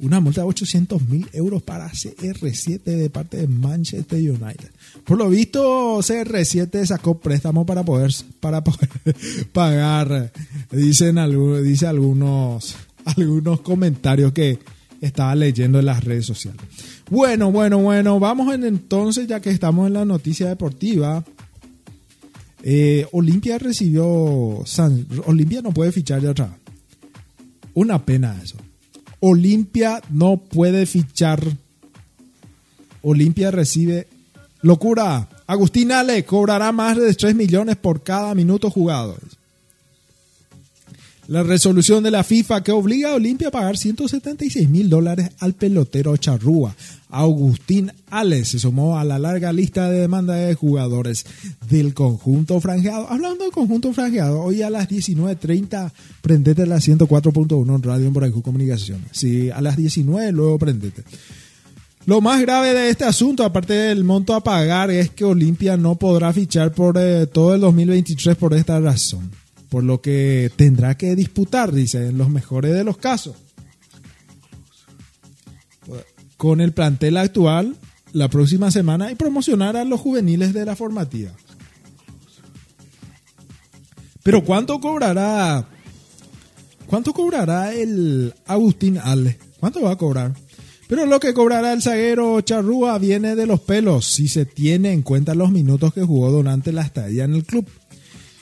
una 0.00 0.20
multa 0.20 0.40
de 0.40 0.46
800 0.48 1.08
mil 1.08 1.28
euros 1.32 1.62
para 1.62 1.90
CR7 1.90 2.82
de 2.82 3.10
parte 3.10 3.36
de 3.36 3.46
Manchester 3.46 4.18
United. 4.18 4.70
Por 5.04 5.18
lo 5.18 5.28
visto, 5.28 5.98
CR7 5.98 6.86
sacó 6.86 7.18
préstamo 7.18 7.66
para 7.66 7.84
poder, 7.84 8.10
para 8.40 8.62
pagar, 9.52 10.32
dicen 10.70 11.16
dice 11.62 11.86
algunos, 11.86 12.76
algunos 13.16 13.60
comentarios 13.60 14.32
que 14.32 14.58
estaba 15.00 15.34
leyendo 15.34 15.78
en 15.78 15.86
las 15.86 16.04
redes 16.04 16.26
sociales. 16.26 16.60
Bueno, 17.10 17.50
bueno, 17.50 17.78
bueno, 17.78 18.20
vamos 18.20 18.54
en 18.54 18.64
entonces, 18.64 19.26
ya 19.26 19.40
que 19.40 19.50
estamos 19.50 19.86
en 19.86 19.94
la 19.94 20.04
noticia 20.04 20.48
deportiva. 20.48 21.24
Eh, 22.62 23.06
Olimpia 23.12 23.58
recibió. 23.58 24.06
Olimpia 25.26 25.62
no 25.62 25.72
puede 25.72 25.92
fichar 25.92 26.20
de 26.20 26.28
otra. 26.28 26.56
Una 27.74 28.04
pena 28.04 28.38
eso. 28.42 28.56
Olimpia 29.20 30.02
no 30.10 30.36
puede 30.36 30.86
fichar. 30.86 31.42
Olimpia 33.02 33.50
recibe. 33.50 34.08
Locura. 34.62 35.28
Agustín 35.46 35.90
Ale 35.90 36.24
cobrará 36.24 36.70
más 36.70 36.96
de 36.96 37.12
3 37.12 37.34
millones 37.34 37.76
por 37.76 38.02
cada 38.02 38.34
minuto 38.34 38.70
jugado. 38.70 39.16
La 41.30 41.44
resolución 41.44 42.02
de 42.02 42.10
la 42.10 42.24
FIFA 42.24 42.64
que 42.64 42.72
obliga 42.72 43.12
a 43.12 43.14
Olimpia 43.14 43.48
a 43.48 43.50
pagar 43.52 43.78
176 43.78 44.68
mil 44.68 44.90
dólares 44.90 45.30
al 45.38 45.54
pelotero 45.54 46.16
charrúa. 46.16 46.74
Agustín 47.08 47.92
Ale 48.10 48.44
se 48.44 48.58
sumó 48.58 48.98
a 48.98 49.04
la 49.04 49.16
larga 49.20 49.52
lista 49.52 49.88
de 49.88 50.00
demanda 50.00 50.34
de 50.34 50.56
jugadores 50.56 51.24
del 51.68 51.94
conjunto 51.94 52.60
franjeado. 52.60 53.08
Hablando 53.08 53.44
del 53.44 53.52
conjunto 53.52 53.92
franjeado, 53.92 54.40
hoy 54.40 54.62
a 54.62 54.70
las 54.70 54.88
19.30 54.88 55.92
prendete 56.20 56.66
la 56.66 56.78
104.1 56.78 57.76
en 57.76 57.82
Radio 57.84 58.06
en 58.08 58.42
Comunicaciones. 58.42 59.10
Sí, 59.12 59.50
a 59.50 59.60
las 59.60 59.76
19 59.76 60.32
luego 60.32 60.58
prendete. 60.58 61.04
Lo 62.06 62.20
más 62.20 62.40
grave 62.40 62.74
de 62.74 62.90
este 62.90 63.04
asunto, 63.04 63.44
aparte 63.44 63.74
del 63.74 64.02
monto 64.02 64.34
a 64.34 64.42
pagar, 64.42 64.90
es 64.90 65.10
que 65.10 65.24
Olimpia 65.24 65.76
no 65.76 65.94
podrá 65.94 66.32
fichar 66.32 66.72
por 66.72 66.98
eh, 66.98 67.28
todo 67.28 67.54
el 67.54 67.60
2023 67.60 68.36
por 68.36 68.52
esta 68.52 68.80
razón 68.80 69.30
por 69.70 69.84
lo 69.84 70.02
que 70.02 70.50
tendrá 70.56 70.96
que 70.96 71.16
disputar, 71.16 71.72
dice, 71.72 72.08
en 72.08 72.18
los 72.18 72.28
mejores 72.28 72.74
de 72.74 72.84
los 72.84 72.98
casos. 72.98 73.36
Con 76.36 76.60
el 76.60 76.72
plantel 76.72 77.16
actual 77.16 77.76
la 78.12 78.28
próxima 78.28 78.70
semana 78.70 79.10
y 79.10 79.14
promocionar 79.14 79.76
a 79.76 79.84
los 79.84 80.00
juveniles 80.00 80.52
de 80.52 80.64
la 80.64 80.74
formativa. 80.74 81.30
Pero 84.22 84.44
¿cuánto 84.44 84.80
cobrará? 84.80 85.66
¿Cuánto 86.86 87.12
cobrará 87.12 87.72
el 87.72 88.34
Agustín 88.46 88.98
Ale? 88.98 89.38
¿Cuánto 89.60 89.82
va 89.82 89.92
a 89.92 89.96
cobrar? 89.96 90.34
Pero 90.88 91.06
lo 91.06 91.20
que 91.20 91.32
cobrará 91.32 91.72
el 91.72 91.82
zaguero 91.82 92.40
Charrúa 92.40 92.98
viene 92.98 93.36
de 93.36 93.46
los 93.46 93.60
pelos 93.60 94.06
si 94.06 94.26
se 94.26 94.44
tiene 94.44 94.92
en 94.92 95.02
cuenta 95.02 95.36
los 95.36 95.52
minutos 95.52 95.94
que 95.94 96.02
jugó 96.02 96.32
durante 96.32 96.72
la 96.72 96.82
estadía 96.82 97.24
en 97.24 97.34
el 97.34 97.44
club. 97.44 97.66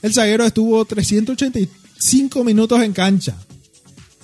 El 0.02 0.14
zaguero 0.14 0.44
estuvo 0.44 0.84
385 0.84 2.44
minutos 2.44 2.80
en 2.82 2.92
cancha, 2.92 3.34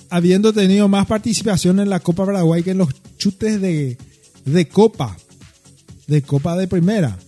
habiendo 0.09 0.53
tenido 0.53 0.87
más 0.87 1.05
participación 1.05 1.81
en 1.81 1.89
la 1.89 1.99
Copa 1.99 2.25
Paraguay 2.25 2.63
que 2.63 2.71
en 2.71 2.77
los 2.77 2.95
chutes 3.17 3.59
de, 3.59 3.97
de 4.45 4.67
Copa, 4.69 5.17
de 6.07 6.21
Copa 6.21 6.55
de 6.55 6.67
Primera. 6.67 7.19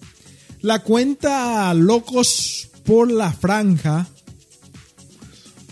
La 0.61 0.79
cuenta 0.79 1.73
Locos 1.73 2.69
por 2.85 3.11
la 3.11 3.33
Franja 3.33 4.07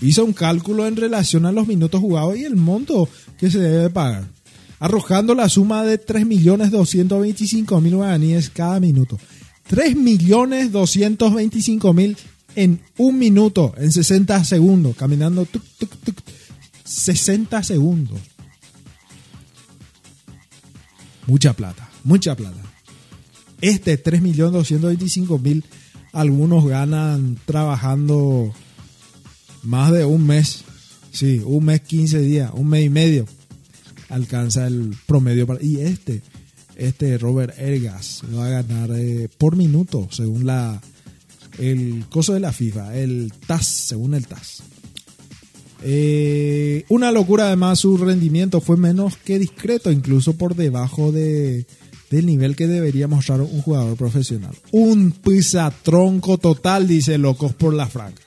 hizo 0.02 0.26
un 0.26 0.34
cálculo 0.34 0.86
en 0.86 0.98
relación 0.98 1.46
a 1.46 1.54
los 1.54 1.68
minutos 1.68 2.02
jugados 2.02 2.38
y 2.38 2.44
el 2.44 2.58
monto 2.58 3.08
que 3.38 3.50
se 3.50 3.60
debe 3.60 3.90
pagar, 3.90 4.28
arrojando 4.80 5.34
la 5.34 5.48
suma 5.48 5.84
de 5.84 6.06
3.225.000 6.06 7.96
guaraníes 7.96 8.50
cada 8.50 8.82
minuto. 8.82 9.18
3.225.000 9.70 12.18
en 12.56 12.82
un 12.98 13.18
minuto, 13.20 13.74
en 13.78 13.92
60 13.92 14.44
segundos, 14.44 14.96
caminando 14.96 15.48
60 16.84 17.64
segundos. 17.64 18.20
Mucha 21.28 21.54
plata, 21.54 21.90
mucha 22.04 22.36
plata. 22.36 22.62
Este 23.62 24.02
3.225.000, 24.02 25.64
algunos 26.14 26.66
ganan 26.66 27.38
trabajando 27.46 28.54
más 29.64 29.92
de 29.92 30.06
un 30.06 30.26
mes. 30.26 30.64
Sí, 31.12 31.42
un 31.46 31.66
mes, 31.66 31.82
15 31.82 32.20
días, 32.22 32.52
un 32.54 32.68
mes 32.68 32.86
y 32.86 32.90
medio. 32.90 33.26
Alcanza 34.10 34.68
el 34.68 34.96
promedio. 35.08 35.48
Para, 35.48 35.64
y 35.64 35.80
este, 35.80 36.22
este 36.76 37.18
Robert 37.18 37.58
Ergas 37.58 38.22
va 38.38 38.48
a 38.48 38.62
ganar 38.62 38.92
eh, 38.92 39.30
por 39.38 39.56
minuto, 39.56 40.10
según 40.12 40.46
la, 40.46 40.82
el 41.60 42.06
coso 42.10 42.34
de 42.34 42.40
la 42.40 42.52
FIFA, 42.52 42.98
el 42.98 43.32
TAS, 43.46 43.66
según 43.66 44.14
el 44.14 44.28
TAS. 44.28 44.64
Eh, 45.84 46.84
una 46.90 47.12
locura 47.12 47.48
además, 47.48 47.80
su 47.80 47.98
rendimiento 47.98 48.62
fue 48.62 48.78
menos 48.78 49.18
que 49.18 49.40
discreto, 49.40 49.92
incluso 49.92 50.34
por 50.34 50.56
debajo 50.56 51.12
de, 51.12 51.66
del 52.10 52.26
nivel 52.26 52.56
que 52.56 52.68
debería 52.68 53.08
mostrar 53.08 53.42
un 53.42 53.62
jugador 53.62 53.96
profesional. 53.96 54.56
Un 54.72 55.12
pisatronco 55.12 56.38
total, 56.38 56.88
dice 56.88 57.18
Locos 57.18 57.54
por 57.54 57.74
la 57.74 57.88
Franca. 57.88 58.22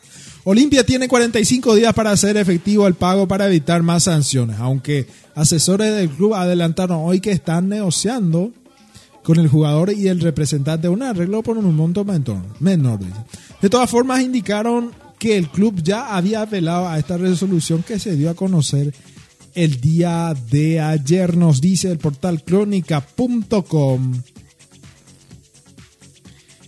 Olimpia 0.45 0.85
tiene 0.85 1.09
45 1.09 1.75
días 1.75 1.93
para 1.95 2.11
hacer 2.11 2.37
efectivo 2.37 2.87
el 2.87 2.95
pago 2.95 3.29
para 3.29 3.47
evitar 3.47 3.83
más 3.83 4.05
sanciones, 4.05 4.57
aunque 4.59 5.07
asesores 5.35 5.95
del 5.95 6.09
club 6.09 6.35
adelantaron 6.35 7.01
hoy 7.03 7.21
que 7.21 7.33
están 7.33 7.69
negociando 7.69 8.53
con 9.29 9.39
el 9.39 9.49
jugador 9.49 9.93
y 9.93 10.09
el 10.09 10.21
representante 10.21 10.89
un 10.89 11.03
arreglo 11.03 11.43
por 11.43 11.59
un 11.59 11.77
monto 11.77 12.03
menor. 12.03 12.99
De 13.61 13.69
todas 13.69 13.91
formas, 13.91 14.23
indicaron 14.23 14.91
que 15.19 15.37
el 15.37 15.51
club 15.51 15.83
ya 15.83 16.17
había 16.17 16.41
apelado 16.41 16.89
a 16.89 16.99
esta 16.99 17.19
resolución 17.19 17.83
que 17.83 17.99
se 17.99 18.17
dio 18.17 18.31
a 18.31 18.35
conocer 18.35 18.95
el 19.55 19.83
día 19.83 20.35
de 20.51 20.81
ayer, 20.81 21.37
nos 21.37 21.61
dice 21.61 21.91
el 21.91 21.99
portal 21.99 22.43
crónica.com. 22.43 24.15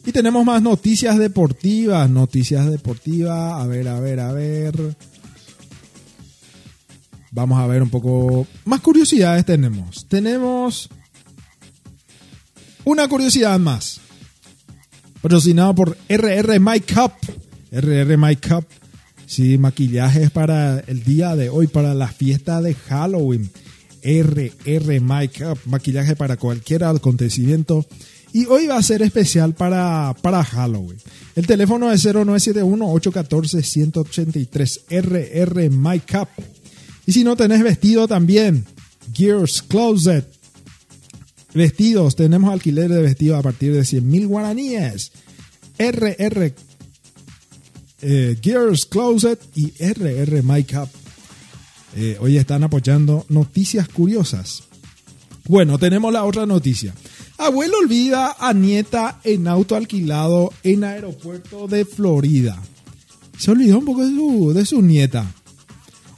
Y 0.05 0.13
tenemos 0.13 0.45
más 0.45 0.61
noticias 0.61 1.17
deportivas, 1.17 2.11
noticias 2.11 2.71
deportivas, 2.71 3.55
a 3.55 3.67
ver, 3.67 3.89
a 3.89 4.01
ver, 4.01 4.21
a 4.21 4.33
ver. 4.35 4.99
Vamos 7.31 7.59
a 7.59 7.67
ver 7.67 7.83
un 7.83 7.89
poco 7.89 8.47
más 8.67 8.83
curiosidades 8.83 9.47
tenemos. 9.47 10.05
Tenemos 10.11 10.91
una 12.85 13.09
curiosidad 13.09 13.59
más. 13.59 14.01
Patrocinado 15.21 15.75
por 15.75 15.99
RR 16.09 16.61
My 16.61 16.81
Cup. 16.81 17.13
RR 17.71 18.17
My 18.17 18.37
Cup. 18.37 18.65
Sí, 19.27 19.59
maquillajes 19.59 20.31
para 20.31 20.79
el 20.81 21.05
día 21.05 21.37
de 21.37 21.51
hoy, 21.51 21.67
para 21.67 21.93
la 21.95 22.09
fiesta 22.09 22.63
de 22.63 22.75
Halloween. 22.75 23.51
RR 24.03 25.01
My 25.01 25.29
Cup. 25.29 25.59
Maquillaje 25.67 26.17
para 26.17 26.37
cualquier 26.37 26.85
acontecimiento 26.85 27.87
Y 28.33 28.47
hoy 28.47 28.67
va 28.67 28.79
a 28.79 28.83
ser 28.83 29.03
especial 29.03 29.53
para, 29.55 30.17
para 30.23 30.43
Halloween. 30.43 30.97
El 31.37 31.47
teléfono 31.47 31.93
es 31.93 32.07
0971-814-183 32.07 34.81
RR 34.89 35.71
Cup. 36.01 36.29
Y 37.07 37.13
si 37.13 37.23
no 37.25 37.37
tenés 37.37 37.63
vestido 37.63 38.09
también, 38.09 38.65
Gears 39.13 39.61
Closet. 39.63 40.40
Vestidos, 41.55 42.15
tenemos 42.15 42.53
alquiler 42.53 42.89
de 42.89 43.03
vestido 43.03 43.37
a 43.37 43.43
partir 43.43 43.73
de 43.73 43.85
100 43.85 44.09
mil 44.09 44.27
guaraníes. 44.27 45.13
RR 45.79 46.55
eh, 48.03 48.37
Gears 48.41 48.87
Closet 48.87 49.41
y 49.57 49.73
RR 49.79 50.43
Makeup. 50.43 50.89
Eh, 51.97 52.17
hoy 52.21 52.37
están 52.37 52.63
apoyando 52.63 53.27
noticias 53.29 53.89
curiosas. 53.89 54.65
Bueno, 55.49 55.79
tenemos 55.79 56.13
la 56.13 56.25
otra 56.25 56.47
noticia. 56.47 56.95
Abuelo 57.37 57.79
olvida 57.79 58.37
a 58.39 58.53
nieta 58.53 59.21
en 59.25 59.49
auto 59.49 59.75
alquilado 59.75 60.53
en 60.63 60.85
aeropuerto 60.85 61.67
de 61.67 61.85
Florida. 61.85 62.61
Se 63.39 63.51
olvidó 63.51 63.79
un 63.79 63.87
poco 63.87 64.07
de 64.07 64.15
su, 64.15 64.53
de 64.53 64.67
su 64.67 64.83
nieta. 64.83 65.27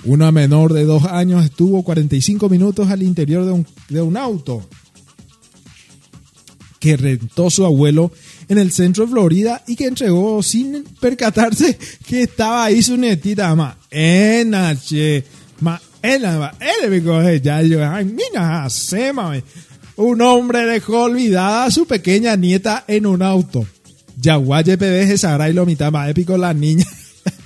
Una 0.04 0.32
menor 0.32 0.72
de 0.72 0.84
dos 0.84 1.04
años 1.04 1.44
estuvo 1.44 1.84
45 1.84 2.48
minutos 2.48 2.90
al 2.90 3.02
interior 3.02 3.44
de 3.44 3.52
un, 3.52 3.66
de 3.88 4.02
un 4.02 4.16
auto 4.16 4.68
que 6.82 6.96
rentó 6.96 7.48
su 7.48 7.64
abuelo 7.64 8.10
en 8.48 8.58
el 8.58 8.72
centro 8.72 9.06
de 9.06 9.12
Florida 9.12 9.62
y 9.68 9.76
que 9.76 9.86
entregó 9.86 10.42
sin 10.42 10.82
percatarse 11.00 11.78
que 12.04 12.24
estaba 12.24 12.64
ahí 12.64 12.82
su 12.82 12.96
nietita. 12.96 13.54
Ma, 13.54 13.78
enache, 13.88 15.22
ma, 15.60 15.80
ena, 16.02 16.52
ya, 17.40 17.62
yo, 17.62 17.88
ay, 17.88 18.04
mira, 18.04 18.68
se 18.68 19.12
mami. 19.12 19.44
Un 19.94 20.22
hombre 20.22 20.66
dejó 20.66 21.04
olvidada 21.04 21.66
a 21.66 21.70
su 21.70 21.86
pequeña 21.86 22.34
nieta 22.34 22.82
en 22.88 23.06
un 23.06 23.22
auto. 23.22 23.64
Yaguaye 24.20 24.76
PBG 24.76 25.18
sabrá 25.18 25.48
y 25.48 25.52
lo 25.52 25.64
mitad 25.64 25.92
más 25.92 26.10
épico 26.10 26.36
la 26.36 26.52
niña. 26.52 26.86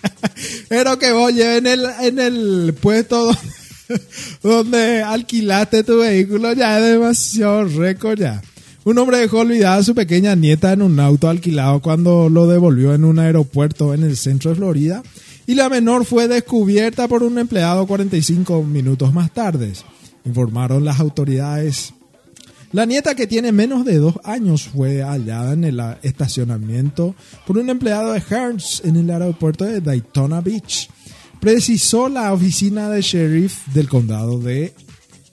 Pero 0.71 0.99
que 0.99 1.13
vos 1.13 1.31
en 1.33 1.67
el, 1.67 1.85
en 2.01 2.19
el 2.19 2.75
puesto 2.81 3.27
donde, 3.27 3.41
donde 4.43 5.03
alquilaste 5.03 5.85
tu 5.85 5.99
vehículo 5.99 6.55
ya 6.55 6.79
es 6.79 6.85
demasiado 6.87 7.65
récord 7.65 8.19
ya. 8.19 8.41
Un 8.87 8.99
hombre 8.99 9.19
dejó 9.19 9.41
olvidada 9.41 9.79
a 9.79 9.83
su 9.83 9.97
pequeña 9.97 10.37
nieta 10.37 10.73
en 10.73 10.81
un 10.81 11.01
auto 11.01 11.29
alquilado 11.29 11.83
cuando 11.83 12.29
lo 12.29 12.47
devolvió 12.47 12.95
en 12.95 13.05
un 13.05 13.19
aeropuerto 13.19 13.93
en 13.93 14.05
el 14.05 14.17
centro 14.17 14.51
de 14.51 14.57
Florida 14.59 15.03
y 15.45 15.57
la 15.57 15.69
menor 15.69 16.05
fue 16.05 16.29
descubierta 16.29 17.09
por 17.09 17.25
un 17.25 17.37
empleado 17.37 17.85
45 17.89 18.63
minutos 18.63 19.13
más 19.13 19.33
tarde, 19.33 19.73
informaron 20.25 20.85
las 20.85 21.01
autoridades. 21.01 21.95
La 22.71 22.87
nieta 22.87 23.17
que 23.17 23.27
tiene 23.27 23.51
menos 23.51 23.85
de 23.85 23.99
dos 23.99 24.21
años 24.23 24.69
fue 24.69 25.03
hallada 25.03 25.55
en 25.55 25.65
el 25.65 25.83
estacionamiento 26.03 27.17
por 27.45 27.59
un 27.59 27.69
empleado 27.69 28.13
de 28.13 28.21
Hearns 28.21 28.83
en 28.85 28.95
el 28.95 29.11
aeropuerto 29.11 29.65
de 29.65 29.81
Daytona 29.81 30.41
Beach. 30.41 30.89
Precisó 31.41 32.09
la 32.09 32.33
oficina 32.33 32.89
de 32.89 33.03
sheriff 33.03 33.67
del 33.75 33.89
condado 33.89 34.39
de 34.39 34.75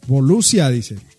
Volusia, 0.08 0.72
dice. 0.72 1.13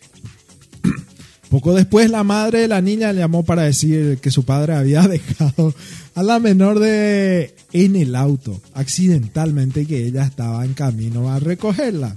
Poco 1.55 1.73
después 1.73 2.11
la 2.11 2.25
madre 2.25 2.63
de 2.63 2.67
la 2.67 2.81
niña 2.81 3.13
llamó 3.13 3.45
para 3.45 3.63
decir 3.63 4.19
que 4.19 4.33
su 4.33 4.45
padre 4.45 4.75
había 4.75 5.03
dejado 5.09 5.73
a 6.17 6.25
la 6.25 6.41
menor 6.41 6.81
de 6.81 7.55
en 7.73 7.95
el 7.95 8.17
auto 8.17 8.61
accidentalmente 8.73 9.87
que 9.87 10.05
ella 10.05 10.25
estaba 10.25 10.65
en 10.65 10.75
camino 10.75 11.33
a 11.33 11.39
recogerla. 11.39 12.17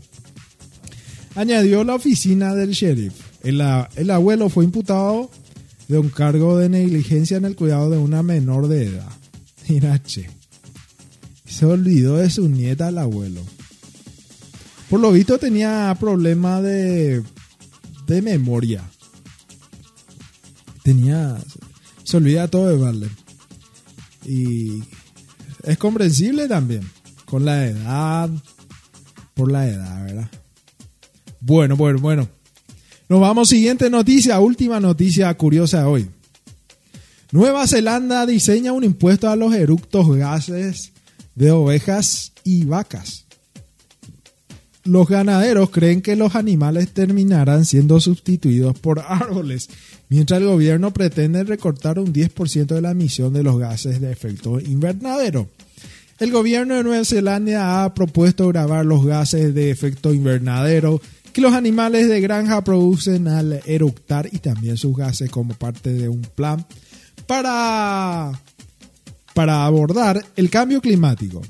Añadió 1.35 1.83
la 1.83 1.93
oficina 1.93 2.55
del 2.55 2.71
sheriff. 2.71 3.13
El, 3.43 3.61
el 3.95 4.09
abuelo 4.09 4.49
fue 4.49 4.65
imputado 4.65 5.29
de 5.88 5.99
un 5.99 6.09
cargo 6.09 6.57
de 6.57 6.69
negligencia 6.69 7.38
en 7.38 7.45
el 7.45 7.55
cuidado 7.55 7.91
de 7.91 7.99
una 7.99 8.23
menor 8.23 8.67
de 8.67 8.88
edad. 8.88 9.11
Mira, 9.69 10.01
che. 10.01 10.31
Se 11.45 11.67
olvidó 11.67 12.17
de 12.17 12.31
su 12.31 12.49
nieta 12.49 12.89
el 12.89 12.97
abuelo. 12.97 13.41
Por 14.89 14.99
lo 14.99 15.11
visto 15.11 15.38
tenía 15.38 15.95
problema 15.99 16.59
de 16.59 17.21
memoria. 18.07 18.83
Tenía... 20.88 21.35
Se 22.05 22.15
olvida 22.15 22.47
todo 22.47 22.69
de 22.69 22.77
Vale. 22.77 23.09
Y 24.25 24.81
es 25.63 25.77
comprensible 25.77 26.47
también. 26.47 26.89
Con 27.25 27.43
la 27.43 27.65
edad. 27.65 28.29
Por 29.33 29.51
la 29.51 29.67
edad, 29.67 30.05
¿verdad? 30.05 30.29
Bueno, 31.41 31.75
bueno, 31.75 31.99
bueno. 31.99 32.29
Nos 33.09 33.19
vamos, 33.19 33.49
siguiente 33.49 33.89
noticia, 33.89 34.39
última 34.39 34.79
noticia 34.79 35.33
curiosa 35.35 35.79
de 35.79 35.85
hoy. 35.88 36.09
Nueva 37.33 37.67
Zelanda 37.67 38.25
diseña 38.25 38.71
un 38.71 38.85
impuesto 38.85 39.29
a 39.29 39.35
los 39.35 39.53
eructos 39.53 40.15
gases 40.15 40.93
de 41.35 41.51
ovejas 41.51 42.31
y 42.45 42.63
vacas. 42.63 43.26
Los 44.88 45.07
ganaderos 45.09 45.69
creen 45.69 46.01
que 46.01 46.15
los 46.15 46.35
animales 46.35 46.89
terminarán 46.89 47.65
siendo 47.65 47.99
sustituidos 47.99 48.77
por 48.79 48.99
árboles, 48.99 49.69
mientras 50.07 50.39
el 50.39 50.47
gobierno 50.47 50.93
pretende 50.93 51.43
recortar 51.43 51.99
un 51.99 52.13
10% 52.13 52.67
de 52.67 52.81
la 52.81 52.91
emisión 52.91 53.33
de 53.33 53.43
los 53.43 53.59
gases 53.59 53.99
de 53.99 54.11
efecto 54.11 54.59
invernadero. 54.59 55.49
El 56.19 56.31
gobierno 56.31 56.75
de 56.75 56.83
Nueva 56.83 57.05
Zelanda 57.05 57.83
ha 57.83 57.93
propuesto 57.93 58.47
grabar 58.47 58.85
los 58.85 59.05
gases 59.05 59.53
de 59.53 59.71
efecto 59.71 60.13
invernadero 60.13 61.01
que 61.33 61.41
los 61.41 61.53
animales 61.53 62.07
de 62.07 62.21
granja 62.21 62.63
producen 62.63 63.27
al 63.27 63.61
eructar 63.65 64.27
y 64.31 64.39
también 64.39 64.77
sus 64.77 64.95
gases 64.95 65.29
como 65.29 65.53
parte 65.53 65.93
de 65.93 66.09
un 66.09 66.21
plan 66.21 66.65
para, 67.27 68.31
para 69.35 69.65
abordar 69.65 70.25
el 70.35 70.49
cambio 70.49 70.81
climático. 70.81 71.41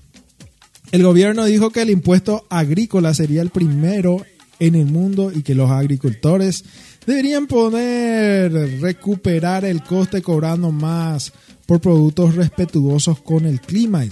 El 0.91 1.03
gobierno 1.03 1.45
dijo 1.45 1.69
que 1.71 1.81
el 1.81 1.89
impuesto 1.89 2.45
agrícola 2.49 3.13
sería 3.13 3.41
el 3.41 3.49
primero 3.49 4.25
en 4.59 4.75
el 4.75 4.85
mundo 4.85 5.31
y 5.33 5.43
que 5.43 5.53
los 5.53 5.69
agricultores 5.69 6.63
deberían 7.05 7.47
poder 7.47 8.81
recuperar 8.81 9.65
el 9.65 9.83
coste 9.83 10.21
cobrando 10.21 10.71
más 10.71 11.33
por 11.65 11.81
productos 11.81 12.35
respetuosos 12.35 13.21
con 13.21 13.45
el 13.45 13.59
clima. 13.59 14.05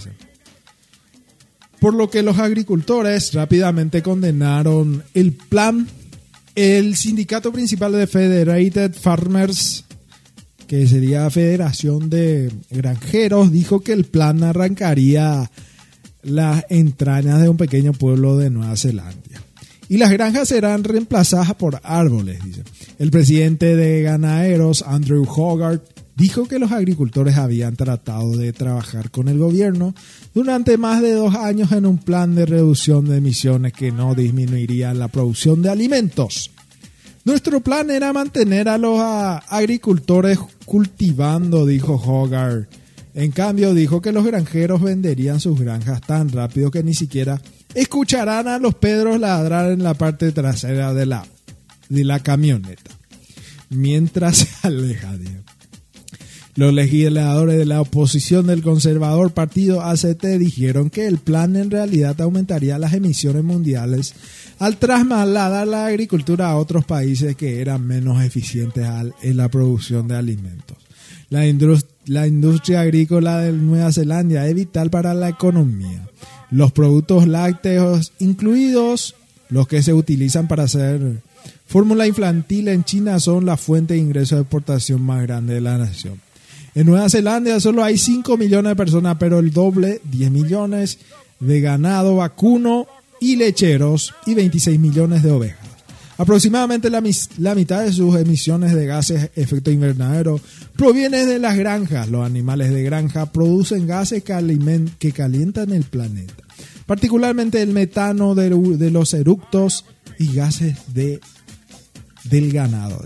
Por 1.79 1.93
lo 1.93 2.09
que 2.09 2.21
los 2.21 2.39
agricultores 2.39 3.33
rápidamente 3.33 4.01
condenaron 4.01 5.03
el 5.13 5.31
plan. 5.33 5.87
El 6.55 6.95
sindicato 6.95 7.51
principal 7.51 7.91
de 7.91 8.07
Federated 8.07 8.93
Farmers, 8.93 9.83
que 10.67 10.87
sería 10.87 11.29
Federación 11.29 12.09
de 12.09 12.51
Granjeros, 12.69 13.51
dijo 13.51 13.81
que 13.81 13.91
el 13.91 14.05
plan 14.05 14.41
arrancaría 14.41 15.51
las 16.25 16.65
entrañas 16.69 17.41
de 17.41 17.49
un 17.49 17.57
pequeño 17.57 17.93
pueblo 17.93 18.37
de 18.37 18.49
Nueva 18.49 18.75
Zelanda. 18.75 19.41
Y 19.87 19.97
las 19.97 20.11
granjas 20.11 20.47
serán 20.47 20.83
reemplazadas 20.83 21.53
por 21.53 21.79
árboles, 21.83 22.43
dice. 22.43 22.63
El 22.97 23.11
presidente 23.11 23.75
de 23.75 24.01
ganaderos, 24.01 24.83
Andrew 24.87 25.23
Hogarth, 25.29 25.83
dijo 26.15 26.47
que 26.47 26.57
los 26.57 26.71
agricultores 26.71 27.37
habían 27.37 27.75
tratado 27.75 28.35
de 28.37 28.53
trabajar 28.53 29.11
con 29.11 29.27
el 29.27 29.37
gobierno 29.37 29.93
durante 30.33 30.77
más 30.77 31.03
de 31.03 31.11
dos 31.11 31.35
años 31.35 31.71
en 31.71 31.85
un 31.85 31.99
plan 31.99 32.33
de 32.33 32.47
reducción 32.47 33.05
de 33.05 33.17
emisiones 33.17 33.73
que 33.73 33.91
no 33.91 34.15
disminuiría 34.15 34.93
la 34.95 35.09
producción 35.09 35.61
de 35.61 35.69
alimentos. 35.69 36.51
Nuestro 37.23 37.59
plan 37.59 37.91
era 37.91 38.13
mantener 38.13 38.69
a 38.69 38.77
los 38.77 38.99
agricultores 38.99 40.39
cultivando, 40.65 41.65
dijo 41.65 41.93
Hogarth 41.93 42.84
en 43.15 43.31
cambio, 43.31 43.73
dijo 43.73 44.01
que 44.01 44.11
los 44.11 44.25
granjeros 44.25 44.81
venderían 44.81 45.39
sus 45.39 45.57
granjas 45.57 46.01
tan 46.01 46.29
rápido 46.29 46.69
que 46.69 46.83
ni 46.83 46.93
siquiera 46.93 47.41
escucharán 47.73 48.49
a 48.49 48.59
los 48.59 48.75
pedros 48.75 49.21
ladrar 49.21 49.71
en 49.71 49.83
la 49.83 49.93
parte 49.93 50.33
trasera 50.33 50.93
de 50.93 51.05
la, 51.05 51.25
de 51.87 52.03
la 52.03 52.19
camioneta. 52.19 52.91
Mientras 53.69 54.39
se 54.39 54.49
aleja, 54.67 55.13
Los 56.55 56.73
legisladores 56.73 57.57
de 57.57 57.65
la 57.65 57.79
oposición 57.79 58.47
del 58.47 58.61
conservador 58.61 59.31
partido 59.31 59.81
ACT 59.81 60.25
dijeron 60.37 60.89
que 60.89 61.07
el 61.07 61.17
plan 61.17 61.55
en 61.55 61.71
realidad 61.71 62.19
aumentaría 62.19 62.77
las 62.79 62.93
emisiones 62.93 63.45
mundiales 63.45 64.13
al 64.59 64.75
trasladar 64.75 65.65
la 65.69 65.85
agricultura 65.85 66.49
a 66.49 66.57
otros 66.57 66.83
países 66.83 67.37
que 67.37 67.61
eran 67.61 67.87
menos 67.87 68.21
eficientes 68.21 68.85
en 69.21 69.37
la 69.37 69.47
producción 69.47 70.09
de 70.09 70.17
alimentos. 70.17 70.77
La, 71.29 71.47
industria 71.47 71.94
agrícola 72.77 73.39
de 73.39 73.51
Nueva 73.51 73.91
Zelanda 73.91 74.47
es 74.47 74.55
vital 74.55 74.89
para 74.89 75.13
la 75.13 75.29
economía. 75.29 76.07
Los 76.51 76.71
productos 76.71 77.27
lácteos, 77.27 78.13
incluidos 78.19 79.15
los 79.49 79.67
que 79.67 79.81
se 79.81 79.93
utilizan 79.93 80.47
para 80.47 80.63
hacer 80.63 81.21
fórmula 81.67 82.07
infantil 82.07 82.67
en 82.67 82.83
China, 82.83 83.19
son 83.19 83.45
la 83.45 83.57
fuente 83.57 83.95
de 83.95 83.99
ingreso 83.99 84.35
de 84.35 84.41
exportación 84.41 85.01
más 85.01 85.21
grande 85.23 85.55
de 85.55 85.61
la 85.61 85.77
nación. 85.77 86.19
En 86.75 86.87
Nueva 86.87 87.09
Zelanda 87.09 87.59
solo 87.59 87.83
hay 87.83 87.97
5 87.97 88.37
millones 88.37 88.71
de 88.71 88.75
personas, 88.75 89.17
pero 89.19 89.39
el 89.39 89.51
doble, 89.51 90.01
10 90.03 90.31
millones 90.31 90.99
de 91.39 91.61
ganado 91.61 92.17
vacuno 92.17 92.87
y 93.19 93.37
lecheros 93.37 94.13
y 94.25 94.33
26 94.33 94.79
millones 94.79 95.23
de 95.23 95.31
ovejas. 95.31 95.64
Aproximadamente 96.17 96.89
la, 96.89 97.03
la, 97.39 97.55
mitad 97.55 97.83
de 97.83 97.91
sus 97.91 98.15
emisiones 98.15 98.73
de 98.73 98.85
gases 98.85 99.31
efecto 99.35 99.69
invernadero 99.69 100.39
proviene 100.77 101.25
de 101.25 101.39
las 101.39 101.57
granjas. 101.57 102.09
Los 102.09 102.25
animales 102.25 102.73
de 102.73 102.83
granja 102.83 103.31
producen 103.31 103.85
gases 103.85 104.23
que, 104.23 105.11
calientan 105.11 105.71
el 105.71 105.83
planeta, 105.83 106.43
particularmente 106.85 107.61
el 107.61 107.73
metano 107.73 108.33
de, 108.33 108.49
de 108.49 108.91
los 108.91 109.13
eructos 109.13 109.85
y 110.17 110.33
gases 110.33 110.77
de, 110.93 111.19
del 112.23 112.51
ganado. 112.53 113.03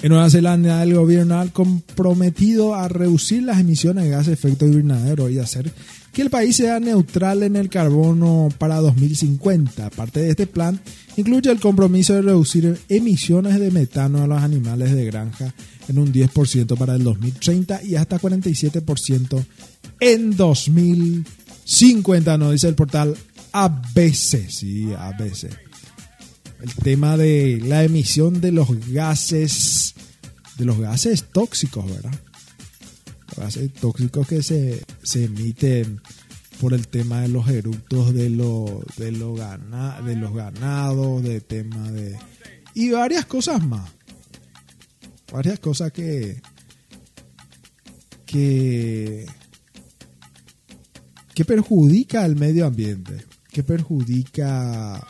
En 0.00 0.10
Nueva 0.10 0.30
Zelanda 0.30 0.82
el 0.82 0.94
gobierno 0.94 1.40
ha 1.40 1.46
comprometido 1.48 2.74
a 2.74 2.88
reducir 2.88 3.42
las 3.42 3.60
emisiones 3.60 4.04
de 4.04 4.10
gases 4.10 4.26
de 4.26 4.32
efecto 4.34 4.66
invernadero 4.66 5.28
y 5.28 5.38
hacer 5.38 5.70
que 6.12 6.22
el 6.22 6.30
país 6.30 6.56
sea 6.56 6.80
neutral 6.80 7.42
en 7.42 7.56
el 7.56 7.68
carbono 7.68 8.48
para 8.56 8.76
2050. 8.76 9.90
Parte 9.90 10.20
de 10.20 10.30
este 10.30 10.46
plan 10.46 10.80
incluye 11.16 11.50
el 11.50 11.60
compromiso 11.60 12.14
de 12.14 12.22
reducir 12.22 12.78
emisiones 12.88 13.58
de 13.58 13.70
metano 13.70 14.22
a 14.22 14.26
los 14.26 14.42
animales 14.42 14.94
de 14.94 15.04
granja 15.04 15.54
en 15.88 15.98
un 15.98 16.12
10% 16.12 16.76
para 16.76 16.94
el 16.94 17.04
2030 17.04 17.82
y 17.84 17.96
hasta 17.96 18.20
47% 18.20 19.44
en 20.00 20.36
2050, 20.36 22.38
nos 22.38 22.52
dice 22.52 22.68
el 22.68 22.74
portal 22.74 23.16
ABC. 23.52 24.48
Sí, 24.48 24.92
ABC. 24.92 25.48
El 26.60 26.74
tema 26.82 27.16
de 27.16 27.62
la 27.64 27.84
emisión 27.84 28.40
de 28.40 28.52
los 28.52 28.68
gases, 28.90 29.94
de 30.58 30.64
los 30.64 30.78
gases 30.78 31.24
tóxicos, 31.32 31.86
¿verdad? 31.86 32.18
Los 33.28 33.38
gases 33.38 33.72
tóxicos 33.74 34.26
que 34.26 34.42
se, 34.42 34.82
se 35.02 35.24
emiten 35.24 36.00
por 36.60 36.72
el 36.74 36.88
tema 36.88 37.20
de 37.20 37.28
los 37.28 37.48
eructos 37.48 38.14
de, 38.14 38.30
lo, 38.30 38.82
de, 38.96 39.12
lo 39.12 39.34
gana, 39.34 40.00
de 40.00 40.16
los 40.16 40.34
ganados, 40.34 41.22
de 41.22 41.40
tema 41.40 41.90
de... 41.90 42.18
Y 42.74 42.90
varias 42.90 43.26
cosas 43.26 43.64
más. 43.64 43.90
Varias 45.32 45.58
cosas 45.60 45.92
que... 45.92 46.40
que... 48.24 49.26
que 51.34 51.44
perjudica 51.44 52.22
al 52.22 52.36
medio 52.36 52.66
ambiente, 52.66 53.24
que 53.50 53.62
perjudica 53.62 55.06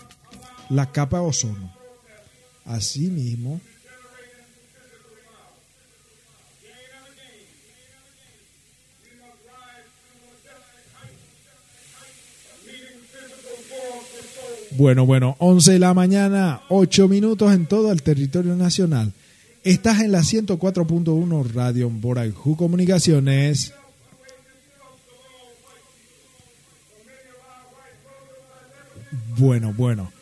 la 0.70 0.90
capa 0.90 1.20
de 1.20 1.26
ozono. 1.26 1.72
Asimismo, 2.64 3.60
Bueno, 14.76 15.06
bueno, 15.06 15.36
11 15.38 15.72
de 15.72 15.78
la 15.78 15.94
mañana, 15.94 16.60
8 16.68 17.08
minutos 17.08 17.50
en 17.54 17.64
todo 17.64 17.90
el 17.92 18.02
territorio 18.02 18.54
nacional. 18.56 19.10
Estás 19.64 20.02
en 20.02 20.12
la 20.12 20.20
104.1 20.20 21.52
Radio 21.54 21.88
Boraijú 21.88 22.56
Comunicaciones. 22.56 23.72
Bueno, 29.38 29.72
bueno. 29.72 30.12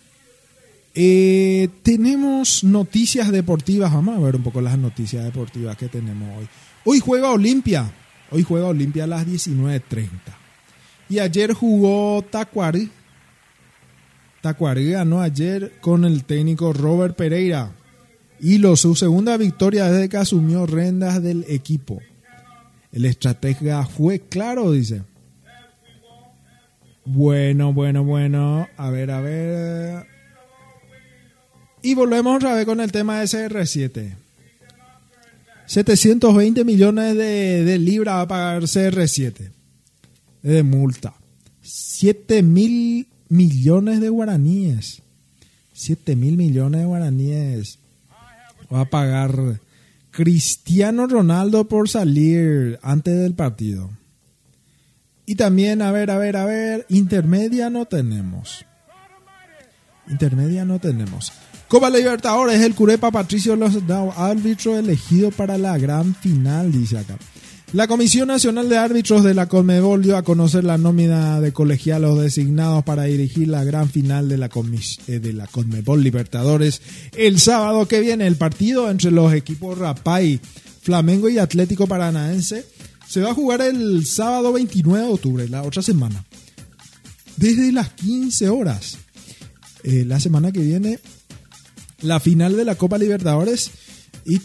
Eh, 0.94 1.68
tenemos 1.82 2.62
noticias 2.62 3.32
deportivas. 3.32 3.92
Vamos 3.92 4.16
a 4.16 4.20
ver 4.20 4.36
un 4.36 4.44
poco 4.44 4.60
las 4.60 4.78
noticias 4.78 5.24
deportivas 5.24 5.76
que 5.76 5.88
tenemos 5.88 6.28
hoy. 6.38 6.48
Hoy 6.84 7.00
juega 7.00 7.32
Olimpia. 7.32 7.92
Hoy 8.30 8.44
juega 8.44 8.68
Olimpia 8.68 9.02
a 9.04 9.08
las 9.08 9.26
19.30. 9.26 10.08
Y 11.08 11.18
ayer 11.18 11.52
jugó 11.54 12.22
Tacuari 12.22 12.88
Tacuarí 14.44 14.90
ganó 14.90 15.22
ayer 15.22 15.72
con 15.80 16.04
el 16.04 16.24
técnico 16.24 16.74
Robert 16.74 17.16
Pereira. 17.16 17.72
y 18.38 18.58
lo 18.58 18.76
su 18.76 18.94
segunda 18.94 19.38
victoria 19.38 19.90
desde 19.90 20.10
que 20.10 20.18
asumió 20.18 20.66
rendas 20.66 21.22
del 21.22 21.46
equipo. 21.48 22.02
El 22.92 23.06
estratega 23.06 23.86
fue 23.86 24.20
claro, 24.20 24.70
dice. 24.70 25.00
Bueno, 27.06 27.72
bueno, 27.72 28.04
bueno. 28.04 28.68
A 28.76 28.90
ver, 28.90 29.12
a 29.12 29.22
ver. 29.22 30.06
Y 31.80 31.94
volvemos 31.94 32.36
otra 32.36 32.54
vez 32.54 32.66
con 32.66 32.80
el 32.80 32.92
tema 32.92 33.20
de 33.20 33.24
CR7. 33.24 34.14
720 35.64 36.64
millones 36.64 37.16
de, 37.16 37.64
de 37.64 37.78
libras 37.78 38.16
va 38.16 38.20
a 38.20 38.28
pagar 38.28 38.62
CR7 38.64 39.52
de 40.42 40.62
multa. 40.62 41.14
7 41.62 42.42
mil 42.42 43.08
millones 43.34 44.00
de 44.00 44.08
guaraníes. 44.08 45.02
7 45.72 46.14
mil 46.14 46.36
millones 46.36 46.80
de 46.82 46.86
guaraníes 46.86 47.78
va 48.72 48.82
a 48.82 48.84
pagar 48.84 49.60
Cristiano 50.12 51.08
Ronaldo 51.08 51.66
por 51.68 51.88
salir 51.88 52.78
antes 52.82 53.18
del 53.18 53.34
partido. 53.34 53.90
Y 55.26 55.34
también, 55.34 55.82
a 55.82 55.90
ver, 55.90 56.10
a 56.10 56.18
ver, 56.18 56.36
a 56.36 56.44
ver, 56.44 56.86
intermedia 56.88 57.70
no 57.70 57.86
tenemos. 57.86 58.64
Intermedia 60.08 60.64
no 60.64 60.78
tenemos. 60.78 61.32
Copa 61.66 61.90
Libertadores, 61.90 62.60
el 62.60 62.74
Curepa 62.74 63.10
Patricio 63.10 63.56
Los 63.56 63.78
árbitro 64.16 64.78
elegido 64.78 65.30
para 65.30 65.58
la 65.58 65.76
gran 65.78 66.14
final, 66.14 66.70
dice 66.70 66.98
acá. 66.98 67.16
La 67.72 67.88
Comisión 67.88 68.28
Nacional 68.28 68.68
de 68.68 68.78
Árbitros 68.78 69.24
de 69.24 69.34
la 69.34 69.46
Conmebol 69.46 70.02
dio 70.02 70.16
a 70.16 70.22
conocer 70.22 70.62
la 70.62 70.78
nómina 70.78 71.40
de 71.40 71.52
colegialos 71.52 72.20
designados 72.20 72.84
para 72.84 73.04
dirigir 73.04 73.48
la 73.48 73.64
gran 73.64 73.90
final 73.90 74.28
de 74.28 74.38
la, 74.38 74.48
eh, 75.08 75.18
de 75.18 75.32
la 75.32 75.48
Conmebol 75.48 76.02
Libertadores 76.02 76.80
el 77.16 77.40
sábado 77.40 77.88
que 77.88 78.00
viene. 78.00 78.26
El 78.26 78.36
partido 78.36 78.88
entre 78.90 79.10
los 79.10 79.32
equipos 79.32 79.76
Rapay, 79.76 80.38
Flamengo 80.82 81.28
y 81.28 81.38
Atlético 81.38 81.88
Paranaense 81.88 82.64
se 83.08 83.20
va 83.20 83.30
a 83.30 83.34
jugar 83.34 83.60
el 83.60 84.06
sábado 84.06 84.52
29 84.52 85.06
de 85.06 85.12
octubre, 85.12 85.48
la 85.48 85.62
otra 85.62 85.82
semana. 85.82 86.24
Desde 87.36 87.72
las 87.72 87.90
15 87.90 88.50
horas. 88.50 88.98
Eh, 89.82 90.04
la 90.06 90.18
semana 90.18 90.50
que 90.50 90.60
viene, 90.60 90.98
la 92.00 92.20
final 92.20 92.56
de 92.56 92.64
la 92.64 92.76
Copa 92.76 92.98
Libertadores 92.98 93.70
y 94.24 94.40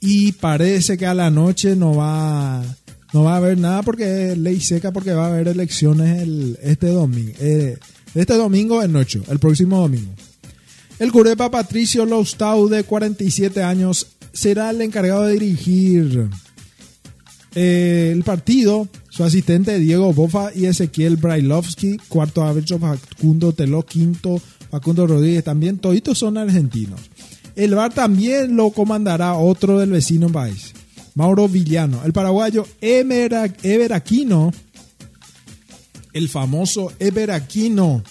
y 0.00 0.32
parece 0.32 0.96
que 0.96 1.06
a 1.06 1.14
la 1.14 1.30
noche 1.30 1.76
no 1.76 1.94
va 1.94 2.64
no 3.12 3.24
va 3.24 3.34
a 3.34 3.36
haber 3.36 3.58
nada 3.58 3.82
porque 3.82 4.32
es 4.32 4.38
ley 4.38 4.60
seca 4.60 4.92
porque 4.92 5.12
va 5.12 5.26
a 5.26 5.28
haber 5.28 5.48
elecciones 5.48 6.22
el, 6.22 6.58
este 6.62 6.88
domingo 6.88 7.34
eh, 7.40 7.78
este 8.14 8.34
domingo 8.34 8.82
en 8.82 8.92
noche 8.92 9.20
el 9.28 9.38
próximo 9.38 9.80
domingo. 9.80 10.10
El 10.98 11.12
curepa 11.12 11.50
Patricio 11.50 12.04
Lostau 12.04 12.68
de 12.68 12.84
47 12.84 13.62
años 13.62 14.06
será 14.32 14.70
el 14.70 14.80
encargado 14.82 15.22
de 15.22 15.32
dirigir 15.34 16.28
eh, 17.54 18.10
el 18.12 18.22
partido. 18.22 18.88
Su 19.08 19.24
asistente 19.24 19.78
Diego 19.78 20.12
Bofa 20.12 20.50
y 20.54 20.66
Ezequiel 20.66 21.16
Brailovsky 21.16 21.98
cuarto 22.08 22.44
árbitro 22.44 22.78
Facundo 22.78 23.52
Teló 23.52 23.84
quinto 23.84 24.40
Facundo 24.70 25.06
Rodríguez 25.06 25.42
también 25.42 25.78
toditos 25.78 26.16
son 26.16 26.38
argentinos 26.38 27.00
el 27.60 27.74
VAR 27.74 27.92
también 27.92 28.56
lo 28.56 28.70
comandará 28.70 29.34
otro 29.34 29.78
del 29.78 29.90
vecino 29.90 30.30
país, 30.30 30.72
Mauro 31.14 31.46
Villano. 31.46 32.00
El 32.04 32.14
paraguayo 32.14 32.66
Ever 32.80 33.92
Aquino, 33.92 34.50
el 36.14 36.28
famoso 36.30 36.90
Ever 36.98 37.30
Aquino, 37.32 38.02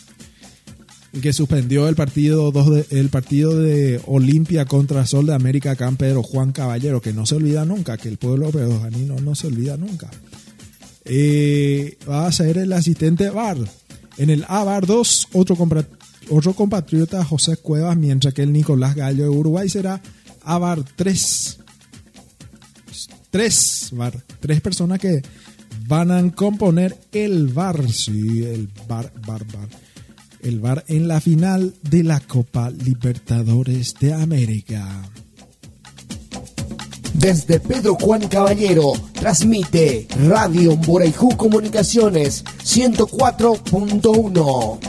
que 1.19 1.33
suspendió 1.33 1.87
el 1.87 1.95
partido, 1.95 2.51
de, 2.51 2.85
el 2.91 3.09
partido 3.09 3.55
de 3.55 3.99
Olimpia 4.05 4.65
contra 4.65 5.07
Sol 5.07 5.25
de 5.25 5.33
América 5.33 5.71
acá 5.71 5.91
Juan 6.21 6.51
Caballero, 6.51 7.01
que 7.01 7.13
no 7.13 7.25
se 7.25 7.35
olvida 7.35 7.65
nunca, 7.65 7.97
que 7.97 8.09
el 8.09 8.17
pueblo 8.17 8.51
peruano 8.51 9.19
no 9.19 9.33
se 9.33 9.47
olvida 9.47 9.77
nunca. 9.77 10.11
Eh, 11.05 11.97
va 12.07 12.27
a 12.27 12.31
ser 12.31 12.59
el 12.59 12.71
asistente 12.71 13.31
VAR. 13.31 13.57
En 14.17 14.29
el 14.29 14.45
A-VAR 14.47 14.85
2, 14.85 15.29
otro 15.33 15.55
otro 16.29 16.53
compatriota 16.53 17.23
José 17.23 17.57
Cuevas, 17.57 17.97
mientras 17.97 18.33
que 18.33 18.43
el 18.43 18.53
Nicolás 18.53 18.95
Gallo 18.95 19.23
de 19.23 19.29
Uruguay 19.29 19.69
será 19.69 20.01
Abar 20.43 20.83
3. 20.95 21.59
Tres 23.31 23.89
bar, 23.91 24.23
tres 24.39 24.61
personas 24.61 24.99
que 24.99 25.21
van 25.87 26.11
a 26.11 26.31
componer 26.31 26.95
el 27.11 27.47
bar, 27.47 27.91
sí, 27.91 28.43
el 28.43 28.69
bar, 28.87 29.11
bar, 29.25 29.43
bar. 29.45 29.67
El 30.41 30.59
bar 30.59 30.85
en 30.87 31.07
la 31.07 31.21
final 31.21 31.75
de 31.83 32.03
la 32.03 32.19
Copa 32.21 32.71
Libertadores 32.71 33.93
de 33.99 34.13
América. 34.13 35.03
Desde 37.13 37.59
Pedro 37.59 37.95
Juan 37.95 38.27
Caballero, 38.29 38.93
transmite 39.13 40.07
Radio 40.27 40.75
Moraiju 40.77 41.35
Comunicaciones 41.35 42.45
104.1. 42.63 44.79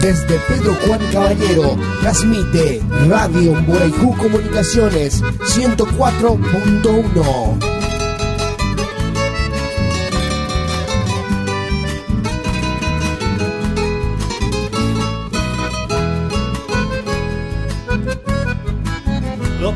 Desde 0.00 0.38
Pedro 0.48 0.74
Juan 0.86 1.00
Caballero, 1.12 1.76
transmite 2.00 2.80
Radio 3.08 3.54
Moraijú 3.54 4.16
Comunicaciones 4.16 5.22
104.1. 5.22 7.80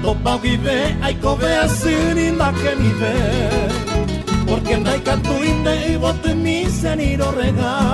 topau 0.04 0.38
y 0.44 0.56
ve, 0.58 0.94
hay 1.02 1.14
bauide 1.14 1.56
aikobea 1.56 1.68
zirindaken 1.68 2.78
ide 2.90 3.14
Porque 4.46 4.76
naikatu 4.76 5.32
inde 5.42 5.92
ibote 5.92 6.34
misen 6.34 7.00
irorrega 7.00 7.93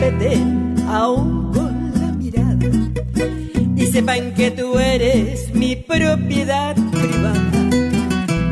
respeten 0.00 0.76
aún 0.88 1.52
con 1.52 1.92
la 2.00 2.12
mirada. 2.12 2.66
Y 3.76 3.86
sepan 3.86 4.34
que 4.34 4.50
tú 4.50 4.78
eres 4.78 5.54
mi 5.54 5.76
propiedad 5.76 6.74
privada. 6.74 7.70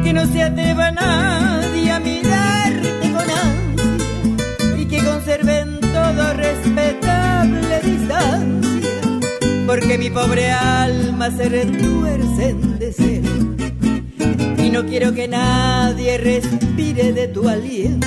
Que 0.05 0.13
no 0.13 0.27
se 0.27 0.43
atreva 0.43 0.91
nadie 0.91 1.91
a 1.91 2.01
mirarte 2.01 2.91
con 3.13 3.31
ansia. 3.31 4.79
Y 4.79 4.85
que 4.87 5.03
conserven 5.03 5.81
todo 5.81 6.35
respetable 6.35 7.81
distancia, 7.83 9.01
porque 9.67 9.97
mi 9.99 10.11
pobre 10.11 10.51
alma 10.51 11.31
se 11.31 11.49
retuerce 11.49 12.51
en 12.51 12.79
deseo. 12.79 13.57
Y 14.59 14.71
no 14.71 14.85
quiero 14.85 15.15
que 15.15 15.29
nadie 15.29 16.19
respire 16.19 17.13
de 17.13 17.29
tu 17.29 17.49
aliento. 17.49 18.07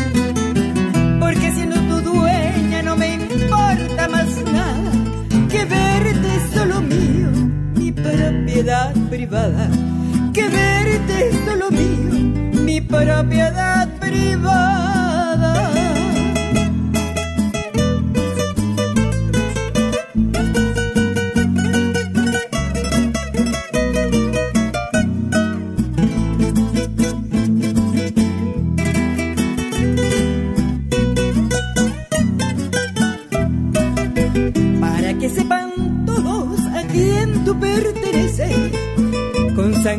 Solo 6.62 6.80
mío, 6.82 7.30
mi 7.76 7.92
propiedad 7.92 8.94
privada, 9.10 9.68
que 10.32 10.48
verte 10.48 11.32
solo 11.44 11.72
mío, 11.72 12.62
mi 12.64 12.80
propiedad 12.80 13.90
privada. 14.00 15.01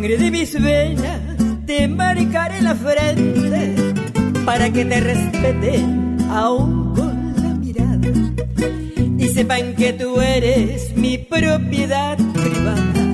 Sangre 0.03 0.19
de 0.19 0.31
mis 0.33 0.61
venas 0.61 1.20
te 1.65 1.87
marcaré 1.87 2.61
la 2.61 2.74
frente, 2.74 3.77
para 4.45 4.69
que 4.69 4.85
te 4.85 5.01
respeten 5.01 6.19
aún 6.29 6.93
con 6.93 7.35
la 7.37 7.55
mirada 7.55 8.09
y 9.16 9.29
sepan 9.29 9.77
que 9.77 9.93
tú 9.93 10.20
eres 10.20 10.97
mi 10.97 11.19
propiedad 11.19 12.16
privada, 12.16 13.12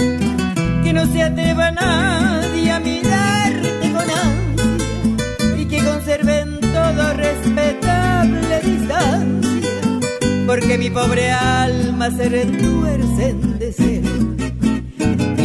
que 0.82 0.92
no 0.94 1.04
se 1.12 1.22
atreva 1.22 1.70
nadie 1.72 2.70
a 2.70 2.80
mirarte 2.80 3.92
con 3.92 4.08
ansia 4.08 5.60
y 5.60 5.64
que 5.66 5.84
conserven 5.84 6.58
todo 6.60 7.12
respetable 7.12 8.60
distancia 8.64 9.48
porque 10.46 10.78
mi 10.78 10.88
pobre 10.88 11.30
alma 11.32 12.10
se 12.10 12.30
retuerce 12.30 13.57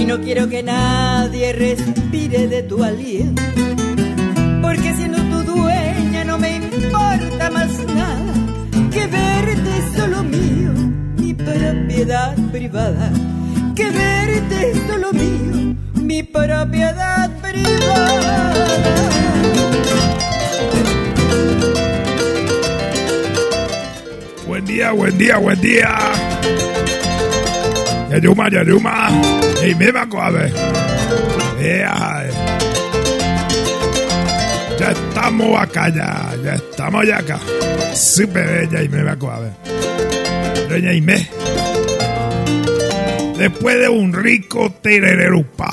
y 0.03 0.05
no 0.05 0.19
quiero 0.19 0.49
que 0.49 0.61
nadie 0.61 1.53
respire 1.53 2.49
de 2.49 2.63
tu 2.63 2.84
aliento 2.84 3.41
porque 4.61 4.93
siendo 4.95 5.17
tu 5.31 5.53
dueña 5.53 6.25
no 6.25 6.38
me 6.38 6.57
importa 6.57 7.49
más 7.49 7.71
nada 7.95 8.34
que 8.91 9.07
verte 9.07 9.71
solo 9.95 10.23
mío 10.23 10.71
mi 11.17 11.34
propiedad 11.34 12.35
privada 12.51 13.11
que 13.75 13.89
verte 13.91 14.73
solo 14.88 15.13
mío 15.13 15.75
mi 15.93 16.21
propiedad 16.21 17.30
privada 17.41 18.53
Buen 24.45 24.65
día, 24.65 24.91
buen 24.91 25.17
día, 25.17 25.38
buen 25.38 25.61
día. 25.61 25.97
Yayuma, 28.11 28.49
Yayuma. 28.49 29.52
Hey, 29.65 29.73
me 29.76 29.90
va 29.94 30.02
a 30.02 30.30
eh. 30.45 32.30
Ya 34.77 34.91
estamos 34.91 35.57
acá, 35.57 35.88
ya. 35.88 36.35
Ya 36.44 36.56
estamos 36.56 37.07
ya 37.07 37.19
acá. 37.19 37.40
Súper 37.94 38.68
bella 38.68 38.84
y 38.84 38.90
me 38.90 39.03
va 39.03 39.14
a 39.14 39.40
ver. 39.40 39.53
Doña 40.68 40.90
Aimé. 40.90 41.30
Después 43.38 43.80
de 43.80 43.88
un 43.88 44.11
rico 44.11 44.69
terererupa. 44.81 45.72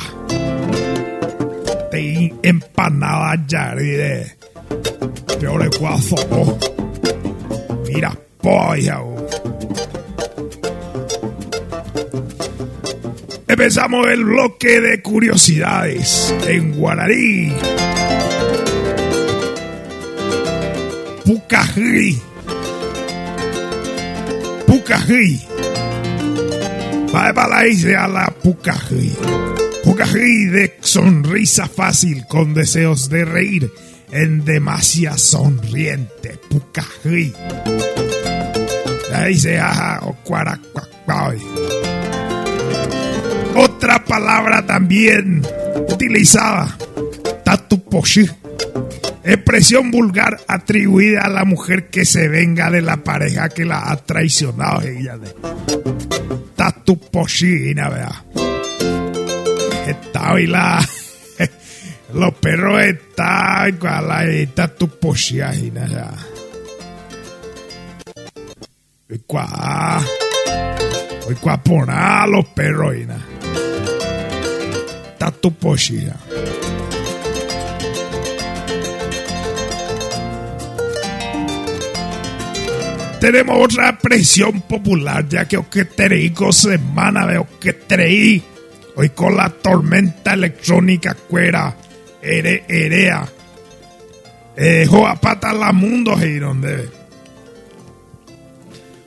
Te 1.91 2.33
empanada 2.45 3.45
ya 3.49 3.75
de. 3.75 4.37
Peor 5.41 5.69
cuazo. 5.77 6.59
Mira, 7.89 8.17
polla. 8.41 9.01
Empezamos 13.61 14.07
el 14.07 14.25
bloque 14.25 14.81
de 14.81 15.03
curiosidades 15.03 16.35
en 16.49 16.73
guaraní. 16.73 17.53
Pucají. 21.27 22.19
Pucají. 24.67 25.43
Va 27.15 27.35
para 27.35 27.49
la 27.49 27.67
isla 27.67 28.09
la 28.09 28.35
Pucají. 28.43 29.13
Pucají 29.85 30.47
de 30.47 30.79
sonrisa 30.81 31.69
fácil 31.69 32.25
con 32.27 32.55
deseos 32.55 33.11
de 33.11 33.27
reír 33.27 33.71
en 34.11 34.43
demasia 34.43 35.19
sonriente. 35.19 36.41
Pucají. 36.49 37.35
Ahí 39.13 39.37
se 39.37 39.61
aja 39.61 40.01
o 40.05 40.15
cuaracuacuay. 40.25 42.00
Otra 43.63 44.03
palabra 44.03 44.65
también 44.65 45.43
utilizada, 45.87 46.79
tatuposhi. 47.45 48.27
Expresión 49.23 49.91
vulgar 49.91 50.41
atribuida 50.49 51.25
a 51.25 51.29
la 51.29 51.45
mujer 51.45 51.91
que 51.91 52.07
se 52.07 52.29
venga 52.29 52.71
de 52.71 52.81
la 52.81 53.05
pareja 53.05 53.51
que 53.51 53.67
la 53.67 53.91
ha 53.91 53.97
traicionado. 53.97 54.81
Tatuposhina, 56.57 57.91
¿verdad? 57.91 58.25
Está 59.87 60.33
hoy 60.33 60.47
la. 60.47 60.83
Los 62.15 62.33
perros 62.37 62.83
están 62.83 63.77
con 63.77 64.09
la 64.09 64.25
tatuposhina, 64.55 65.53
¿verdad? 65.53 66.15
Y 69.11 69.19
cuá. 69.19 70.03
Hoy 71.29 71.35
cuá 71.35 71.63
poná 71.63 72.27
los 72.27 72.47
perros, 72.49 72.91
¿verdad? 72.97 73.30
Tatuposhina. 75.41 76.17
Tenemos 83.21 83.57
otra 83.63 83.99
presión 83.99 84.63
popular, 84.63 85.27
ya 85.29 85.47
que 85.47 85.57
Oqueterico 85.57 86.53
semana 86.53 87.27
de 87.27 87.39
Oqueterí. 87.39 88.43
Hoy 88.97 89.11
con 89.11 89.37
la 89.37 89.49
tormenta 89.51 90.35
electrónica 90.35 91.15
cuera, 91.15 91.75
ere, 92.21 92.65
erea. 92.69 93.27
Eh, 94.57 94.87
Joapata 94.89 95.53
la 95.53 95.73
mundo, 95.73 96.17
Girón, 96.17 96.61
debe. 96.61 96.89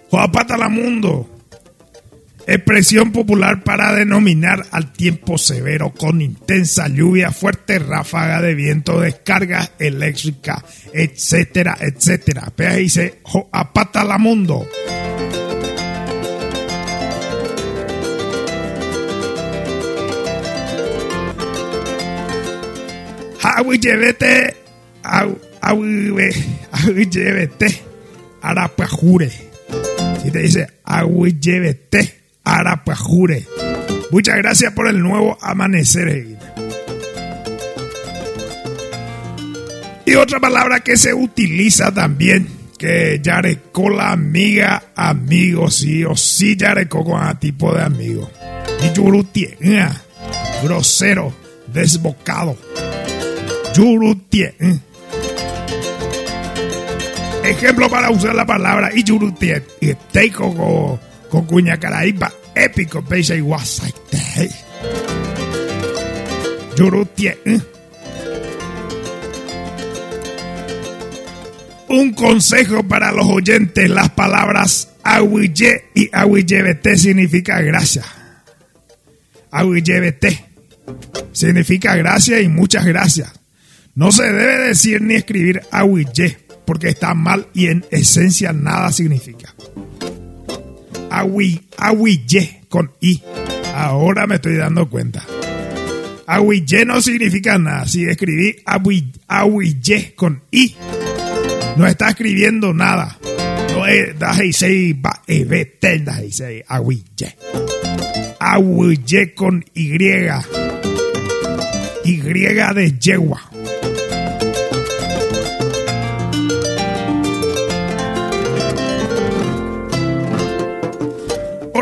Joapata 0.10 0.58
la 0.58 0.70
mundo. 0.70 1.33
Expresión 2.46 3.14
popular 3.14 3.64
para 3.64 3.94
denominar 3.94 4.66
al 4.72 4.92
tiempo 4.92 5.38
severo 5.38 5.94
con 5.94 6.22
intensa 6.22 6.90
lluvia, 6.90 7.32
fuerte 7.32 7.80
ráfaga 7.80 8.42
de 8.42 8.54
viento, 8.54 9.00
descargas 9.00 9.72
eléctricas, 9.80 10.62
etcétera, 10.94 11.78
etcétera. 11.80 12.52
Ahí 12.58 12.84
dice, 12.84 13.22
apata 13.52 14.04
la 14.04 14.18
mundo. 14.18 14.68
Awi 23.42 23.80
llevete, 23.80 24.58
awi 25.04 27.06
llevete, 27.10 27.82
arapajure. 28.42 29.32
Si 30.22 30.32
te 30.32 30.40
dice, 30.40 30.68
awi 30.84 31.40
llevete, 31.40 32.23
arapajure. 32.44 33.48
Muchas 34.12 34.38
gracias 34.38 34.74
por 34.74 34.88
el 34.88 35.02
nuevo 35.02 35.38
amanecer. 35.42 36.38
Y 40.06 40.16
otra 40.16 40.40
palabra 40.40 40.82
que 40.82 40.98
se 40.98 41.14
utiliza 41.14 41.92
también, 41.94 42.48
que 42.78 43.20
yarecó 43.24 43.90
la 43.90 44.12
amiga, 44.12 44.84
amigo, 44.96 45.72
sí 45.72 46.04
o 46.04 46.16
sí 46.16 46.56
yarecó 46.58 47.04
con 47.04 47.24
a 47.24 47.40
tipo 47.40 47.74
de 47.74 47.84
amigo. 47.84 48.30
Y 48.84 48.94
yurutie, 48.96 49.58
grosero, 50.62 51.34
desbocado. 51.68 52.58
Yurutie. 53.74 54.54
Ejemplo 57.44 57.90
para 57.90 58.10
usar 58.12 58.36
la 58.36 58.46
palabra 58.46 58.92
y 58.94 59.04
yurutie. 59.04 59.64
Teiko 60.12 61.00
con 61.34 61.48
Cuñacaraíba, 61.48 62.32
épico, 62.54 63.04
peisa 63.04 63.34
y 63.34 63.40
guasaite. 63.40 64.52
Yurutie. 66.78 67.40
¿eh? 67.44 67.60
Un 71.90 72.14
consejo 72.14 72.88
para 72.88 73.12
los 73.12 73.26
oyentes, 73.26 73.90
las 73.90 74.12
palabras 74.12 74.90
ahuille 75.02 75.86
y 75.96 76.08
ahuillebete 76.14 76.98
significa 76.98 77.60
gracias. 77.62 78.06
Ahuillebete 79.50 80.46
significa 81.32 81.96
gracias 81.96 82.44
y 82.44 82.48
muchas 82.48 82.86
gracias. 82.86 83.32
No 83.96 84.12
se 84.12 84.22
debe 84.22 84.68
decir 84.68 85.02
ni 85.02 85.16
escribir 85.16 85.64
ahuille 85.72 86.38
porque 86.68 86.90
está 86.90 87.16
mal 87.16 87.48
y 87.56 87.70
en 87.70 87.84
esencia 87.90 88.54
nada 88.54 88.92
significa. 88.92 89.56
Ahuille 91.14 92.62
con 92.70 92.92
i. 93.00 93.22
Ahora 93.76 94.26
me 94.26 94.36
estoy 94.36 94.56
dando 94.56 94.90
cuenta. 94.90 95.24
Ahuille 96.26 96.86
no 96.86 97.02
significa 97.02 97.58
nada. 97.60 97.86
Si 97.86 98.04
escribí 98.06 98.56
ahuille 98.66 100.16
con 100.16 100.42
i, 100.52 100.76
no 101.78 101.86
está 101.86 102.10
escribiendo 102.10 102.74
nada. 102.74 103.18
No 103.74 103.86
es 103.86 104.18
dajeisei 104.18 104.94
ba 104.94 105.22
ebetel 105.28 106.04
dajeisei 106.04 106.64
ahuille. 106.68 107.36
Ahuille 108.40 109.34
con 109.36 109.64
y. 109.76 109.94
Y 112.06 112.18
de 112.18 113.00
yegua. 113.00 113.42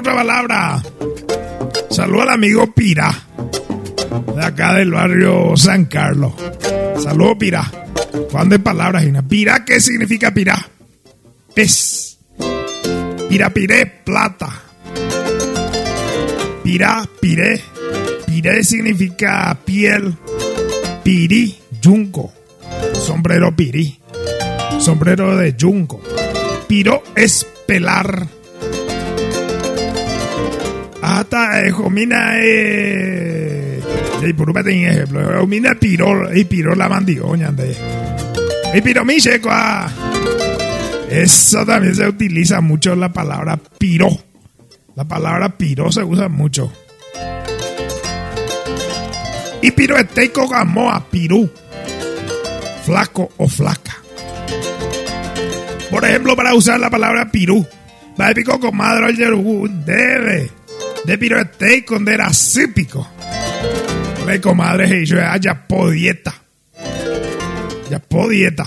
Otra 0.01 0.15
palabra. 0.15 0.83
Saludo 1.91 2.23
al 2.23 2.29
amigo 2.29 2.73
Pira. 2.73 3.13
De 4.35 4.43
acá 4.43 4.73
del 4.73 4.89
barrio 4.89 5.55
San 5.55 5.85
Carlos. 5.85 6.33
Saludo 6.97 7.37
Pira. 7.37 7.71
¿Cuándo 8.31 8.55
hay 8.55 8.61
palabras, 8.61 9.03
Gina? 9.03 9.21
Pira, 9.21 9.63
¿qué 9.63 9.79
significa 9.79 10.33
Pira? 10.33 10.57
Pez. 11.53 12.17
Pirapiré, 13.29 13.85
plata. 14.03 14.49
Pira, 16.63 17.07
piré. 17.19 17.61
Piré 18.25 18.63
significa 18.63 19.55
piel. 19.63 20.17
Pirí, 21.03 21.59
yunco. 21.79 22.33
Sombrero 22.93 23.55
pirí. 23.55 23.99
Sombrero 24.79 25.37
de 25.37 25.53
yunco. 25.55 26.01
Piro 26.67 27.03
es 27.15 27.45
pelar. 27.67 28.40
Hasta 31.01 31.65
eh, 31.65 31.71
jomina 31.71 32.33
eh. 32.35 33.81
Por 34.37 34.49
un 34.49 34.69
ejemplo. 34.69 35.39
Jomina 35.39 35.75
piro 35.75 36.33
y 36.33 36.45
piro 36.45 36.75
la 36.75 36.87
mandigoña 36.87 37.51
de. 37.51 37.75
Y 38.73 38.81
piro 38.81 39.03
mi 39.03 39.19
checo. 39.19 39.49
Eso 41.09 41.65
también 41.65 41.95
se 41.95 42.07
utiliza 42.07 42.61
mucho 42.61 42.95
la 42.95 43.11
palabra 43.11 43.59
piro. 43.77 44.07
La 44.95 45.05
palabra 45.05 45.49
piro 45.49 45.91
se 45.91 46.03
usa 46.03 46.29
mucho. 46.29 46.71
Y 49.61 49.71
piroeteico 49.71 50.47
gamoa, 50.47 51.05
pirú. 51.09 51.49
Flaco 52.85 53.31
o 53.37 53.47
flaca. 53.47 53.95
Por 55.89 56.05
ejemplo, 56.05 56.35
para 56.35 56.55
usar 56.55 56.79
la 56.79 56.89
palabra 56.89 57.29
pirú. 57.29 57.65
Va 58.19 58.27
a 58.27 58.33
pico 58.33 58.59
comadre 58.59 59.13
debe. 59.85 60.60
De 61.05 61.17
piroeteico 61.17 61.99
de 61.99 62.13
era 62.13 62.33
sípico. 62.33 63.07
Le 64.25 64.39
comadre, 64.39 65.05
yo 65.05 65.17
ya 65.39 65.67
podieta. 65.67 66.33
Ya 67.89 67.99
podieta. 67.99 68.65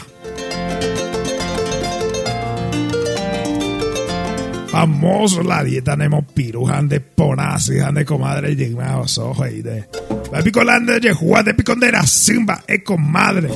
famoso 4.74 5.40
la 5.44 5.62
dieta 5.62 5.94
nemo 5.94 6.26
pirujan 6.26 6.88
de 6.88 6.98
ponasi, 6.98 7.74
de 7.74 8.04
comadre 8.04 8.52
y 8.52 8.70
los 8.70 9.18
ojos 9.18 9.48
y 9.48 9.62
de. 9.62 9.88
La 10.32 10.42
picolanda 10.42 10.98
de 10.98 11.12
jugar 11.12 11.44
de 11.44 11.54
picondera 11.54 12.04
simba, 12.04 12.64
es 12.66 12.82
comadre. 12.82 13.50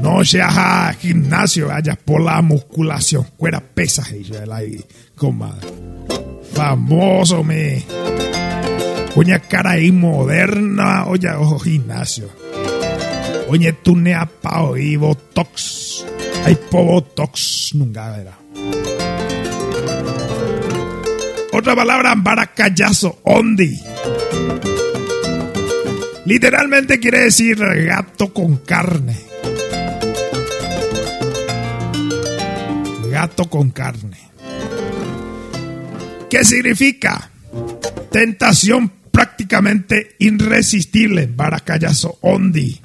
No 0.00 0.24
se 0.24 0.40
haga 0.40 0.92
gimnasio, 0.92 1.68
vaya 1.68 1.98
por 2.04 2.20
la 2.20 2.40
musculación, 2.40 3.26
fuera 3.36 3.60
pesas 3.60 4.12
y 4.12 4.22
yo 4.22 4.36
ahí, 4.54 4.84
comadre. 5.16 5.66
Famoso 6.54 7.42
me. 7.42 7.84
Coña 9.14 9.40
cara 9.40 9.72
ahí 9.72 9.92
moderna, 9.92 11.06
oye, 11.06 11.30
ojo 11.30 11.58
gimnasio. 11.58 12.30
Oye, 13.48 13.72
tú 13.74 13.94
ne 13.96 14.16
pao 14.40 14.76
y 14.76 14.96
botox. 14.96 16.06
Hay 16.44 16.56
po 16.70 16.84
botox, 16.84 17.72
nunca 17.74 18.10
verá. 18.16 18.38
Otra 21.52 21.76
palabra, 21.76 22.14
baracayazo, 22.16 23.18
ondi. 23.24 23.78
Literalmente 26.24 26.98
quiere 26.98 27.24
decir 27.24 27.58
gato 27.58 28.32
con 28.32 28.56
carne. 28.58 29.16
Gato 33.10 33.44
con 33.50 33.70
carne. 33.70 34.21
¿Qué 36.32 36.46
significa? 36.46 37.30
Tentación 38.10 38.90
prácticamente 39.10 40.16
irresistible. 40.18 41.28
Baracayazo 41.30 42.20
ondi. 42.22 42.80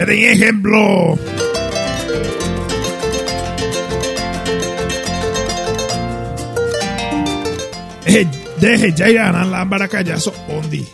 Por 0.00 0.10
ejemplo, 0.10 1.16
deje 8.60 8.92
ya 8.96 9.08
irán 9.08 9.48
lámpara 9.48 9.86
callazo 9.86 10.34
ondi. 10.48 10.84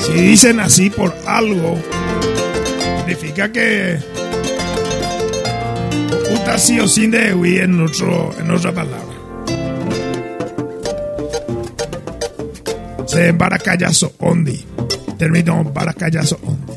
Si 0.00 0.12
dicen 0.12 0.60
así 0.60 0.88
por 0.88 1.14
algo, 1.26 1.78
significa 3.04 3.52
que 3.52 4.15
Uta 6.34 6.58
sí 6.58 6.78
sin 6.88 7.10
de 7.10 7.30
en, 7.30 7.86
en 8.38 8.50
otra 8.50 8.72
palabra. 8.72 9.16
Se 13.06 13.28
embaracallazo 13.28 14.12
ondi. 14.18 14.64
Terminó 15.18 15.60
embaracallazo 15.60 16.38
ondi. 16.42 16.72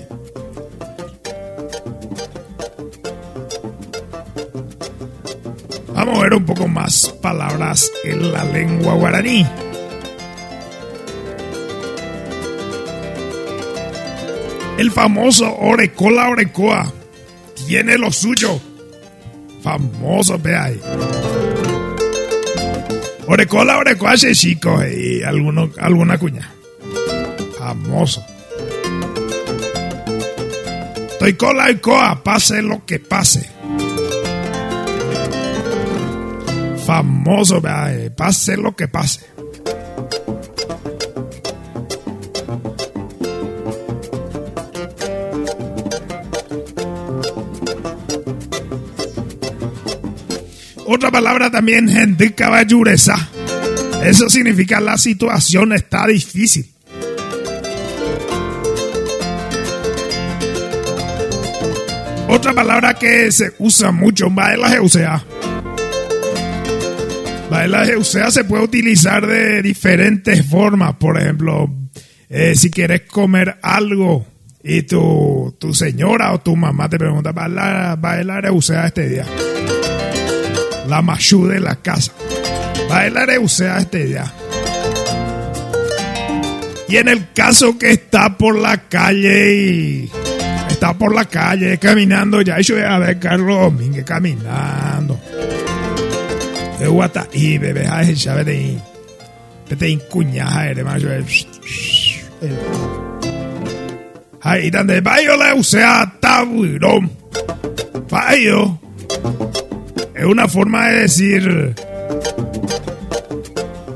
Vamos 5.93 6.17
a 6.17 6.21
ver 6.23 6.33
un 6.33 6.45
poco 6.45 6.67
más 6.67 7.09
palabras 7.21 7.91
en 8.05 8.31
la 8.31 8.45
lengua 8.45 8.93
guaraní. 8.93 9.45
El 14.77 14.91
famoso 14.91 15.57
Orecola 15.57 16.29
Orecoa 16.29 16.93
tiene 17.67 17.97
lo 17.97 18.13
suyo. 18.13 18.61
Famoso, 19.61 20.37
ve 20.39 20.55
ahí. 20.55 20.81
Orecola 23.27 23.77
Orecoa 23.77 24.13
ese 24.13 24.33
chico 24.33 24.83
y 24.85 25.21
alguno, 25.23 25.69
alguna 25.77 26.17
cuña. 26.17 26.51
Famoso. 27.57 28.23
Estoy 31.11 31.33
cola 31.33 31.69
y 31.69 31.75
coa, 31.75 32.23
pase 32.23 32.61
lo 32.61 32.85
que 32.85 32.99
pase. 32.99 33.59
famoso, 36.89 37.61
eh, 37.67 38.09
pase 38.09 38.57
lo 38.57 38.75
que 38.75 38.87
pase. 38.87 39.21
Otra 50.99 51.11
palabra 51.11 51.49
también, 51.49 51.87
gente 51.87 52.35
caballureza. 52.35 53.15
Eso 54.03 54.27
significa 54.29 54.81
la 54.81 54.97
situación 54.97 55.71
está 55.71 56.05
difícil. 56.05 56.69
Otra 62.27 62.53
palabra 62.53 62.95
que 62.95 63.31
se 63.31 63.53
usa 63.59 63.93
mucho 63.93 64.27
en 64.27 64.35
la 64.35 64.81
o 64.81 64.89
sea, 64.89 65.23
la 67.49 67.85
Eusea 67.85 68.29
se 68.29 68.43
puede 68.43 68.65
utilizar 68.65 69.25
de 69.25 69.61
diferentes 69.61 70.45
formas. 70.45 70.95
Por 70.95 71.17
ejemplo, 71.17 71.73
eh, 72.27 72.57
si 72.57 72.69
quieres 72.69 73.03
comer 73.03 73.57
algo 73.61 74.27
y 74.61 74.81
tu, 74.81 75.55
tu, 75.57 75.73
señora 75.73 76.33
o 76.33 76.41
tu 76.41 76.57
mamá 76.57 76.89
te 76.89 76.97
pregunta, 76.97 77.31
¿va 77.31 77.91
a 77.91 77.95
bailar 77.95 78.47
Eusea 78.47 78.87
este 78.87 79.07
día? 79.07 79.25
La 80.89 81.03
machu 81.03 81.47
de 81.47 81.59
la 81.59 81.75
casa. 81.75 82.11
¿Va 82.89 82.95
a 82.95 82.99
bailar 83.01 83.29
Eusea 83.29 83.77
este 83.77 84.05
día? 84.05 84.33
Y 86.87 86.97
en 86.97 87.07
el 87.07 87.31
caso 87.31 87.77
que 87.77 87.91
está 87.91 88.35
por 88.35 88.57
la 88.57 88.89
calle 88.89 89.53
y 89.53 90.11
está 90.67 90.97
por 90.97 91.13
la 91.13 91.25
calle 91.25 91.77
caminando, 91.77 92.41
ya 92.41 92.59
yo 92.61 92.75
a 92.83 92.97
ver 92.97 93.19
Carlos 93.19 93.59
Domínguez 93.59 94.03
caminando. 94.03 95.19
De 96.79 96.87
guata 96.87 97.27
y 97.33 97.59
bebé 97.59 97.85
a 97.87 98.01
esa 98.01 98.33
ahí. 98.33 98.81
Vete 99.69 99.89
incuñaja, 99.89 100.69
hermano. 100.69 101.07
Ahí 104.41 104.71
donde 104.71 105.01
vaya 105.01 105.37
la 105.37 105.53
usea 105.53 106.15
taburón. 106.19 107.11
Fallo. 108.07 108.79
Es 110.19 110.25
una 110.25 110.49
forma 110.49 110.89
de 110.89 110.99
decir 110.99 111.75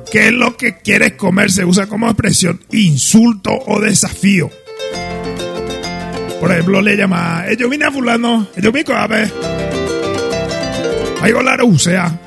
qué 0.09 0.27
es 0.27 0.31
lo 0.31 0.55
que 0.55 0.77
quieres 0.77 1.13
comer. 1.13 1.51
Se 1.51 1.65
usa 1.65 1.87
como 1.87 2.07
expresión 2.07 2.61
insulto 2.71 3.51
o 3.67 3.81
desafío. 3.81 4.49
Por 6.39 6.49
ejemplo, 6.49 6.81
le 6.81 6.95
llama, 6.95 7.43
ellos 7.49 7.69
vine 7.69 7.85
a 7.85 7.91
fulano, 7.91 8.47
ellos 8.55 8.71
vine 8.71 8.95
a 8.95 9.05
ver. 9.05 9.29
Ahí 11.21 11.33
la 11.33 11.61
usea. 11.65 12.17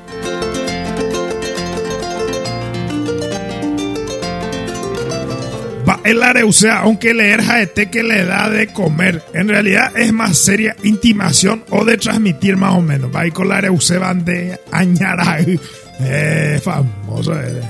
El 6.07 6.23
areusea, 6.23 6.79
aunque 6.79 7.13
leer 7.13 7.43
jaete 7.43 7.91
que 7.91 8.03
le 8.03 8.25
da 8.25 8.49
de 8.49 8.69
comer. 8.69 9.23
En 9.35 9.49
realidad 9.49 9.93
es 9.97 10.13
más 10.13 10.39
seria 10.39 10.77
intimación 10.85 11.65
o 11.71 11.85
de 11.85 11.99
transmitir 11.99 12.57
más 12.57 12.75
o 12.75 12.81
menos. 12.81 13.15
Va 13.15 13.27
y 13.27 13.33
con 13.33 13.49
la 13.49 13.59
areusea 13.59 13.99
van 13.99 14.25
de. 14.25 14.59
Eh, 15.99 16.61
famoso. 16.63 17.41
Eh. 17.41 17.63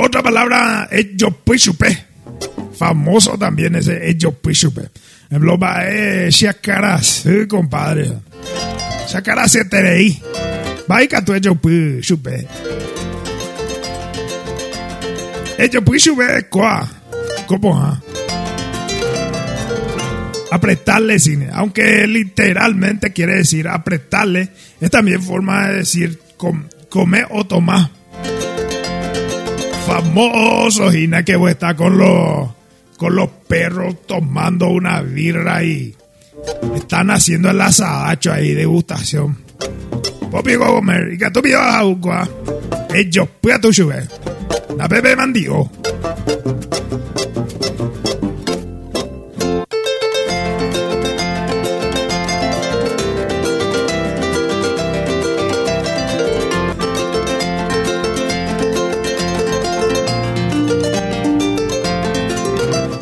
Otra 0.00 0.20
palabra 0.20 0.88
es 0.90 1.06
yopishupe. 1.14 2.06
Famoso 2.76 3.38
también 3.38 3.76
ese 3.76 4.10
es 4.10 4.18
yopishupe. 4.18 4.90
En 5.30 5.40
bloba 5.40 5.86
es 5.86 6.34
shacaras, 6.34 7.24
compadre. 7.48 8.10
Shacaras 9.08 9.52
se 9.52 9.64
te 9.66 10.47
veí. 10.88 10.98
Baika 10.98 11.24
tu 11.24 11.32
ello 11.32 11.54
pu 11.54 12.00
chupe. 12.00 12.46
Ello 15.58 15.82
pu 15.82 15.98
chupe 15.98 16.48
quoi. 16.48 16.86
¿Cómo 17.46 17.78
ha? 17.78 18.00
Apretarle 20.50 21.18
cine, 21.18 21.48
aunque 21.52 22.06
literalmente 22.06 23.12
quiere 23.12 23.36
decir 23.36 23.68
apretarle, 23.68 24.50
es 24.80 24.90
también 24.90 25.22
forma 25.22 25.68
de 25.68 25.76
decir 25.76 26.18
com, 26.36 26.64
comer 26.88 27.26
o 27.30 27.46
tomar. 27.46 27.90
Famoso 29.86 30.90
Gina 30.90 31.22
que 31.22 31.38
está 31.48 31.74
con 31.74 31.96
los 31.98 32.50
con 32.98 33.14
los 33.14 33.28
perros 33.46 34.06
tomando 34.06 34.68
una 34.68 35.00
birra 35.00 35.62
y 35.62 35.94
están 36.74 37.10
haciendo 37.10 37.50
el 37.50 37.60
asadacho 37.60 38.32
ahí, 38.32 38.54
degustación. 38.54 39.38
Popi 40.30 40.56
comer 40.56 41.14
y 41.14 41.18
que 41.18 41.30
tu 41.30 41.40
pio 41.40 41.58
agua. 41.58 42.28
Ellos 42.94 43.28
pues 43.40 43.60
tu 43.60 43.72
chube. 43.72 44.06
La 44.76 44.86
bebé 44.86 45.16
mandigo. 45.16 45.70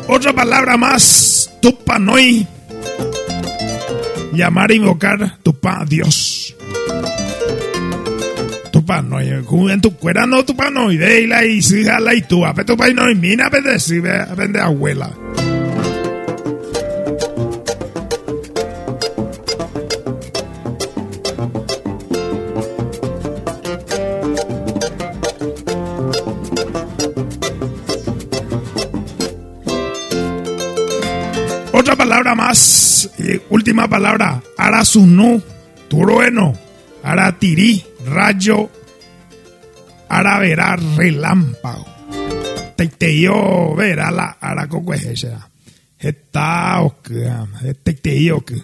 Otra 0.07 0.33
palabra 0.33 0.77
más, 0.77 1.51
tupanoi. 1.61 2.47
Llamar, 4.33 4.71
invocar, 4.71 5.37
tupa, 5.43 5.83
Dios 5.87 6.36
tupano 8.87 9.19
en 9.69 9.81
tu 9.81 9.91
cuera 9.97 10.25
no 10.25 10.45
tupano 10.45 10.91
y 10.91 10.97
de 10.97 11.27
la 11.27 11.45
y 11.45 11.61
si 11.61 11.83
la 11.83 12.15
y 12.15 12.21
tú 12.21 12.45
a 12.45 12.53
no 12.53 13.09
y 13.09 13.15
mina 13.15 13.47
a 13.47 13.79
si 13.79 13.99
ve 13.99 14.25
vende 14.35 14.61
abuela. 14.61 15.11
Otra 31.73 31.95
palabra 31.95 32.35
más, 32.35 33.09
última 33.49 33.87
palabra, 33.89 34.41
arasunu, 34.57 35.41
turueno, 35.89 36.53
aratirí, 37.03 37.83
rayo, 38.05 38.69
ara 40.09 40.39
verá 40.39 40.75
relámpago. 40.75 41.85
Te 42.75 43.19
yo 43.19 43.73
verá 43.75 44.11
la 44.11 44.37
ara 44.39 44.67
coco. 44.67 44.93
Está 45.99 46.81
o 46.81 47.01
que, 47.01 47.27
te 47.83 47.93
te 47.93 48.23
yo 48.23 48.41
que. 48.41 48.55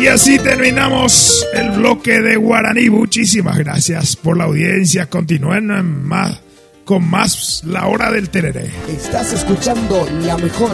Y 0.00 0.08
así 0.08 0.36
terminamos 0.40 1.46
el 1.54 1.70
bloque 1.70 2.20
de 2.20 2.34
Guaraní. 2.34 2.90
Muchísimas 2.90 3.56
gracias 3.56 4.16
por 4.16 4.36
la 4.36 4.44
audiencia. 4.44 5.08
Continúen 5.08 5.70
en 5.70 6.04
más 6.04 6.41
con 6.84 7.08
más 7.08 7.62
La 7.64 7.86
Hora 7.86 8.10
del 8.10 8.28
Tereré. 8.30 8.72
Estás 8.88 9.32
escuchando 9.32 10.04
la 10.22 10.36
mejor 10.36 10.72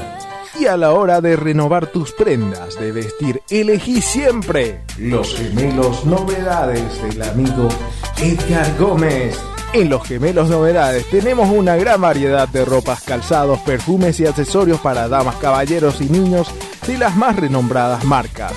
y 0.60 0.66
a 0.66 0.76
la 0.76 0.92
hora 0.92 1.22
de 1.22 1.38
renovar 1.38 1.88
tus 1.88 2.12
prendas 2.12 2.78
de 2.80 2.92
vestir, 2.92 3.42
elegí 3.50 4.02
siempre 4.02 4.82
los 4.98 5.36
gemelos 5.36 6.06
novedades 6.06 7.02
del 7.02 7.22
amigo 7.24 7.70
Edgar 8.18 8.78
Gómez. 8.78 9.40
En 9.72 9.88
los 9.88 10.04
gemelos 10.08 10.50
novedades 10.50 11.08
tenemos 11.12 11.48
una 11.50 11.76
gran 11.76 12.02
variedad 12.02 12.48
de 12.50 12.66
ropas, 12.66 13.04
calzados, 13.04 13.60
perfumes 13.60 14.20
y 14.20 14.26
accesorios 14.26 14.80
para 14.80 15.08
damas, 15.08 15.36
caballeros 15.36 16.02
y 16.02 16.06
niños 16.06 16.52
de 16.88 16.98
las 16.98 17.16
más 17.16 17.36
renombradas 17.36 18.04
marcas. 18.04 18.54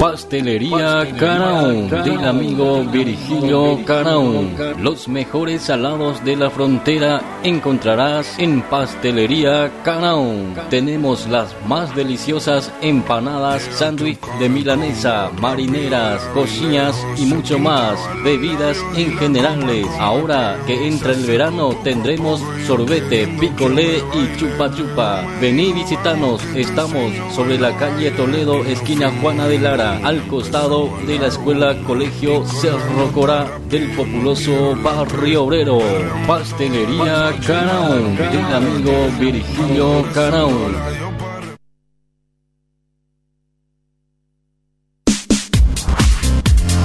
Pastelería 0.00 1.06
Caraún 1.18 1.88
del 1.88 2.24
amigo 2.24 2.84
Virgilio 2.84 3.78
Caraún. 3.84 4.54
Los 4.80 5.08
mejores 5.08 5.62
salados 5.62 6.24
de 6.24 6.36
la 6.36 6.50
frontera 6.50 7.20
encontrarás 7.42 8.38
en 8.38 8.62
Pastelería 8.62 9.70
Caraún. 9.84 10.54
Tenemos 10.70 11.26
las 11.26 11.54
más 11.66 11.94
deliciosas 11.94 12.72
empanadas, 12.80 13.62
sándwich 13.72 14.20
de 14.38 14.48
milanesa, 14.48 15.30
marineras, 15.40 16.22
cochinas 16.34 16.96
y 17.16 17.26
mucho 17.26 17.58
más. 17.58 17.98
Bebidas 18.24 18.78
en 18.96 19.16
generales. 19.18 19.86
Ahora 19.98 20.56
que 20.66 20.88
entra 20.88 21.12
el 21.12 21.24
verano 21.24 21.74
tendremos 21.84 22.42
sorbete, 22.66 23.26
picolé 23.40 23.98
y 24.14 24.38
chupa 24.38 24.74
chupa. 24.74 25.22
Vení 25.40 25.72
visitanos. 25.72 26.42
Estamos 26.54 27.12
sobre 27.34 27.58
la 27.58 27.76
calle 27.76 28.10
Toledo, 28.12 28.64
esquina 28.64 29.12
Juana 29.20 29.46
de 29.46 29.65
al 29.66 30.22
costado 30.28 30.96
de 31.08 31.18
la 31.18 31.26
escuela 31.26 31.76
Colegio 31.82 32.46
Cerro 32.46 33.10
Cora 33.12 33.58
del 33.68 33.90
populoso 33.96 34.76
Barrio 34.76 35.42
Obrero. 35.42 35.80
Pastelería 36.24 37.34
Caraón, 37.44 38.16
del 38.16 38.44
amigo 38.44 38.92
Virgilio 39.18 40.04
Caraón. 40.14 40.76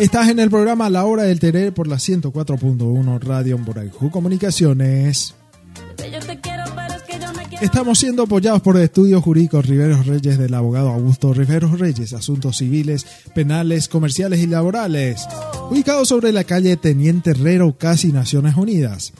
Estás 0.00 0.28
en 0.28 0.40
el 0.40 0.50
programa 0.50 0.90
La 0.90 1.05
Hora 1.05 1.22
del 1.22 1.38
Teré 1.38 1.70
por 1.70 1.86
la 1.86 1.96
104.1 1.96 3.20
Radio 3.20 3.59
Boraijú 3.59 4.10
Comunicaciones. 4.10 5.36
Yo 6.12 6.20
Estamos 7.60 7.98
siendo 7.98 8.22
apoyados 8.22 8.62
por 8.62 8.76
Estudios 8.76 9.20
Jurídicos 9.20 9.66
Riveros 9.66 10.06
Reyes 10.06 10.39
del 10.39 10.55
abogado 10.55 10.90
Augusto 10.90 11.35
Riveros 11.35 11.80
Reyes, 11.80 12.12
asuntos 12.12 12.59
civiles, 12.59 13.05
penales, 13.35 13.89
comerciales 13.89 14.39
y 14.40 14.47
laborales. 14.47 15.26
Ubicado 15.68 16.05
sobre 16.05 16.30
la 16.30 16.44
calle 16.44 16.76
Teniente 16.76 17.30
Herrero, 17.30 17.76
casi 17.76 18.12
Naciones 18.12 18.55
Unidas. 18.55 19.12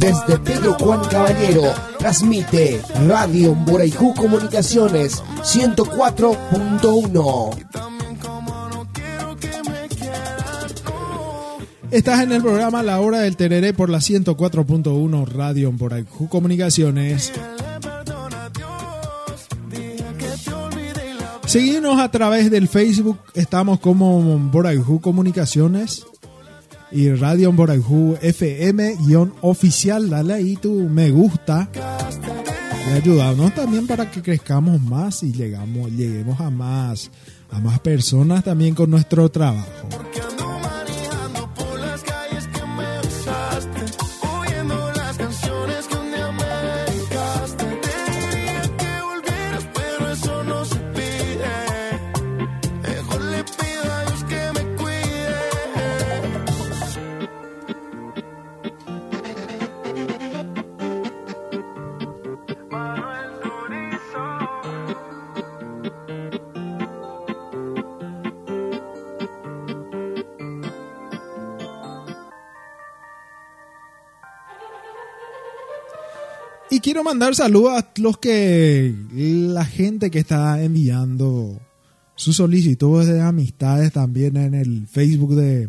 Desde 0.00 0.38
Pedro 0.38 0.72
Juan 0.78 1.02
Caballero 1.10 1.74
transmite 1.98 2.80
Radio 3.06 3.54
Boraijú 3.54 4.14
Comunicaciones 4.14 5.22
104.1. 5.42 7.70
También 7.70 8.16
como 8.16 8.68
no 8.70 8.88
quiero 8.94 9.36
que 9.36 9.50
me 9.70 9.88
quieras 9.88 10.74
tú. 10.82 10.94
Estás 11.90 12.22
en 12.22 12.32
el 12.32 12.40
programa 12.40 12.82
La 12.82 12.98
Hora 13.00 13.20
del 13.20 13.36
Tereré 13.36 13.74
por 13.74 13.90
la 13.90 13.98
104.1 13.98 15.26
Radio 15.26 15.70
Boraijú 15.70 16.30
Comunicaciones. 16.30 17.30
Seguimos 21.44 22.00
a 22.00 22.10
través 22.10 22.50
del 22.50 22.68
Facebook, 22.68 23.18
estamos 23.34 23.80
como 23.80 24.38
Boraijú 24.38 25.02
Comunicaciones 25.02 26.06
y 26.92 27.10
Radio 27.10 27.52
Boraijú 27.52 28.16
FM-oficial. 28.20 30.10
Dale 30.10 30.34
ahí 30.34 30.56
tu 30.56 30.88
me 30.88 31.10
gusta 31.10 31.68
y 32.88 32.92
ayudarnos 32.92 33.54
también 33.54 33.86
para 33.86 34.10
que 34.10 34.22
crezcamos 34.22 34.80
más 34.80 35.22
y 35.22 35.32
llegamos, 35.32 35.90
lleguemos 35.92 36.40
a 36.40 36.50
más, 36.50 37.10
a 37.50 37.60
más 37.60 37.78
personas 37.80 38.42
también 38.44 38.74
con 38.74 38.90
nuestro 38.90 39.28
trabajo. 39.28 39.88
Quiero 76.82 77.04
mandar 77.04 77.34
saludos 77.34 77.72
a 77.72 77.90
los 77.96 78.18
que, 78.18 78.94
la 79.12 79.64
gente 79.64 80.10
que 80.10 80.20
está 80.20 80.62
enviando 80.62 81.60
sus 82.14 82.36
solicitudes 82.36 83.08
de 83.08 83.20
amistades 83.20 83.92
también 83.92 84.36
en 84.36 84.54
el 84.54 84.86
Facebook 84.86 85.34
de, 85.34 85.68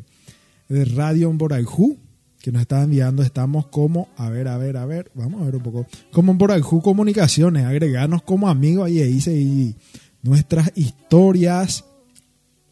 de 0.70 0.86
Radio 0.86 1.32
Boraijú, 1.34 1.98
que 2.40 2.52
nos 2.52 2.62
está 2.62 2.84
enviando. 2.84 3.24
Estamos 3.24 3.68
como, 3.68 4.08
a 4.16 4.30
ver, 4.30 4.48
a 4.48 4.58
ver, 4.58 4.78
a 4.78 4.86
ver, 4.86 5.12
vamos 5.14 5.42
a 5.42 5.46
ver 5.46 5.56
un 5.58 5.64
poco. 5.64 5.86
Como 6.12 6.34
Boraijú 6.36 6.82
Comunicaciones, 6.82 7.66
agregarnos 7.66 8.22
como 8.22 8.48
amigos, 8.48 8.86
ahí 8.86 9.02
dice, 9.02 9.36
y 9.36 9.76
nuestras 10.24 10.72
historias. 10.76 11.84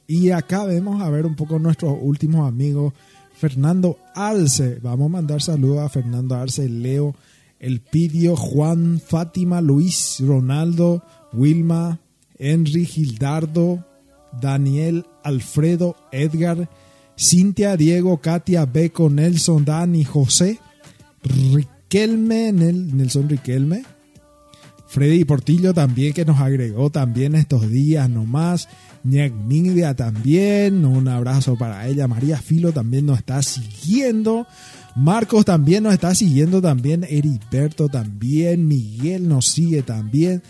Y 0.07 0.31
acá 0.31 0.63
vemos 0.63 1.01
a 1.01 1.09
ver 1.09 1.25
un 1.25 1.35
poco 1.35 1.59
nuestros 1.59 1.97
últimos 1.99 2.47
amigos. 2.47 2.93
Fernando 3.33 3.97
Arce, 4.15 4.79
vamos 4.81 5.07
a 5.07 5.09
mandar 5.09 5.41
saludos 5.41 5.79
a 5.79 5.89
Fernando 5.89 6.35
Arce, 6.35 6.69
Leo 6.69 7.15
Elpidio, 7.59 8.35
Juan, 8.35 9.01
Fátima, 9.05 9.61
Luis, 9.61 10.17
Ronaldo, 10.19 11.03
Wilma, 11.33 11.99
Henry, 12.37 12.85
Gildardo, 12.85 13.85
Daniel, 14.41 15.05
Alfredo, 15.23 15.95
Edgar, 16.11 16.69
Cintia, 17.17 17.75
Diego, 17.75 18.19
Katia, 18.21 18.65
Beco, 18.65 19.09
Nelson, 19.09 19.65
Dani, 19.65 20.05
José, 20.05 20.59
Riquelme, 21.23 22.53
Nelson 22.53 23.27
Riquelme, 23.27 23.83
Freddy 24.89 25.23
Portillo 25.23 25.71
también 25.71 26.13
que 26.13 26.25
nos 26.25 26.39
agregó 26.39 26.89
también 26.89 27.35
estos 27.35 27.69
días 27.69 28.09
nomás. 28.09 28.67
Niagmindia 29.03 29.93
también, 29.93 30.83
un 30.83 31.07
abrazo 31.07 31.55
para 31.57 31.87
ella. 31.87 32.07
María 32.07 32.37
Filo 32.37 32.71
también 32.71 33.05
nos 33.05 33.19
está 33.19 33.43
siguiendo. 33.43 34.47
Marcos 34.99 35.45
también 35.45 35.83
nos 35.83 35.93
está 35.93 36.13
siguiendo 36.13 36.61
también. 36.61 37.05
Heriberto 37.05 37.87
también. 37.87 38.67
Miguel 38.67 39.29
nos 39.29 39.47
sigue 39.47 39.81
también. 39.81 40.43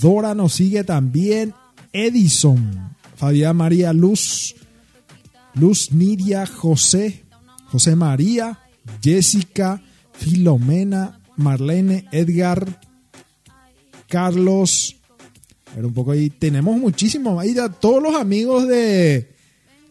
Dora 0.00 0.36
nos 0.36 0.52
sigue 0.52 0.84
también. 0.84 1.52
Edison. 1.92 2.94
Fabián 3.16 3.56
María 3.56 3.92
Luz. 3.92 4.54
Luz 5.54 5.90
Nidia 5.90 6.46
José. 6.46 7.24
José 7.72 7.96
María. 7.96 8.60
Jessica. 9.02 9.82
Filomena. 10.12 11.18
Marlene. 11.36 12.04
Edgar. 12.12 12.80
Carlos. 14.08 14.94
A 15.76 15.80
un 15.84 15.92
poco 15.92 16.12
ahí. 16.12 16.30
Tenemos 16.30 16.78
muchísimos. 16.78 17.42
Ahí 17.42 17.52
ya 17.52 17.68
todos 17.68 18.00
los 18.00 18.14
amigos 18.14 18.68
de. 18.68 19.34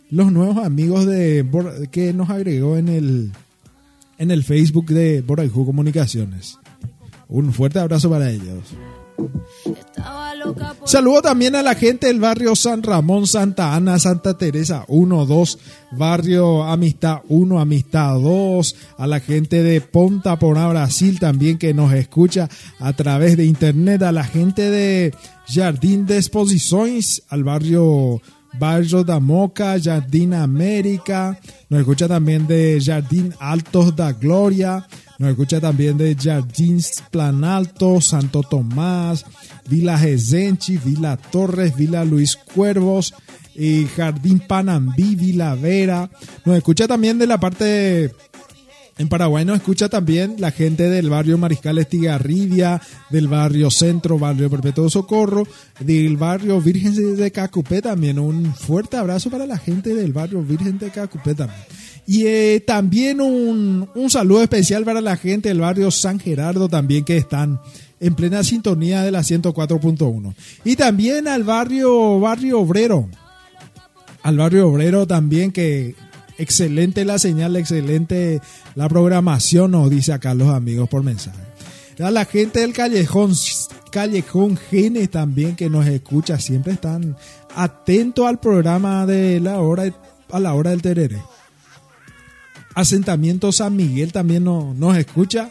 Los 0.09 0.31
nuevos 0.31 0.65
amigos 0.65 1.05
de 1.05 1.45
que 1.91 2.13
nos 2.13 2.29
agregó 2.29 2.77
en 2.77 2.87
el 2.87 3.33
en 4.17 4.31
el 4.31 4.43
Facebook 4.43 4.87
de 4.87 5.21
Boraijú 5.21 5.65
Comunicaciones. 5.65 6.57
Un 7.27 7.53
fuerte 7.53 7.79
abrazo 7.79 8.09
para 8.09 8.31
ellos. 8.31 8.63
Saludo 10.85 11.21
también 11.21 11.55
a 11.55 11.63
la 11.63 11.75
gente 11.75 12.07
del 12.07 12.19
barrio 12.19 12.55
San 12.55 12.83
Ramón, 12.83 13.27
Santa 13.27 13.75
Ana, 13.75 13.99
Santa 13.99 14.37
Teresa 14.37 14.85
1, 14.87 15.25
2, 15.25 15.59
barrio 15.91 16.63
Amistad 16.63 17.21
1, 17.27 17.59
Amistad 17.59 18.19
2, 18.19 18.75
a 18.97 19.07
la 19.07 19.19
gente 19.19 19.63
de 19.63 19.81
Ponta 19.81 20.37
Porá, 20.39 20.67
Brasil 20.69 21.19
también 21.19 21.57
que 21.57 21.73
nos 21.73 21.91
escucha 21.93 22.47
a 22.79 22.93
través 22.93 23.35
de 23.35 23.45
internet, 23.45 24.03
a 24.03 24.11
la 24.11 24.23
gente 24.23 24.69
de 24.69 25.13
Jardín 25.47 26.05
de 26.05 26.17
Exposiciones, 26.17 27.23
al 27.29 27.43
barrio 27.43 28.21
Barrio 28.57 29.03
da 29.03 29.19
Moca, 29.19 29.79
Jardín 29.79 30.33
América, 30.33 31.39
nos 31.69 31.81
escucha 31.81 32.07
también 32.07 32.47
de 32.47 32.79
Jardín 32.83 33.33
Altos 33.39 33.95
da 33.95 34.11
Gloria, 34.11 34.87
nos 35.19 35.31
escucha 35.31 35.59
también 35.59 35.97
de 35.97 36.15
Jardins 36.15 37.03
Planalto, 37.11 38.01
Santo 38.01 38.43
Tomás, 38.43 39.25
Vila 39.67 39.97
Gesenchi, 39.97 40.77
Vila 40.77 41.17
Torres, 41.17 41.75
Vila 41.75 42.05
Luis 42.05 42.35
Cuervos, 42.35 43.13
y 43.57 43.85
Jardín 43.85 44.39
Panambí, 44.39 45.15
Vila 45.15 45.55
Vera. 45.55 46.09
Nos 46.45 46.57
escucha 46.57 46.87
también 46.87 47.17
de 47.17 47.25
la 47.25 47.39
parte 47.39 48.13
en 48.97 49.09
Paraguay 49.09 49.45
nos 49.45 49.57
escucha 49.57 49.89
también 49.89 50.35
la 50.39 50.51
gente 50.51 50.89
del 50.89 51.09
barrio 51.09 51.37
Mariscal 51.37 51.77
Estigarribia, 51.77 52.81
del 53.09 53.27
barrio 53.27 53.69
Centro, 53.69 54.17
barrio 54.17 54.49
Perpetuo 54.49 54.89
Socorro, 54.89 55.47
del 55.79 56.17
barrio 56.17 56.59
Virgen 56.59 57.15
de 57.15 57.31
Cacupé 57.31 57.81
también. 57.81 58.17
Un 58.17 58.55
fuerte 58.55 58.97
abrazo 58.97 59.29
para 59.29 59.45
la 59.45 59.57
gente 59.57 59.93
del 59.93 60.13
barrio 60.13 60.41
Virgen 60.41 60.79
de 60.79 60.89
Cacupé 60.89 61.35
también. 61.35 61.61
Y 62.07 62.25
eh, 62.25 62.63
también 62.65 63.21
un, 63.21 63.87
un 63.93 64.09
saludo 64.09 64.41
especial 64.41 64.83
para 64.83 65.01
la 65.01 65.17
gente 65.17 65.49
del 65.49 65.59
barrio 65.59 65.91
San 65.91 66.19
Gerardo 66.19 66.69
también 66.69 67.03
que 67.03 67.17
están 67.17 67.59
en 67.99 68.15
plena 68.15 68.43
sintonía 68.43 69.03
de 69.03 69.11
la 69.11 69.19
104.1. 69.19 70.33
Y 70.63 70.75
también 70.75 71.27
al 71.27 71.43
barrio, 71.43 72.19
barrio 72.19 72.61
obrero. 72.61 73.09
Al 74.23 74.37
barrio 74.37 74.67
obrero 74.69 75.05
también 75.05 75.51
que 75.51 75.95
excelente 76.37 77.05
la 77.05 77.19
señal, 77.19 77.55
excelente 77.55 78.41
la 78.75 78.87
programación, 78.87 79.71
nos 79.71 79.89
dice 79.89 80.13
acá 80.13 80.33
los 80.33 80.49
amigos 80.49 80.89
por 80.89 81.03
mensaje. 81.03 81.39
A 81.99 82.11
la 82.11 82.25
gente 82.25 82.59
del 82.59 82.73
Callejón, 82.73 83.33
Callejón 83.91 84.55
Genes 84.55 85.09
también 85.09 85.55
que 85.55 85.69
nos 85.69 85.87
escucha, 85.87 86.39
siempre 86.39 86.73
están 86.73 87.17
atentos 87.55 88.27
al 88.27 88.39
programa 88.39 89.05
de 89.05 89.39
la 89.39 89.59
hora, 89.59 89.91
a 90.31 90.39
la 90.39 90.53
hora 90.53 90.69
del 90.69 90.81
tereré. 90.81 91.21
Asentamiento 92.75 93.51
San 93.51 93.75
Miguel 93.75 94.11
también 94.11 94.43
nos 94.43 94.97
escucha. 94.97 95.49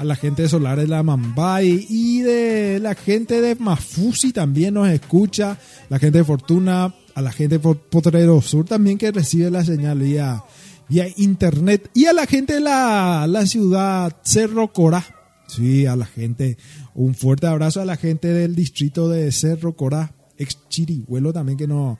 A 0.00 0.04
la 0.04 0.16
gente 0.16 0.40
de 0.40 0.48
Solares 0.48 0.88
la 0.88 1.02
Mambay 1.02 1.86
y 1.90 2.22
de 2.22 2.80
la 2.80 2.94
gente 2.94 3.42
de 3.42 3.54
Mafusi 3.54 4.32
también 4.32 4.72
nos 4.72 4.88
escucha. 4.88 5.58
La 5.90 5.98
gente 5.98 6.16
de 6.16 6.24
Fortuna, 6.24 6.94
a 7.14 7.20
la 7.20 7.30
gente 7.30 7.58
de 7.58 7.74
Potrero 7.74 8.40
Sur 8.40 8.64
también 8.64 8.96
que 8.96 9.12
recibe 9.12 9.50
la 9.50 9.62
señal 9.62 9.98
vía 9.98 10.42
vía 10.88 11.06
internet 11.18 11.90
y 11.92 12.06
a 12.06 12.14
la 12.14 12.24
gente 12.24 12.54
de 12.54 12.60
la, 12.60 13.44
ciudad 13.44 14.16
Cerro 14.22 14.72
Corá. 14.72 15.04
Sí, 15.46 15.84
a 15.84 15.96
la 15.96 16.06
gente, 16.06 16.56
un 16.94 17.14
fuerte 17.14 17.46
abrazo 17.46 17.82
a 17.82 17.84
la 17.84 17.98
gente 17.98 18.28
del 18.28 18.54
distrito 18.54 19.06
de 19.06 19.30
Cerro 19.30 19.76
Corá, 19.76 20.14
ex 20.38 20.66
Chirihuelo 20.70 21.30
también 21.34 21.58
que 21.58 21.66
nos 21.66 21.98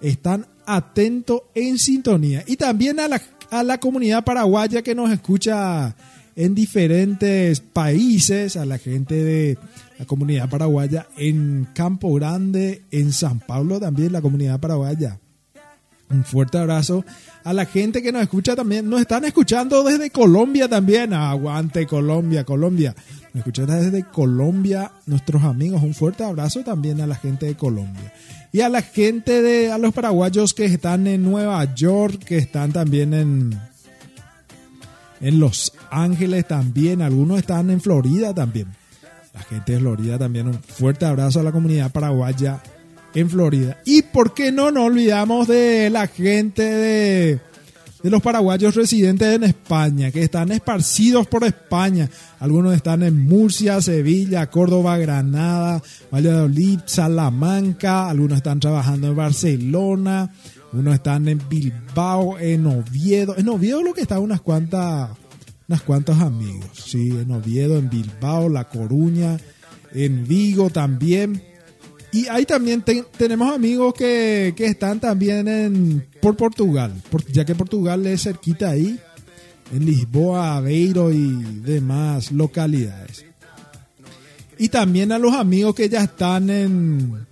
están 0.00 0.46
atentos 0.64 1.42
en 1.54 1.78
sintonía. 1.78 2.44
Y 2.46 2.56
también 2.56 2.98
a 2.98 3.08
la, 3.08 3.20
a 3.50 3.62
la 3.62 3.78
comunidad 3.78 4.24
paraguaya 4.24 4.80
que 4.80 4.94
nos 4.94 5.12
escucha 5.12 5.94
en 6.36 6.54
diferentes 6.54 7.60
países, 7.60 8.56
a 8.56 8.64
la 8.64 8.78
gente 8.78 9.14
de 9.14 9.58
la 9.98 10.06
comunidad 10.06 10.48
paraguaya 10.48 11.06
en 11.16 11.68
Campo 11.74 12.14
Grande, 12.14 12.82
en 12.90 13.12
San 13.12 13.40
Pablo 13.40 13.78
también 13.78 14.12
la 14.12 14.22
comunidad 14.22 14.60
paraguaya. 14.60 15.18
Un 16.10 16.24
fuerte 16.24 16.58
abrazo 16.58 17.04
a 17.42 17.52
la 17.54 17.64
gente 17.64 18.02
que 18.02 18.12
nos 18.12 18.22
escucha 18.22 18.54
también. 18.54 18.88
Nos 18.88 19.00
están 19.00 19.24
escuchando 19.24 19.82
desde 19.82 20.10
Colombia 20.10 20.68
también. 20.68 21.14
Aguante 21.14 21.86
Colombia, 21.86 22.44
Colombia. 22.44 22.94
Nos 23.32 23.40
escuchan 23.40 23.66
desde 23.66 24.04
Colombia 24.04 24.92
nuestros 25.06 25.42
amigos. 25.42 25.82
Un 25.82 25.94
fuerte 25.94 26.22
abrazo 26.22 26.60
también 26.60 27.00
a 27.00 27.06
la 27.06 27.14
gente 27.14 27.46
de 27.46 27.54
Colombia. 27.54 28.12
Y 28.52 28.60
a 28.60 28.68
la 28.68 28.82
gente 28.82 29.40
de, 29.40 29.72
a 29.72 29.78
los 29.78 29.94
paraguayos 29.94 30.52
que 30.52 30.66
están 30.66 31.06
en 31.06 31.22
Nueva 31.22 31.74
York, 31.74 32.22
que 32.24 32.36
están 32.36 32.72
también 32.72 33.14
en, 33.14 33.58
en 35.22 35.40
Los 35.40 35.72
Ángeles 35.90 36.46
también. 36.46 37.00
Algunos 37.00 37.38
están 37.38 37.70
en 37.70 37.80
Florida 37.80 38.34
también. 38.34 38.68
La 39.32 39.40
gente 39.42 39.72
de 39.72 39.78
Florida 39.78 40.18
también. 40.18 40.48
Un 40.48 40.62
fuerte 40.62 41.06
abrazo 41.06 41.40
a 41.40 41.42
la 41.42 41.52
comunidad 41.52 41.90
paraguaya 41.90 42.60
en 43.14 43.30
Florida. 43.30 43.78
Y 43.84 44.02
por 44.02 44.34
qué 44.34 44.52
no 44.52 44.70
nos 44.70 44.84
olvidamos 44.86 45.48
de 45.48 45.88
la 45.90 46.06
gente 46.06 46.62
de, 46.62 47.40
de 48.02 48.10
los 48.10 48.22
paraguayos 48.22 48.74
residentes 48.74 49.34
en 49.34 49.44
España, 49.44 50.10
que 50.10 50.22
están 50.22 50.50
esparcidos 50.50 51.26
por 51.26 51.44
España. 51.44 52.10
Algunos 52.40 52.74
están 52.74 53.02
en 53.02 53.24
Murcia, 53.24 53.80
Sevilla, 53.80 54.50
Córdoba, 54.50 54.98
Granada, 54.98 55.82
Valladolid, 56.12 56.80
Salamanca, 56.86 58.08
algunos 58.08 58.38
están 58.38 58.60
trabajando 58.60 59.08
en 59.08 59.16
Barcelona, 59.16 60.30
unos 60.72 60.94
están 60.94 61.28
en 61.28 61.40
Bilbao, 61.48 62.38
en 62.38 62.66
Oviedo. 62.66 63.36
En 63.36 63.48
Oviedo 63.48 63.82
lo 63.82 63.92
que 63.92 64.02
están 64.02 64.20
unas 64.20 64.40
cuantas, 64.40 65.10
unas 65.68 65.82
cuantos 65.82 66.18
amigos, 66.20 66.70
sí, 66.74 67.10
en 67.10 67.30
Oviedo, 67.30 67.78
en 67.78 67.90
Bilbao, 67.90 68.48
La 68.48 68.68
Coruña, 68.68 69.38
en 69.92 70.26
Vigo 70.26 70.70
también. 70.70 71.42
Y 72.12 72.26
ahí 72.28 72.44
también 72.44 72.84
tenemos 73.16 73.54
amigos 73.54 73.94
que, 73.94 74.54
están 74.58 75.00
también 75.00 75.48
en, 75.48 76.06
por 76.20 76.36
Portugal, 76.36 76.92
ya 77.30 77.44
que 77.44 77.54
Portugal 77.54 78.06
es 78.06 78.24
cerquita 78.24 78.70
ahí, 78.70 78.98
en 79.72 79.86
Lisboa, 79.86 80.56
Aveiro 80.56 81.10
y 81.10 81.32
demás 81.64 82.30
localidades. 82.32 83.24
Y 84.58 84.68
también 84.68 85.10
a 85.12 85.18
los 85.18 85.34
amigos 85.34 85.74
que 85.74 85.88
ya 85.88 86.02
están 86.02 86.50
en 86.50 87.26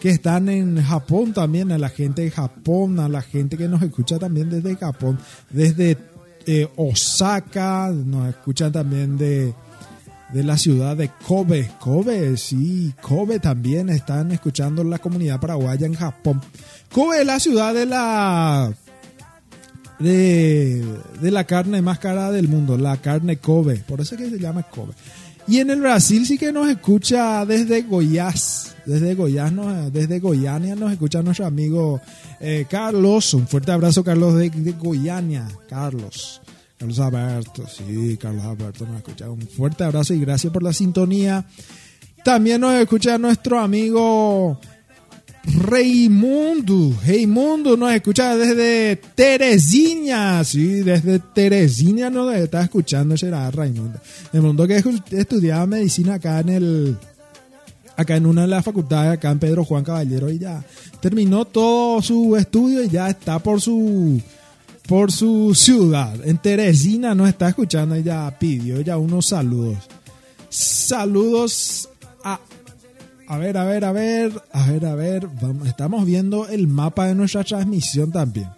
que 0.00 0.10
están 0.10 0.48
en 0.48 0.82
Japón 0.82 1.32
también, 1.32 1.72
a 1.72 1.78
la 1.78 1.88
gente 1.88 2.22
de 2.22 2.30
Japón, 2.30 2.98
a 2.98 3.08
la 3.08 3.22
gente 3.22 3.56
que 3.56 3.68
nos 3.68 3.82
escucha 3.82 4.18
también 4.18 4.50
desde 4.50 4.76
Japón, 4.76 5.18
desde 5.50 5.98
eh, 6.46 6.68
Osaka, 6.76 7.92
nos 7.92 8.28
escuchan 8.28 8.72
también 8.72 9.16
de 9.16 9.54
de 10.32 10.44
la 10.44 10.56
ciudad 10.56 10.96
de 10.96 11.10
Kobe. 11.26 11.70
Kobe, 11.78 12.36
sí, 12.36 12.94
Kobe 13.00 13.38
también 13.40 13.88
están 13.88 14.32
escuchando 14.32 14.84
la 14.84 14.98
comunidad 14.98 15.40
paraguaya 15.40 15.86
en 15.86 15.94
Japón. 15.94 16.40
Kobe 16.92 17.20
es 17.20 17.26
la 17.26 17.40
ciudad 17.40 17.74
de 17.74 17.86
la 17.86 18.72
de, 19.98 20.84
de 21.20 21.30
la 21.30 21.44
carne 21.44 21.82
más 21.82 21.98
cara 21.98 22.30
del 22.30 22.48
mundo, 22.48 22.78
la 22.78 22.96
carne 22.96 23.36
Kobe, 23.36 23.76
por 23.86 24.00
eso 24.00 24.14
es 24.14 24.20
que 24.20 24.30
se 24.30 24.38
llama 24.38 24.62
Kobe. 24.62 24.94
Y 25.50 25.58
en 25.58 25.70
el 25.70 25.80
Brasil 25.80 26.24
sí 26.26 26.38
que 26.38 26.52
nos 26.52 26.68
escucha 26.68 27.44
desde 27.44 27.82
Goiás, 27.82 28.76
desde 28.86 29.14
Goiás, 29.16 29.52
no- 29.52 29.90
desde 29.90 30.20
Goiânia 30.20 30.76
nos 30.76 30.92
escucha 30.92 31.22
nuestro 31.22 31.44
amigo 31.46 32.00
eh, 32.38 32.66
Carlos. 32.70 33.34
Un 33.34 33.48
fuerte 33.48 33.72
abrazo, 33.72 34.04
Carlos, 34.04 34.36
de, 34.36 34.48
de 34.50 34.72
Goiânia. 34.72 35.48
Carlos. 35.68 36.40
Carlos 36.78 36.98
Alberto, 37.00 37.64
sí, 37.66 38.16
Carlos 38.16 38.44
Alberto 38.44 38.86
nos 38.86 38.98
escucha. 38.98 39.28
Un 39.28 39.40
fuerte 39.42 39.82
abrazo 39.84 40.14
y 40.14 40.20
gracias 40.20 40.52
por 40.52 40.62
la 40.62 40.72
sintonía. 40.72 41.44
También 42.24 42.60
nos 42.60 42.74
escucha 42.74 43.18
nuestro 43.18 43.58
amigo 43.58 44.58
Reimundo. 45.44 46.94
Reimundo 47.04 47.76
nos 47.76 47.92
escucha 47.92 48.36
desde 48.36 48.96
Teresina. 49.14 50.44
Sí, 50.44 50.82
desde 50.82 51.18
Teresina 51.18 52.10
nos 52.10 52.34
está 52.34 52.62
escuchando. 52.62 53.16
Será 53.16 53.50
Raimundo. 53.50 53.98
Raimundo 54.32 54.66
que 54.66 54.82
estudiaba 55.12 55.66
medicina 55.66 56.14
acá 56.14 56.40
en 56.40 56.48
el. 56.50 56.98
Acá 57.96 58.16
en 58.16 58.26
una 58.26 58.42
de 58.42 58.48
las 58.48 58.64
facultades, 58.64 59.12
acá 59.12 59.30
en 59.30 59.38
Pedro 59.38 59.64
Juan 59.64 59.84
Caballero, 59.84 60.30
y 60.30 60.38
ya 60.38 60.64
terminó 61.00 61.44
todo 61.44 62.00
su 62.00 62.34
estudio 62.34 62.82
y 62.82 62.88
ya 62.88 63.10
está 63.10 63.38
por 63.38 63.60
su 63.60 64.20
por 64.86 65.12
su 65.12 65.54
ciudad. 65.54 66.16
En 66.26 66.38
Teresina 66.38 67.14
nos 67.14 67.28
está 67.28 67.50
escuchando 67.50 67.96
y 67.96 68.02
ya 68.02 68.36
pidió 68.38 68.80
ya 68.80 68.96
unos 68.96 69.26
saludos. 69.26 69.78
Saludos 70.48 71.88
a 72.24 72.40
a 73.30 73.38
ver, 73.38 73.56
a 73.56 73.64
ver, 73.64 73.84
a 73.84 73.92
ver, 73.92 74.42
a 74.50 74.66
ver, 74.66 74.86
a 74.86 74.94
ver. 74.96 75.28
Vamos, 75.40 75.68
estamos 75.68 76.04
viendo 76.04 76.48
el 76.48 76.66
mapa 76.66 77.06
de 77.06 77.14
nuestra 77.14 77.44
transmisión 77.44 78.10
también. 78.10 78.48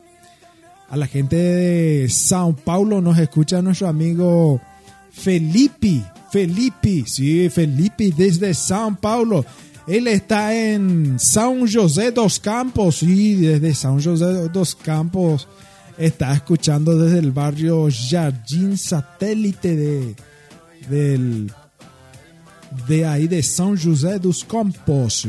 A 0.88 0.96
la 0.96 1.06
gente 1.06 1.36
de 1.36 2.08
Sao 2.08 2.56
Paulo 2.56 3.02
nos 3.02 3.18
escucha 3.18 3.60
nuestro 3.60 3.86
amigo 3.88 4.62
Felipe. 5.10 6.02
Felipe, 6.30 7.04
sí, 7.06 7.50
Felipe 7.50 8.14
desde 8.16 8.54
Sao 8.54 8.96
Paulo. 8.96 9.44
Él 9.86 10.06
está 10.06 10.54
en 10.54 11.18
São 11.18 11.70
José 11.70 12.10
dos 12.10 12.40
Campos, 12.40 12.96
sí, 12.96 13.34
desde 13.34 13.74
São 13.74 14.02
José 14.02 14.48
dos 14.48 14.74
Campos. 14.74 15.48
Está 15.98 16.32
escuchando 16.32 16.96
desde 16.96 17.18
el 17.18 17.30
barrio 17.30 17.88
Jardim 17.90 18.78
Satélite 18.78 19.76
de, 19.76 20.16
del 20.88 21.52
de 22.86 23.06
ahí 23.06 23.28
de 23.28 23.42
San 23.42 23.76
José 23.76 24.18
dos 24.18 24.44
Campos. 24.44 25.26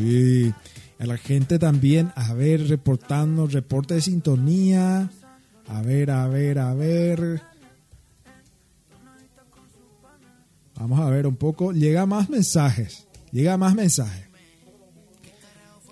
A 0.99 1.05
la 1.05 1.17
gente 1.17 1.59
también, 1.59 2.11
a 2.15 2.33
ver, 2.33 2.67
reportando, 2.67 3.47
reporte 3.47 3.95
de 3.95 4.01
sintonía. 4.01 5.09
A 5.67 5.81
ver, 5.81 6.11
a 6.11 6.27
ver, 6.27 6.59
a 6.59 6.73
ver. 6.73 7.41
Vamos 10.75 10.99
a 10.99 11.09
ver 11.09 11.27
un 11.27 11.35
poco. 11.35 11.71
Llega 11.71 12.05
más 12.05 12.29
mensajes. 12.29 13.05
Llega 13.31 13.57
más 13.57 13.75
mensajes. 13.75 14.27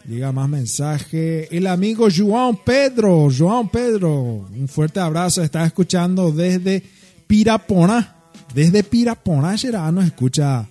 Llega 0.07 0.31
más 0.31 0.49
mensaje. 0.49 1.55
El 1.55 1.67
amigo 1.67 2.09
João 2.09 2.55
Pedro. 2.55 3.29
João 3.29 3.69
Pedro. 3.69 4.47
Un 4.49 4.67
fuerte 4.67 4.99
abrazo. 4.99 5.43
Está 5.43 5.65
escuchando 5.65 6.31
desde 6.31 6.83
Piraponá. 7.27 8.15
Desde 8.53 8.83
Piraponá, 8.83 9.57
será, 9.57 9.89
nos 9.91 10.05
escucha 10.05 10.67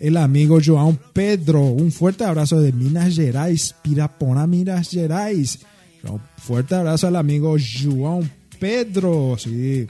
el 0.00 0.16
amigo 0.16 0.60
João 0.60 0.98
Pedro. 1.12 1.62
Un 1.62 1.92
fuerte 1.92 2.24
abrazo 2.24 2.60
de 2.60 2.72
Minas 2.72 3.14
Gerais, 3.14 3.74
Pirapona, 3.82 4.46
Minas 4.46 4.88
Gerais. 4.90 5.60
Un 6.02 6.20
fuerte 6.38 6.74
abrazo 6.74 7.06
al 7.06 7.16
amigo 7.16 7.56
João 7.58 8.28
Pedro. 8.58 9.36
Sí. 9.38 9.86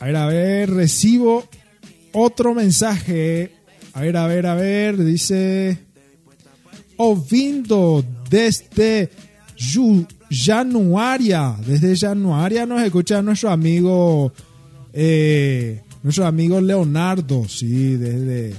A 0.00 0.06
ver, 0.06 0.16
a 0.16 0.26
ver, 0.26 0.70
recibo 0.70 1.44
otro 2.12 2.54
mensaje. 2.54 3.52
A 3.92 4.00
ver, 4.00 4.16
a 4.16 4.26
ver, 4.26 4.46
a 4.46 4.54
ver, 4.54 4.96
dice 5.04 5.78
Ovindo 6.96 8.04
desde 8.30 9.10
Januaria. 10.30 11.56
Desde 11.66 11.94
Januaria 11.94 12.64
nos 12.64 12.82
escucha 12.82 13.20
nuestro 13.20 13.50
amigo 13.50 14.32
eh, 14.94 15.81
nuestro 16.02 16.26
amigo 16.26 16.60
Leonardo, 16.60 17.48
sí, 17.48 17.96
desde 17.96 18.54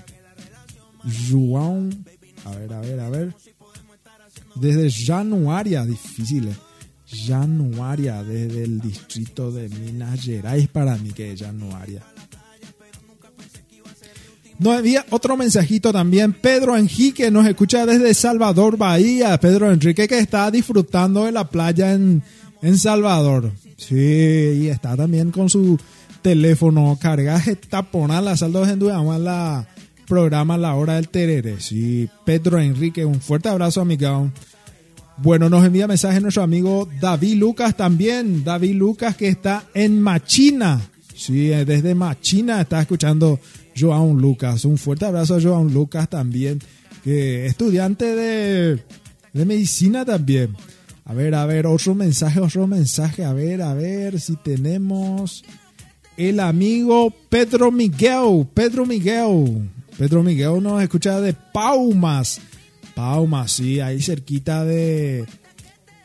João. 1.06 1.90
A 2.45 2.52
ver, 2.56 2.74
a 2.74 2.82
ver, 2.82 2.99
a 2.99 3.10
ver. 3.10 3.36
Desde 4.56 4.90
Januaria, 4.91 5.86
difícil. 5.86 6.48
eh. 6.49 6.56
Januaria, 7.28 8.24
desde 8.24 8.64
el 8.64 8.80
distrito 8.80 9.52
de 9.52 9.70
Minas 9.70 10.22
Gerais, 10.22 10.68
para 10.68 10.98
mí 10.98 11.11
que 11.11 11.34
es 11.34 11.41
Januaria. 11.41 12.02
No 14.60 14.72
había 14.72 15.06
otro 15.10 15.36
mensajito 15.36 15.91
también. 15.91 16.34
Pedro 16.34 16.78
Enrique 16.78 17.30
nos 17.30 17.45
escucha 17.45 17.86
desde 17.86 18.14
Salvador, 18.14 18.78
Bahía. 18.78 19.38
Pedro 19.40 19.72
Enrique 19.72 20.07
que 20.07 20.20
está 20.20 20.49
disfrutando 20.52 21.26
de 21.26 21.32
la 21.32 21.49
playa 21.49 21.94
en, 21.94 22.24
en 22.61 22.78
Salvador. 22.78 23.52
Sí, 23.78 23.95
y 23.95 24.68
está 24.68 24.95
también 24.95 25.32
con 25.32 25.49
su 25.49 25.78
teléfono 26.24 26.98
cargaje 27.00 27.56
taponal 27.56 28.26
la 28.26 28.38
saldo 28.38 28.66
en 28.66 29.24
la 29.24 29.68
programa 30.08 30.58
La 30.58 30.74
Hora 30.74 30.95
del 30.95 31.10
Terere. 31.10 31.60
Sí, 31.60 32.10
Pedro 32.26 32.60
Enrique, 32.60 33.06
un 33.06 33.22
fuerte 33.22 33.50
abrazo, 33.50 33.82
amigo. 33.82 34.32
Bueno, 35.18 35.50
nos 35.50 35.64
envía 35.66 35.86
mensaje 35.86 36.20
nuestro 36.22 36.41
amigo 36.41 36.90
David 37.00 37.36
Lucas 37.36 37.76
también. 37.76 38.44
David 38.44 38.76
Lucas 38.76 39.16
que 39.16 39.28
está 39.28 39.66
en 39.74 40.02
Machina. 40.02 40.82
Sí, 41.14 41.52
eh, 41.52 41.66
desde 41.66 41.94
Machina 41.94 42.62
está 42.62 42.82
escuchando 42.82 43.40
Joan 43.78 44.18
Lucas. 44.18 44.66
Un 44.66 44.78
fuerte 44.78 45.06
abrazo 45.06 45.36
a 45.36 45.41
Joan 45.41 45.74
Lucas 45.74 46.10
también, 46.10 46.60
que 47.04 47.45
estudiante 47.45 48.16
de, 48.16 48.80
de 49.34 49.45
medicina 49.45 50.06
también. 50.06 50.56
A 51.06 51.14
ver, 51.14 51.36
a 51.36 51.45
ver, 51.45 51.68
otro 51.68 51.94
mensaje, 51.95 52.40
otro 52.40 52.66
mensaje. 52.66 53.26
A 53.26 53.34
ver, 53.34 53.62
a 53.62 53.74
ver 53.74 54.20
si 54.20 54.38
tenemos 54.38 55.44
el 56.18 56.40
amigo 56.40 57.11
Pedro 57.30 57.72
Miguel. 57.72 58.48
Pedro 58.53 58.85
Miguel. 58.85 59.69
Pedro 59.98 60.23
Miguel 60.23 60.61
nos 60.61 60.81
escucha 60.81 61.22
de 61.22 61.34
Paumas. 61.34 62.40
Paumas, 62.95 63.52
sí, 63.53 63.80
ahí 63.80 64.02
cerquita 64.02 64.64
de, 64.65 65.26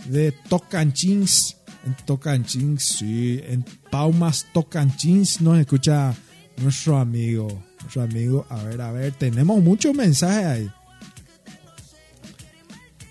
de 0.07 0.33
Tocanchins. 0.49 1.57
En 1.87 1.97
Tocanchins, 2.05 2.83
sí. 2.83 3.41
En 3.45 3.65
Paumas, 3.91 4.47
Tocanchins 4.53 5.41
nos 5.41 5.59
escucha 5.59 6.15
nuestro 6.59 6.99
amigo. 6.99 7.49
Nuestro 7.81 8.03
amigo, 8.03 8.47
a 8.49 8.63
ver, 8.65 8.81
a 8.81 8.93
ver, 8.93 9.13
tenemos 9.13 9.63
muchos 9.63 9.95
mensajes 9.95 10.45
ahí. 10.45 10.71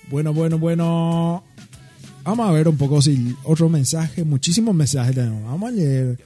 Bueno, 0.10 0.34
bueno, 0.34 0.58
bueno. 0.58 1.44
Vamos 2.24 2.50
a 2.50 2.52
ver 2.52 2.68
un 2.68 2.78
poco 2.78 3.02
si 3.02 3.36
otro 3.44 3.70
mensaje, 3.70 4.24
muchísimos 4.24 4.76
mensajes 4.76 5.16
tenemos. 5.16 5.44
Vamos 5.44 5.70
a 5.70 5.72
leer. 5.72 6.20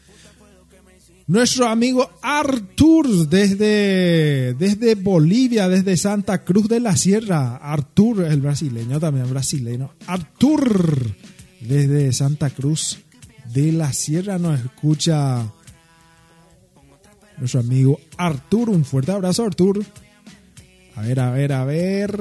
Nuestro 1.31 1.69
amigo 1.69 2.09
Artur 2.21 3.29
desde, 3.29 4.53
desde 4.55 4.95
Bolivia, 4.95 5.69
desde 5.69 5.95
Santa 5.95 6.43
Cruz 6.43 6.67
de 6.67 6.81
la 6.81 6.97
Sierra. 6.97 7.55
Artur, 7.55 8.25
el 8.25 8.41
brasileño 8.41 8.99
también, 8.99 9.29
brasileño. 9.29 9.93
Artur 10.07 11.15
desde 11.61 12.11
Santa 12.11 12.49
Cruz 12.49 12.99
de 13.45 13.71
la 13.71 13.93
Sierra 13.93 14.39
nos 14.39 14.59
escucha 14.59 15.49
nuestro 17.37 17.61
amigo 17.61 17.97
Artur. 18.17 18.69
Un 18.69 18.83
fuerte 18.83 19.13
abrazo, 19.13 19.45
Artur. 19.45 19.85
A 20.97 21.01
ver, 21.01 21.21
a 21.21 21.31
ver, 21.31 21.53
a 21.53 21.63
ver. 21.63 22.11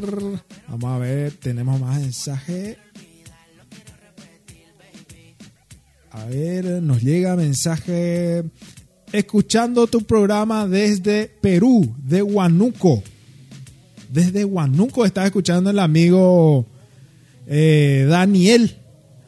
Vamos 0.69 0.89
a 0.89 0.99
ver, 0.99 1.33
tenemos 1.33 1.81
más 1.81 2.01
mensaje. 2.01 2.79
A 6.13 6.27
ver, 6.27 6.81
nos 6.81 7.03
llega 7.03 7.35
mensaje 7.35 8.45
escuchando 9.13 9.87
tu 9.87 10.03
programa 10.03 10.67
desde 10.67 11.27
Perú, 11.41 11.95
de 12.03 12.23
Huanuco. 12.23 13.03
Desde 14.09 14.45
Huanuco 14.45 15.05
está 15.05 15.25
escuchando 15.25 15.71
el 15.71 15.79
amigo 15.79 16.67
eh, 17.47 18.07
Daniel. 18.09 18.77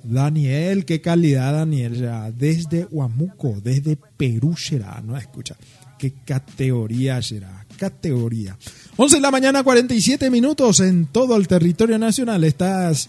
Daniel, 0.05 0.85
qué 0.85 1.01
calidad, 1.01 1.53
Daniel. 1.53 1.95
Ya, 1.95 2.31
desde 2.33 2.87
Huamuco, 2.91 3.61
desde 3.63 3.97
Perú 4.17 4.57
será, 4.57 5.01
no 5.05 5.17
escucha. 5.17 5.57
Qué 5.99 6.15
categoría 6.25 7.23
será, 7.23 7.65
categoría. 7.77 8.59
11 8.97 9.17
de 9.17 9.21
la 9.21 9.31
mañana, 9.31 9.63
47 9.63 10.31
minutos 10.31 10.81
en 10.81 11.07
todo 11.07 11.37
el 11.37 11.47
territorio 11.47 11.99
nacional. 11.99 12.43
Estás 12.43 13.09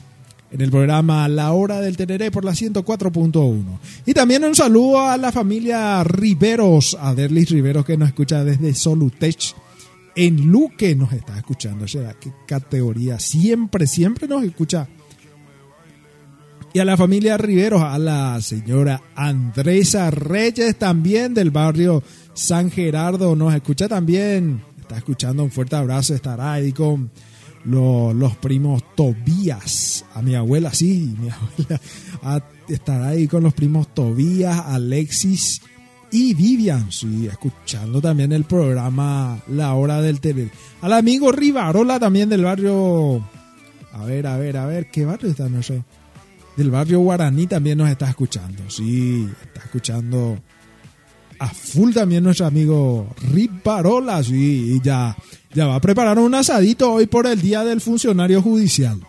en 0.54 0.62
el 0.62 0.70
programa 0.70 1.28
La 1.28 1.52
Hora 1.52 1.82
del 1.82 1.98
Teneré 1.98 2.30
por 2.30 2.46
la 2.46 2.52
104.1. 2.52 3.64
Y 4.06 4.14
también 4.14 4.44
un 4.44 4.54
saludo 4.54 5.02
a 5.02 5.18
la 5.18 5.32
familia 5.32 6.04
Riveros, 6.04 6.96
a 7.02 7.16
Derlis 7.16 7.50
Riveros 7.50 7.84
que 7.84 7.98
nos 7.98 8.10
escucha 8.10 8.44
desde 8.44 8.76
Solutech. 8.76 9.56
En 10.16 10.52
Luque 10.52 10.96
nos 10.96 11.12
está 11.12 11.36
escuchando, 11.38 11.88
¿será? 11.88 12.14
¿Qué 12.14 12.32
categoría? 12.46 13.20
Siempre, 13.20 13.88
siempre 13.88 14.28
nos 14.28 14.44
escucha. 14.44 14.88
Y 16.72 16.78
a 16.78 16.86
la 16.86 16.98
familia 16.98 17.36
Riveros, 17.36 17.82
a 17.82 17.98
la 17.98 18.40
señora 18.40 19.02
Andresa 19.16 20.12
Reyes 20.12 20.78
también 20.78 21.34
del 21.34 21.50
barrio 21.50 22.04
San 22.36 22.70
Gerardo, 22.70 23.36
nos 23.36 23.56
escucha 23.56 23.88
también. 23.88 24.62
Está 24.80 24.98
escuchando 24.98 25.44
un 25.44 25.50
fuerte 25.50 25.76
abrazo, 25.76 26.14
estará 26.14 26.54
ahí 26.54 26.74
con 26.74 27.10
los 27.66 28.36
primos 28.38 28.84
Tobías, 28.96 30.06
a 30.14 30.22
mi 30.22 30.36
abuela, 30.36 30.74
sí, 30.74 31.16
mi 31.20 31.30
abuela 31.30 31.82
estará 32.68 33.10
ahí 33.10 33.28
con 33.28 33.44
los 33.44 33.54
primos 33.54 33.94
Tobías, 33.94 34.60
Alexis 34.68 35.62
y 36.12 36.34
Vivian, 36.34 36.92
sí, 36.92 37.28
escuchando 37.28 38.00
también 38.02 38.32
el 38.34 38.44
programa 38.44 39.40
La 39.48 39.74
Hora 39.74 40.02
del 40.02 40.20
TV. 40.20 40.50
Al 40.82 40.94
amigo 40.94 41.32
Rivarola 41.32 42.00
también 42.00 42.30
del 42.30 42.44
barrio, 42.44 43.24
a 43.94 44.06
ver, 44.06 44.28
a 44.28 44.38
ver, 44.38 44.58
a 44.58 44.66
ver, 44.66 44.92
¿qué 44.92 45.06
barrio 45.06 45.32
está? 45.32 45.50
Sé. 45.64 45.84
Del 46.56 46.70
barrio 46.70 47.00
Guaraní 47.00 47.48
también 47.48 47.80
nos 47.80 47.90
está 47.90 48.10
escuchando, 48.10 48.70
sí, 48.70 49.28
está 49.44 49.62
escuchando 49.62 50.38
a 51.40 51.48
full 51.48 51.92
también 51.92 52.24
nuestro 52.24 52.46
amigo 52.46 53.08
Rivarola, 53.32 54.24
sí, 54.24 54.76
y 54.76 54.82
ya 54.82 55.18
ya 55.54 55.68
va 55.68 55.76
a 55.76 55.82
preparar 55.82 56.20
un 56.20 56.34
asadito 56.36 56.92
hoy 56.92 57.06
por 57.06 57.28
el 57.28 57.42
Día 57.42 57.64
del 57.64 57.82
Funcionario 57.82 58.42
Judicial. 58.42 59.00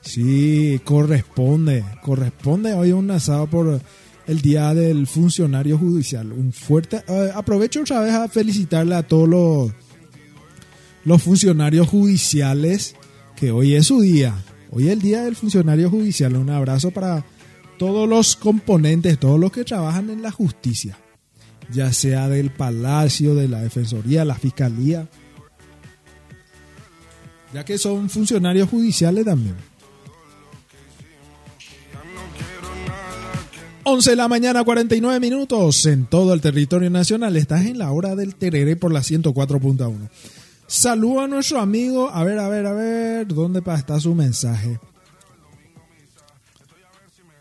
Sí, 0.00 0.80
corresponde, 0.84 1.84
corresponde 2.02 2.74
hoy 2.74 2.92
un 2.92 3.10
asado 3.10 3.46
por 3.46 3.80
el 4.26 4.40
Día 4.40 4.74
del 4.74 5.06
Funcionario 5.06 5.78
Judicial. 5.78 6.32
Un 6.32 6.52
fuerte, 6.52 7.02
eh, 7.08 7.30
aprovecho 7.34 7.82
otra 7.82 8.00
vez 8.00 8.12
a 8.12 8.28
felicitarle 8.28 8.94
a 8.94 9.02
todos 9.02 9.28
los, 9.28 9.72
los 11.04 11.22
funcionarios 11.22 11.88
judiciales 11.88 12.96
que 13.36 13.50
hoy 13.50 13.74
es 13.74 13.86
su 13.86 14.00
día. 14.00 14.34
Hoy 14.70 14.86
es 14.86 14.92
el 14.92 15.02
Día 15.02 15.24
del 15.24 15.36
Funcionario 15.36 15.90
Judicial. 15.90 16.36
Un 16.36 16.50
abrazo 16.50 16.90
para 16.90 17.24
todos 17.78 18.08
los 18.08 18.36
componentes, 18.36 19.18
todos 19.18 19.38
los 19.38 19.52
que 19.52 19.64
trabajan 19.64 20.08
en 20.10 20.22
la 20.22 20.30
justicia, 20.30 20.98
ya 21.70 21.92
sea 21.92 22.28
del 22.28 22.50
Palacio, 22.50 23.34
de 23.34 23.48
la 23.48 23.60
Defensoría, 23.62 24.24
la 24.24 24.36
Fiscalía 24.36 25.08
ya 27.54 27.64
que 27.64 27.78
son 27.78 28.10
funcionarios 28.10 28.68
judiciales 28.68 29.24
también. 29.24 29.54
11 33.84 34.10
de 34.10 34.16
la 34.16 34.28
mañana, 34.28 34.64
49 34.64 35.20
minutos 35.20 35.86
en 35.86 36.06
todo 36.06 36.34
el 36.34 36.40
territorio 36.40 36.90
nacional. 36.90 37.36
Estás 37.36 37.66
en 37.66 37.78
la 37.78 37.92
hora 37.92 38.16
del 38.16 38.34
Tereré 38.34 38.76
por 38.76 38.92
la 38.92 39.00
104.1. 39.00 40.08
Saludo 40.66 41.20
a 41.20 41.28
nuestro 41.28 41.60
amigo. 41.60 42.10
A 42.10 42.24
ver, 42.24 42.38
a 42.38 42.48
ver, 42.48 42.66
a 42.66 42.72
ver. 42.72 43.28
¿Dónde 43.28 43.62
está 43.64 44.00
su 44.00 44.14
mensaje? 44.14 44.80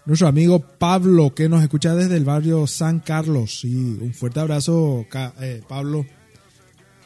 Nuestro 0.06 0.28
amigo 0.28 0.60
Pablo, 0.60 1.34
que 1.34 1.48
nos 1.48 1.64
escucha 1.64 1.96
desde 1.96 2.18
el 2.18 2.26
barrio 2.26 2.68
San 2.68 3.00
Carlos. 3.00 3.62
Sí, 3.62 3.98
un 4.02 4.14
fuerte 4.14 4.42
abrazo, 4.42 5.06
eh, 5.40 5.64
Pablo. 5.68 6.06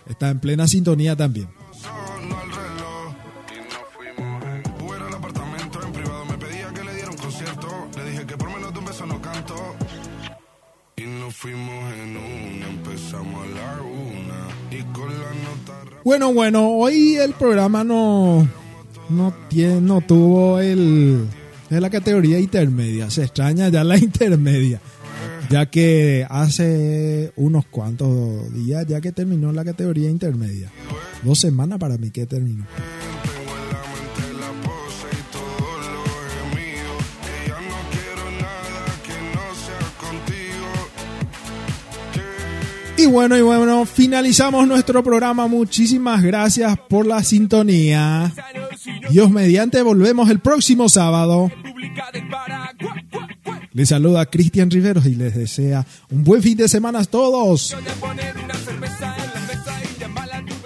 Está 0.07 0.29
en 0.29 0.39
plena 0.39 0.67
sintonía 0.67 1.15
también. 1.15 1.47
Bueno, 16.03 16.33
bueno, 16.33 16.69
hoy 16.69 17.15
el 17.17 17.33
programa 17.33 17.83
no, 17.83 18.47
no, 19.09 19.33
tiene, 19.47 19.79
no 19.79 20.01
tuvo 20.01 20.59
el, 20.59 21.27
de 21.69 21.79
la 21.79 21.91
categoría 21.91 22.39
intermedia. 22.39 23.11
Se 23.11 23.21
extraña 23.21 23.69
ya 23.69 23.83
la 23.83 23.97
intermedia. 23.99 24.81
Ya 25.51 25.67
que 25.67 26.25
hace 26.27 27.31
unos 27.35 27.67
cuantos 27.67 28.51
días 28.53 28.87
ya 28.87 28.99
que 28.99 29.11
terminó 29.11 29.51
la 29.53 29.63
categoría 29.63 30.09
intermedia. 30.09 30.71
Dos 31.23 31.37
semanas 31.37 31.77
para 31.77 31.99
mí 31.99 32.09
que 32.09 32.25
terminó. 32.25 32.65
Bueno, 43.07 43.37
y 43.37 43.41
bueno, 43.41 43.85
finalizamos 43.85 44.67
nuestro 44.67 45.03
programa. 45.03 45.47
Muchísimas 45.47 46.21
gracias 46.21 46.77
por 46.89 47.05
la 47.05 47.23
sintonía. 47.23 48.33
Dios 49.09 49.31
mediante, 49.31 49.81
volvemos 49.81 50.29
el 50.29 50.39
próximo 50.39 50.89
sábado. 50.89 51.51
Les 53.73 53.89
saluda 53.89 54.25
Cristian 54.25 54.69
Riveros 54.71 55.05
y 55.05 55.15
les 55.15 55.35
desea 55.35 55.85
un 56.09 56.23
buen 56.23 56.41
fin 56.41 56.57
de 56.57 56.67
semana 56.67 56.99
a 56.99 57.05
todos. 57.05 57.75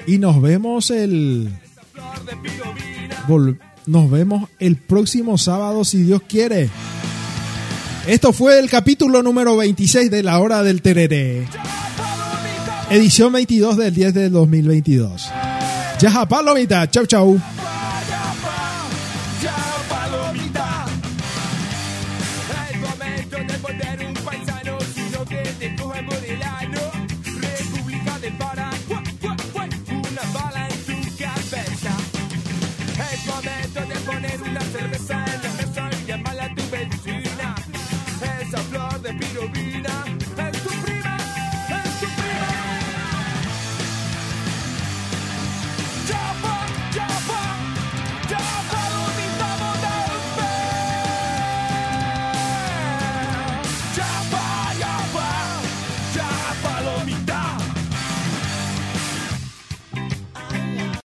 Y 0.08 0.18
nos 0.18 0.42
vemos 0.42 0.92
el 0.92 1.50
nos 3.86 4.12
vemos 4.12 4.50
el 4.60 4.78
próximo 4.78 5.38
sábado 5.38 5.86
si 5.86 6.04
Dios 6.04 6.22
quiere. 6.28 6.70
Esto 8.08 8.34
fue 8.34 8.60
el 8.60 8.70
capítulo 8.70 9.22
número 9.22 9.56
26 9.58 10.10
de 10.10 10.24
la 10.24 10.40
hora 10.40 10.64
del 10.64 10.82
tereré. 10.82 11.46
Edición 12.92 13.32
22 13.32 13.78
del 13.78 13.94
10 13.94 14.14
del 14.14 14.32
2022. 14.34 15.32
Ya 16.02 16.26
palomita. 16.26 16.92
Chau, 16.92 17.06
chau. 17.06 17.40